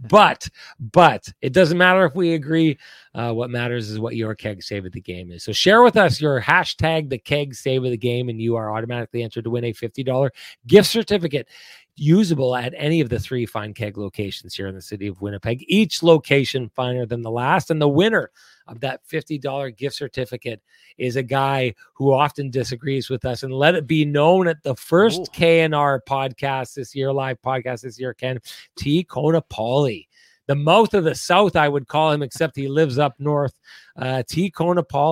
but 0.08 0.48
but 0.78 1.28
it 1.40 1.52
doesn't 1.52 1.78
matter 1.78 2.04
if 2.04 2.14
we 2.14 2.34
agree. 2.34 2.78
Uh, 3.14 3.32
what 3.32 3.50
matters 3.50 3.90
is 3.90 3.98
what 3.98 4.14
your 4.14 4.34
keg 4.34 4.62
save 4.62 4.84
of 4.84 4.92
the 4.92 5.00
game 5.00 5.32
is. 5.32 5.42
So 5.42 5.52
share 5.52 5.82
with 5.82 5.96
us 5.96 6.20
your 6.20 6.40
hashtag 6.40 7.08
the 7.08 7.18
keg 7.18 7.54
save 7.54 7.84
of 7.84 7.90
the 7.90 7.96
game, 7.96 8.28
and 8.28 8.40
you 8.40 8.56
are 8.56 8.74
automatically 8.74 9.22
entered 9.22 9.44
to 9.44 9.50
win 9.50 9.64
a 9.64 9.72
fifty 9.72 10.02
dollar 10.02 10.32
gift 10.66 10.88
certificate. 10.88 11.48
Usable 11.98 12.56
at 12.56 12.74
any 12.76 13.00
of 13.00 13.08
the 13.08 13.18
three 13.18 13.46
fine 13.46 13.74
keg 13.74 13.96
locations 13.96 14.54
here 14.54 14.66
in 14.66 14.74
the 14.74 14.82
city 14.82 15.06
of 15.06 15.20
Winnipeg. 15.20 15.64
Each 15.68 16.02
location 16.02 16.70
finer 16.74 17.06
than 17.06 17.22
the 17.22 17.30
last. 17.30 17.70
And 17.70 17.80
the 17.80 17.88
winner 17.88 18.30
of 18.66 18.80
that 18.80 19.00
$50 19.08 19.76
gift 19.76 19.96
certificate 19.96 20.62
is 20.96 21.16
a 21.16 21.22
guy 21.22 21.74
who 21.94 22.12
often 22.12 22.50
disagrees 22.50 23.08
with 23.08 23.24
us. 23.24 23.42
And 23.42 23.52
let 23.52 23.74
it 23.74 23.86
be 23.86 24.04
known 24.04 24.48
at 24.48 24.62
the 24.62 24.74
first 24.74 25.20
Ooh. 25.20 25.24
KNR 25.40 26.00
podcast 26.08 26.74
this 26.74 26.94
year, 26.94 27.12
live 27.12 27.40
podcast 27.42 27.82
this 27.82 27.98
year, 27.98 28.14
Ken 28.14 28.38
T. 28.76 29.04
Kona 29.04 29.42
Pauly. 29.42 30.07
The 30.48 30.54
mouth 30.54 30.94
of 30.94 31.04
the 31.04 31.14
South, 31.14 31.56
I 31.56 31.68
would 31.68 31.88
call 31.88 32.10
him, 32.10 32.22
except 32.22 32.56
he 32.56 32.68
lives 32.68 32.98
up 32.98 33.14
north. 33.18 33.52
Uh, 33.96 34.22
T. 34.26 34.50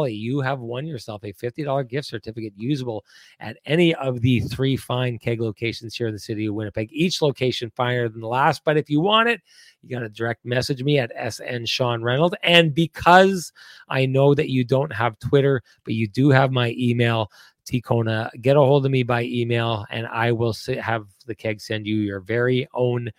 You 0.08 0.40
have 0.40 0.60
won 0.60 0.86
yourself 0.86 1.24
a 1.24 1.32
$50 1.34 1.88
gift 1.88 2.08
certificate 2.08 2.54
usable 2.56 3.04
at 3.38 3.58
any 3.66 3.94
of 3.96 4.22
the 4.22 4.40
three 4.40 4.78
fine 4.78 5.18
keg 5.18 5.42
locations 5.42 5.94
here 5.94 6.06
in 6.06 6.14
the 6.14 6.18
city 6.18 6.46
of 6.46 6.54
Winnipeg. 6.54 6.88
Each 6.90 7.20
location 7.20 7.70
finer 7.76 8.08
than 8.08 8.22
the 8.22 8.26
last. 8.26 8.62
But 8.64 8.78
if 8.78 8.88
you 8.88 9.02
want 9.02 9.28
it, 9.28 9.42
you 9.82 9.90
got 9.90 10.00
to 10.00 10.08
direct 10.08 10.46
message 10.46 10.82
me 10.82 10.98
at 10.98 11.12
SN 11.30 11.66
Sean 11.66 12.02
Reynolds. 12.02 12.36
And 12.42 12.74
because 12.74 13.52
I 13.90 14.06
know 14.06 14.34
that 14.34 14.48
you 14.48 14.64
don't 14.64 14.92
have 14.92 15.18
Twitter, 15.18 15.62
but 15.84 15.92
you 15.92 16.08
do 16.08 16.30
have 16.30 16.50
my 16.50 16.74
email, 16.78 17.30
T 17.66 17.82
Kona, 17.82 18.30
get 18.40 18.56
a 18.56 18.60
hold 18.60 18.86
of 18.86 18.90
me 18.90 19.02
by 19.02 19.24
email, 19.24 19.84
and 19.90 20.06
I 20.06 20.32
will 20.32 20.56
have 20.80 21.08
the 21.26 21.34
keg 21.34 21.60
send 21.60 21.86
you 21.86 21.96
your 21.96 22.20
very 22.20 22.66
own 22.72 23.10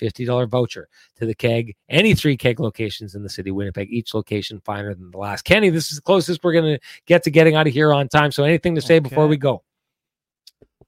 $50 0.00 0.48
voucher 0.48 0.88
to 1.16 1.26
the 1.26 1.34
keg, 1.34 1.74
any 1.88 2.14
three 2.14 2.36
keg 2.36 2.60
locations 2.60 3.14
in 3.14 3.22
the 3.22 3.28
city 3.28 3.50
of 3.50 3.56
Winnipeg, 3.56 3.88
each 3.90 4.14
location 4.14 4.60
finer 4.64 4.94
than 4.94 5.10
the 5.10 5.18
last. 5.18 5.42
Kenny, 5.42 5.70
this 5.70 5.90
is 5.90 5.96
the 5.96 6.02
closest 6.02 6.42
we're 6.42 6.52
going 6.52 6.76
to 6.76 6.80
get 7.06 7.22
to 7.24 7.30
getting 7.30 7.54
out 7.54 7.66
of 7.66 7.72
here 7.72 7.92
on 7.92 8.08
time. 8.08 8.32
So 8.32 8.44
anything 8.44 8.74
to 8.74 8.80
say 8.80 8.98
before 8.98 9.26
we 9.26 9.36
go? 9.36 9.62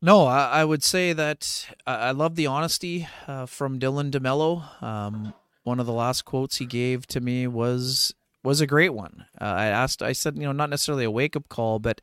No, 0.00 0.26
I, 0.26 0.46
I 0.46 0.64
would 0.64 0.82
say 0.82 1.12
that 1.12 1.68
I, 1.86 1.94
I 1.94 2.10
love 2.10 2.34
the 2.34 2.48
honesty 2.48 3.06
uh, 3.28 3.46
from 3.46 3.78
Dylan 3.78 4.10
DeMelo. 4.10 4.82
Um, 4.82 5.32
one 5.62 5.78
of 5.78 5.86
the 5.86 5.92
last 5.92 6.22
quotes 6.22 6.58
he 6.58 6.66
gave 6.66 7.06
to 7.08 7.20
me 7.20 7.46
was 7.46 8.12
was 8.42 8.60
a 8.60 8.66
great 8.66 8.92
one. 8.92 9.26
Uh, 9.40 9.44
I 9.44 9.66
asked, 9.66 10.02
I 10.02 10.12
said, 10.12 10.36
you 10.36 10.42
know, 10.42 10.50
not 10.52 10.70
necessarily 10.70 11.04
a 11.04 11.10
wake 11.10 11.36
up 11.36 11.48
call, 11.48 11.78
but 11.78 12.00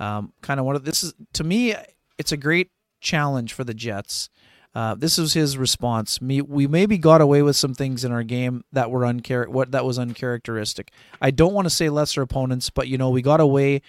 um, 0.00 0.32
kind 0.40 0.58
of 0.58 0.64
one 0.64 0.76
of 0.76 0.84
this 0.84 1.02
is 1.02 1.12
to 1.34 1.44
me, 1.44 1.74
it's 2.16 2.32
a 2.32 2.36
great 2.38 2.70
challenge 3.00 3.52
for 3.52 3.64
the 3.64 3.74
Jets. 3.74 4.30
Uh, 4.74 4.94
this 4.94 5.18
was 5.18 5.34
his 5.34 5.58
response. 5.58 6.20
Me, 6.20 6.40
we 6.40 6.66
maybe 6.66 6.96
got 6.96 7.20
away 7.20 7.42
with 7.42 7.56
some 7.56 7.74
things 7.74 8.04
in 8.04 8.12
our 8.12 8.22
game 8.22 8.64
that 8.72 8.90
were 8.90 9.00
unchar- 9.00 9.48
what 9.48 9.72
that 9.72 9.84
was 9.84 9.98
uncharacteristic. 9.98 10.90
I 11.20 11.30
don't 11.30 11.52
want 11.52 11.66
to 11.66 11.70
say 11.70 11.90
lesser 11.90 12.22
opponents, 12.22 12.70
but 12.70 12.88
you 12.88 12.96
know, 12.96 13.10
we 13.10 13.20
got 13.20 13.40
away 13.40 13.82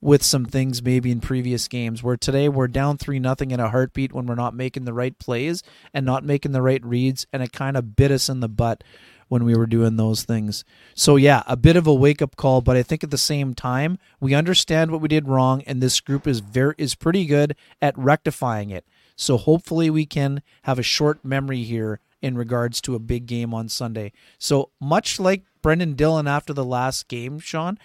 with 0.00 0.22
some 0.22 0.44
things 0.44 0.82
maybe 0.82 1.10
in 1.10 1.20
previous 1.20 1.68
games 1.68 2.02
where 2.02 2.16
today 2.16 2.48
we're 2.48 2.68
down 2.68 2.98
3 2.98 3.18
nothing 3.18 3.50
in 3.50 3.60
a 3.60 3.70
heartbeat 3.70 4.12
when 4.12 4.26
we're 4.26 4.34
not 4.34 4.54
making 4.54 4.84
the 4.84 4.92
right 4.92 5.18
plays 5.18 5.62
and 5.94 6.04
not 6.04 6.22
making 6.22 6.52
the 6.52 6.60
right 6.60 6.84
reads 6.84 7.26
and 7.32 7.42
it 7.42 7.52
kind 7.52 7.76
of 7.76 7.96
bit 7.96 8.10
us 8.10 8.28
in 8.28 8.40
the 8.40 8.48
butt 8.48 8.84
when 9.28 9.44
we 9.44 9.56
were 9.56 9.66
doing 9.66 9.96
those 9.96 10.22
things. 10.22 10.64
So 10.94 11.16
yeah, 11.16 11.42
a 11.46 11.56
bit 11.56 11.76
of 11.76 11.86
a 11.86 11.94
wake 11.94 12.22
up 12.22 12.36
call, 12.36 12.60
but 12.60 12.76
I 12.76 12.82
think 12.82 13.02
at 13.02 13.10
the 13.10 13.18
same 13.18 13.54
time, 13.54 13.98
we 14.20 14.34
understand 14.34 14.90
what 14.90 15.00
we 15.00 15.08
did 15.08 15.26
wrong 15.28 15.62
and 15.62 15.82
this 15.82 16.00
group 16.00 16.26
is 16.26 16.40
very 16.40 16.74
is 16.78 16.94
pretty 16.94 17.26
good 17.26 17.56
at 17.80 17.96
rectifying 17.98 18.70
it. 18.70 18.84
So 19.16 19.36
hopefully 19.38 19.90
we 19.90 20.06
can 20.06 20.42
have 20.62 20.78
a 20.78 20.84
short 20.84 21.24
memory 21.24 21.62
here 21.62 22.00
in 22.22 22.36
regards 22.36 22.80
to 22.82 22.94
a 22.94 23.00
big 23.00 23.26
game 23.26 23.54
on 23.54 23.68
Sunday. 23.68 24.12
So 24.38 24.70
much 24.80 25.18
like 25.18 25.44
Brenden 25.62 25.96
Dillon 25.96 26.28
after 26.28 26.52
the 26.52 26.64
last 26.64 27.08
game, 27.08 27.38
Sean, 27.38 27.78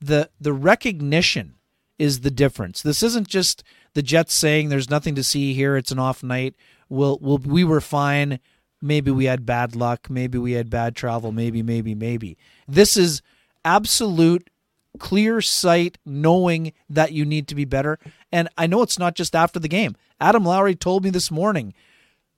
the 0.00 0.30
the 0.40 0.52
recognition 0.52 1.54
is 1.98 2.20
the 2.20 2.30
difference. 2.30 2.82
This 2.82 3.02
isn't 3.02 3.28
just 3.28 3.62
the 3.94 4.02
Jets 4.02 4.34
saying 4.34 4.68
there's 4.68 4.90
nothing 4.90 5.14
to 5.14 5.22
see 5.22 5.54
here. 5.54 5.76
It's 5.76 5.90
an 5.90 5.98
off 5.98 6.22
night. 6.22 6.54
We'll, 6.88 7.18
we'll 7.20 7.38
we 7.38 7.64
were 7.64 7.80
fine. 7.80 8.38
Maybe 8.82 9.10
we 9.10 9.24
had 9.24 9.46
bad 9.46 9.74
luck. 9.74 10.10
Maybe 10.10 10.36
we 10.38 10.52
had 10.52 10.68
bad 10.68 10.94
travel. 10.94 11.32
Maybe 11.32 11.62
maybe 11.62 11.94
maybe. 11.94 12.36
This 12.68 12.96
is 12.96 13.22
absolute 13.64 14.50
clear 14.96 15.40
sight 15.40 15.98
knowing 16.04 16.72
that 16.88 17.12
you 17.12 17.24
need 17.24 17.48
to 17.48 17.54
be 17.54 17.64
better. 17.64 17.98
And 18.32 18.48
I 18.56 18.66
know 18.66 18.82
it's 18.82 18.98
not 18.98 19.14
just 19.14 19.34
after 19.34 19.58
the 19.58 19.68
game. 19.68 19.96
Adam 20.20 20.44
Lowry 20.44 20.74
told 20.74 21.04
me 21.04 21.10
this 21.10 21.30
morning, 21.30 21.74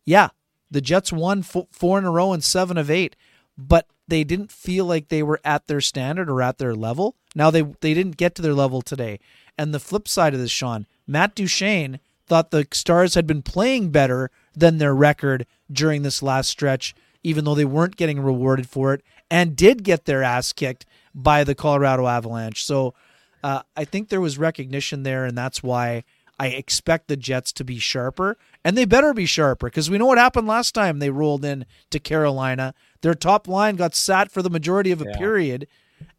yeah, 0.04 0.28
the 0.70 0.80
Jets 0.80 1.12
won 1.12 1.42
fo- 1.42 1.68
four 1.70 1.98
in 1.98 2.04
a 2.04 2.11
row 2.11 2.32
and 2.32 2.42
seven 2.42 2.76
of 2.76 2.90
eight, 2.90 3.16
but 3.56 3.86
they 4.06 4.24
didn't 4.24 4.50
feel 4.50 4.84
like 4.84 5.09
they 5.09 5.22
were 5.22 5.40
at 5.44 5.66
their 5.66 5.80
standard 5.80 6.30
or 6.30 6.42
at 6.42 6.59
their 6.59 6.74
level. 6.74 7.14
Now 7.34 7.50
they 7.50 7.62
they 7.62 7.94
didn't 7.94 8.16
get 8.16 8.34
to 8.36 8.42
their 8.42 8.54
level 8.54 8.82
today. 8.82 9.20
And 9.56 9.74
the 9.74 9.80
flip 9.80 10.09
side 10.09 10.34
of 10.34 10.40
this, 10.40 10.50
Sean, 10.50 10.86
Matt 11.06 11.34
Duchene 11.34 12.00
thought 12.26 12.50
the 12.50 12.66
Stars 12.72 13.14
had 13.14 13.26
been 13.26 13.42
playing 13.42 13.90
better 13.90 14.30
than 14.54 14.78
their 14.78 14.94
record 14.94 15.46
during 15.70 16.02
this 16.02 16.22
last 16.22 16.48
stretch, 16.48 16.94
even 17.22 17.44
though 17.44 17.54
they 17.54 17.64
weren't 17.64 17.96
getting 17.96 18.20
rewarded 18.20 18.68
for 18.68 18.94
it, 18.94 19.02
and 19.30 19.56
did 19.56 19.82
get 19.82 20.04
their 20.04 20.22
ass 20.22 20.52
kicked 20.52 20.86
by 21.14 21.44
the 21.44 21.54
Colorado 21.54 22.06
Avalanche. 22.06 22.64
So 22.64 22.94
uh, 23.42 23.62
I 23.76 23.84
think 23.84 24.09
there 24.09 24.20
was 24.20 24.38
recognition 24.38 25.02
there, 25.02 25.24
and 25.24 25.36
that's 25.36 25.62
why 25.62 26.04
I 26.40 26.48
expect 26.48 27.09
the 27.09 27.16
Jets 27.16 27.52
to 27.54 27.64
be 27.64 27.78
sharper, 27.78 28.36
and 28.64 28.76
they 28.76 28.84
better 28.84 29.12
be 29.12 29.26
sharper 29.26 29.66
because 29.66 29.90
we 29.90 29.98
know 29.98 30.06
what 30.06 30.18
happened 30.18 30.46
last 30.46 30.72
time 30.74 30.98
they 30.98 31.11
rolled 31.11 31.44
in 31.44 31.66
to 31.90 31.98
Carolina. 31.98 32.74
Their 33.00 33.14
top 33.14 33.48
line 33.48 33.76
got 33.76 33.94
sat 33.94 34.30
for 34.30 34.42
the 34.42 34.50
majority 34.50 34.90
of 34.92 35.00
a 35.00 35.06
Yeah. 35.09 35.18
period, 35.18 35.66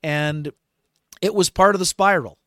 and 0.03 0.51
it 1.21 1.33
was 1.33 1.49
part 1.49 1.75
of 1.75 1.79
the 1.79 1.85
spiral. 1.85 2.37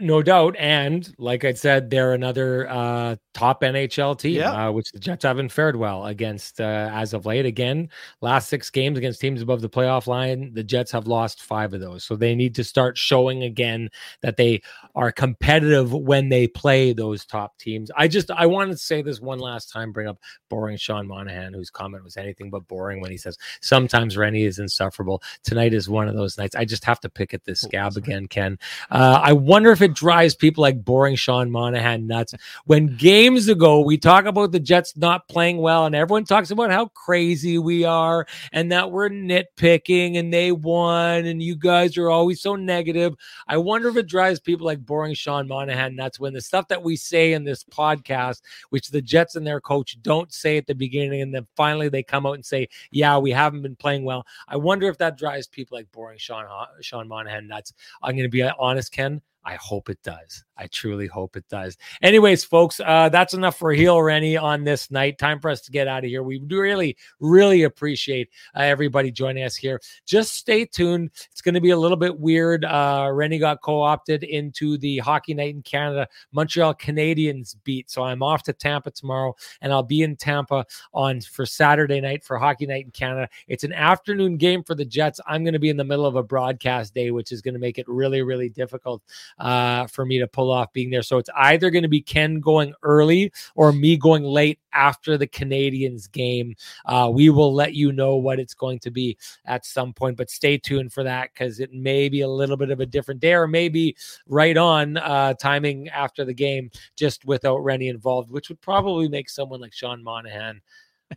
No 0.00 0.22
doubt. 0.22 0.56
And 0.58 1.12
like 1.18 1.44
I 1.44 1.52
said, 1.52 1.90
they're 1.90 2.14
another 2.14 2.68
uh, 2.68 3.16
top 3.34 3.62
NHL 3.62 4.18
team, 4.18 4.36
Yeah. 4.36 4.68
uh, 4.68 4.72
which 4.72 4.90
the 4.92 4.98
Jets 4.98 5.24
haven't 5.24 5.50
fared 5.50 5.76
well 5.76 6.06
against 6.06 6.60
uh, 6.60 6.88
as 6.92 7.12
of 7.12 7.26
late. 7.26 7.46
Again, 7.46 7.88
last 8.20 8.48
six 8.48 8.70
games 8.70 8.96
against 8.98 9.20
teams 9.20 9.42
above 9.42 9.60
the 9.60 9.68
playoff 9.68 10.06
line, 10.06 10.52
the 10.54 10.64
Jets 10.64 10.90
have 10.92 11.06
lost 11.06 11.42
five 11.42 11.74
of 11.74 11.80
those. 11.80 12.04
So 12.04 12.16
they 12.16 12.34
need 12.34 12.54
to 12.56 12.64
start 12.64 12.96
showing 12.96 13.42
again 13.44 13.90
that 14.22 14.36
they 14.36 14.62
are 14.94 15.12
competitive 15.12 15.92
when 15.92 16.28
they 16.30 16.46
play 16.48 16.92
those 16.92 17.24
top 17.24 17.58
teams. 17.58 17.90
I 17.96 18.08
just, 18.08 18.30
I 18.30 18.46
wanted 18.46 18.72
to 18.72 18.78
say 18.78 19.02
this 19.02 19.20
one 19.20 19.38
last 19.38 19.70
time, 19.70 19.92
bring 19.92 20.08
up 20.08 20.18
boring 20.48 20.76
Sean 20.78 21.06
Monahan, 21.06 21.52
whose 21.54 21.70
comment 21.70 22.02
was 22.04 22.16
anything 22.16 22.50
but 22.50 22.66
boring 22.66 23.00
when 23.00 23.10
he 23.10 23.16
says, 23.16 23.36
sometimes 23.60 24.16
Rennie 24.16 24.44
is 24.44 24.58
insufferable. 24.58 25.22
Tonight 25.44 25.74
is 25.74 25.88
one 25.88 26.08
of 26.08 26.14
those 26.14 26.38
nights. 26.38 26.56
I 26.56 26.64
just 26.64 26.84
have 26.84 27.00
to 27.00 27.08
pick 27.10 27.34
at 27.34 27.44
this 27.44 27.60
scab 27.60 27.96
again, 27.96 28.26
Ken. 28.26 28.58
Uh, 28.90 29.20
I 29.22 29.32
wonder 29.32 29.70
if 29.70 29.82
it 29.82 29.89
drives 29.94 30.34
people 30.34 30.62
like 30.62 30.84
boring 30.84 31.16
Sean 31.16 31.50
Monahan 31.50 32.06
nuts. 32.06 32.34
When 32.64 32.96
games 32.96 33.48
ago 33.48 33.80
we 33.80 33.98
talk 33.98 34.24
about 34.24 34.52
the 34.52 34.60
Jets 34.60 34.96
not 34.96 35.28
playing 35.28 35.58
well, 35.58 35.86
and 35.86 35.94
everyone 35.94 36.24
talks 36.24 36.50
about 36.50 36.70
how 36.70 36.86
crazy 36.86 37.58
we 37.58 37.84
are 37.84 38.26
and 38.52 38.72
that 38.72 38.90
we're 38.90 39.10
nitpicking 39.10 40.18
and 40.18 40.32
they 40.32 40.52
won, 40.52 41.26
and 41.26 41.42
you 41.42 41.56
guys 41.56 41.96
are 41.96 42.10
always 42.10 42.40
so 42.40 42.56
negative. 42.56 43.14
I 43.48 43.56
wonder 43.56 43.88
if 43.88 43.96
it 43.96 44.06
drives 44.06 44.40
people 44.40 44.66
like 44.66 44.84
boring 44.84 45.14
Sean 45.14 45.48
Monahan 45.48 45.96
nuts 45.96 46.20
when 46.20 46.32
the 46.32 46.40
stuff 46.40 46.68
that 46.68 46.82
we 46.82 46.96
say 46.96 47.32
in 47.32 47.44
this 47.44 47.64
podcast, 47.64 48.42
which 48.70 48.88
the 48.88 49.02
Jets 49.02 49.36
and 49.36 49.46
their 49.46 49.60
coach 49.60 50.00
don't 50.02 50.32
say 50.32 50.56
at 50.56 50.66
the 50.66 50.74
beginning, 50.74 51.22
and 51.22 51.34
then 51.34 51.46
finally 51.56 51.88
they 51.88 52.02
come 52.02 52.26
out 52.26 52.34
and 52.34 52.44
say, 52.44 52.68
"Yeah, 52.90 53.18
we 53.18 53.30
haven't 53.30 53.62
been 53.62 53.76
playing 53.76 54.04
well." 54.04 54.26
I 54.48 54.56
wonder 54.56 54.88
if 54.88 54.98
that 54.98 55.18
drives 55.18 55.46
people 55.46 55.76
like 55.76 55.90
boring 55.92 56.18
Sean 56.18 56.46
Sean 56.80 57.08
Monahan 57.08 57.46
nuts. 57.46 57.72
I'm 58.02 58.12
going 58.12 58.24
to 58.24 58.28
be 58.28 58.42
honest, 58.42 58.92
Ken. 58.92 59.20
I 59.44 59.54
hope 59.54 59.88
it 59.88 60.02
does. 60.02 60.44
I 60.56 60.66
truly 60.66 61.06
hope 61.06 61.36
it 61.36 61.48
does. 61.48 61.78
Anyways, 62.02 62.44
folks, 62.44 62.80
uh, 62.84 63.08
that's 63.08 63.32
enough 63.32 63.56
for 63.56 63.72
Heel 63.72 64.00
Rennie 64.02 64.36
on 64.36 64.62
this 64.62 64.90
night. 64.90 65.16
Time 65.16 65.40
for 65.40 65.50
us 65.50 65.62
to 65.62 65.70
get 65.70 65.88
out 65.88 66.04
of 66.04 66.10
here. 66.10 66.22
We 66.22 66.42
really, 66.50 66.98
really 67.18 67.62
appreciate 67.62 68.28
uh, 68.54 68.60
everybody 68.60 69.10
joining 69.10 69.44
us 69.44 69.56
here. 69.56 69.80
Just 70.04 70.34
stay 70.34 70.66
tuned. 70.66 71.10
It's 71.32 71.40
going 71.40 71.54
to 71.54 71.60
be 71.62 71.70
a 71.70 71.78
little 71.78 71.96
bit 71.96 72.20
weird. 72.20 72.66
Uh, 72.66 73.08
Rennie 73.10 73.38
got 73.38 73.62
co 73.62 73.80
opted 73.80 74.22
into 74.22 74.76
the 74.76 74.98
Hockey 74.98 75.32
Night 75.32 75.54
in 75.54 75.62
Canada 75.62 76.06
Montreal 76.32 76.74
Canadiens 76.74 77.56
beat. 77.64 77.90
So 77.90 78.02
I'm 78.02 78.22
off 78.22 78.42
to 78.44 78.52
Tampa 78.52 78.90
tomorrow, 78.90 79.34
and 79.62 79.72
I'll 79.72 79.82
be 79.82 80.02
in 80.02 80.16
Tampa 80.16 80.66
on 80.92 81.22
for 81.22 81.46
Saturday 81.46 82.02
night 82.02 82.22
for 82.22 82.38
Hockey 82.38 82.66
Night 82.66 82.84
in 82.84 82.90
Canada. 82.90 83.28
It's 83.48 83.64
an 83.64 83.72
afternoon 83.72 84.36
game 84.36 84.62
for 84.62 84.74
the 84.74 84.84
Jets. 84.84 85.20
I'm 85.26 85.42
going 85.42 85.54
to 85.54 85.58
be 85.58 85.70
in 85.70 85.78
the 85.78 85.84
middle 85.84 86.06
of 86.06 86.16
a 86.16 86.22
broadcast 86.22 86.92
day, 86.92 87.10
which 87.10 87.32
is 87.32 87.40
going 87.40 87.54
to 87.54 87.60
make 87.60 87.78
it 87.78 87.88
really, 87.88 88.20
really 88.20 88.50
difficult 88.50 89.02
uh, 89.38 89.86
for 89.86 90.04
me 90.04 90.18
to 90.18 90.26
pull 90.26 90.50
off 90.50 90.72
being 90.72 90.90
there. 90.90 91.02
So 91.02 91.18
it's 91.18 91.30
either 91.36 91.70
going 91.70 91.82
to 91.82 91.88
be 91.88 92.02
Ken 92.02 92.40
going 92.40 92.74
early 92.82 93.32
or 93.54 93.72
me 93.72 93.96
going 93.96 94.22
late 94.24 94.58
after 94.72 95.16
the 95.16 95.26
Canadiens 95.26 96.10
game. 96.10 96.54
Uh, 96.84 97.10
we 97.12 97.30
will 97.30 97.52
let 97.52 97.74
you 97.74 97.92
know 97.92 98.16
what 98.16 98.38
it's 98.38 98.54
going 98.54 98.78
to 98.80 98.90
be 98.90 99.16
at 99.44 99.64
some 99.64 99.92
point, 99.92 100.16
but 100.16 100.30
stay 100.30 100.58
tuned 100.58 100.92
for 100.92 101.02
that 101.02 101.30
because 101.32 101.60
it 101.60 101.72
may 101.72 102.08
be 102.08 102.20
a 102.20 102.28
little 102.28 102.56
bit 102.56 102.70
of 102.70 102.80
a 102.80 102.86
different 102.86 103.20
day 103.20 103.34
or 103.34 103.46
maybe 103.46 103.96
right 104.26 104.56
on 104.56 104.96
uh, 104.96 105.34
timing 105.34 105.88
after 105.88 106.24
the 106.24 106.34
game, 106.34 106.70
just 106.96 107.24
without 107.24 107.58
Rennie 107.58 107.88
involved, 107.88 108.30
which 108.30 108.48
would 108.48 108.60
probably 108.60 109.08
make 109.08 109.28
someone 109.28 109.60
like 109.60 109.72
Sean 109.72 110.02
Monahan 110.02 110.60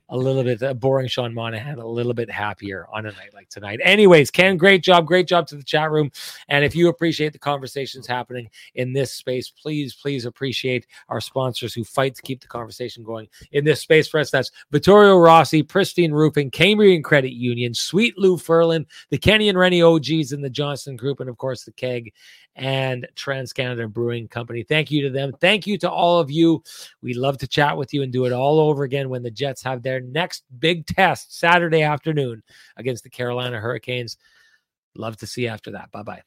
a 0.10 0.18
little 0.18 0.44
bit 0.44 0.80
boring 0.80 1.08
Sean 1.08 1.34
Monahan 1.34 1.80
a 1.80 1.88
little 1.88 2.14
bit 2.14 2.30
happier 2.30 2.88
on 2.94 3.06
a 3.06 3.12
night 3.12 3.34
like 3.34 3.50
tonight. 3.50 3.80
Anyways, 3.84 4.32
Ken, 4.32 4.58
great 4.58 4.84
job, 4.84 5.06
great 5.06 5.28
job 5.28 5.48
to 5.48 5.56
the 5.56 5.64
chat 5.64 5.92
room. 5.92 6.12
And 6.50 6.64
if 6.64 6.76
you 6.76 6.90
appreciate 6.90 7.34
the 7.34 7.40
conversations 7.40 8.08
happening 8.08 8.50
in 8.76 8.94
this 8.94 9.12
space, 9.14 9.50
please, 9.50 9.96
please 9.96 10.26
appreciate 10.26 10.88
our 11.10 11.22
sponsors 11.22 11.74
who 11.74 11.84
fight 11.84 12.16
to 12.16 12.22
keep 12.22 12.42
the 12.42 12.48
conversation 12.48 13.04
going 13.04 13.28
in 13.52 13.66
this 13.66 13.82
space 13.82 14.08
for 14.08 14.20
us. 14.20 14.32
That's 14.32 14.52
Vittorio 14.72 15.18
Rossi, 15.18 15.64
Pristine 15.64 16.12
Roofing, 16.12 16.52
Cambrian 16.52 17.04
Credit 17.04 17.34
Union, 17.34 17.74
Sweet 17.74 18.18
Lou 18.18 18.38
Furlan, 18.38 18.86
the 19.10 19.18
Kenny 19.18 19.50
and 19.50 19.58
Rennie 19.58 19.82
OGs, 19.82 20.32
and 20.32 20.44
the 20.44 20.50
Johnston 20.50 20.96
Group, 20.96 21.20
and 21.20 21.30
of 21.30 21.38
course 21.38 21.64
the 21.64 21.72
Keg 21.72 22.14
and 22.56 23.08
Trans 23.16 23.54
Canada 23.54 23.88
Brewing 23.88 24.28
Company. 24.28 24.64
Thank 24.64 24.92
you 24.92 25.02
to 25.04 25.10
them. 25.10 25.34
Thank 25.40 25.66
you 25.66 25.78
to 25.80 25.90
all 25.90 26.20
of 26.20 26.30
you. 26.30 26.64
We 27.02 27.14
love 27.14 27.38
to 27.40 27.48
chat 27.48 27.78
with 27.78 27.94
you 27.94 28.04
and 28.04 28.12
do 28.12 28.26
it 28.26 28.34
all 28.34 28.60
over 28.60 28.84
again 28.84 29.10
when 29.10 29.24
the 29.24 29.32
Jets 29.32 29.64
have 29.64 29.82
their 29.82 30.02
next 30.02 30.44
big 30.60 30.86
test 30.86 31.38
Saturday 31.38 31.82
afternoon 31.82 32.44
against 32.78 33.04
the 33.04 33.10
Carolina 33.10 33.60
Hurricanes. 33.60 34.18
Love 34.96 35.18
to 35.18 35.28
see 35.28 35.44
you 35.44 35.50
after 35.50 35.72
that. 35.72 35.92
Bye 35.92 36.04
bye. 36.04 36.22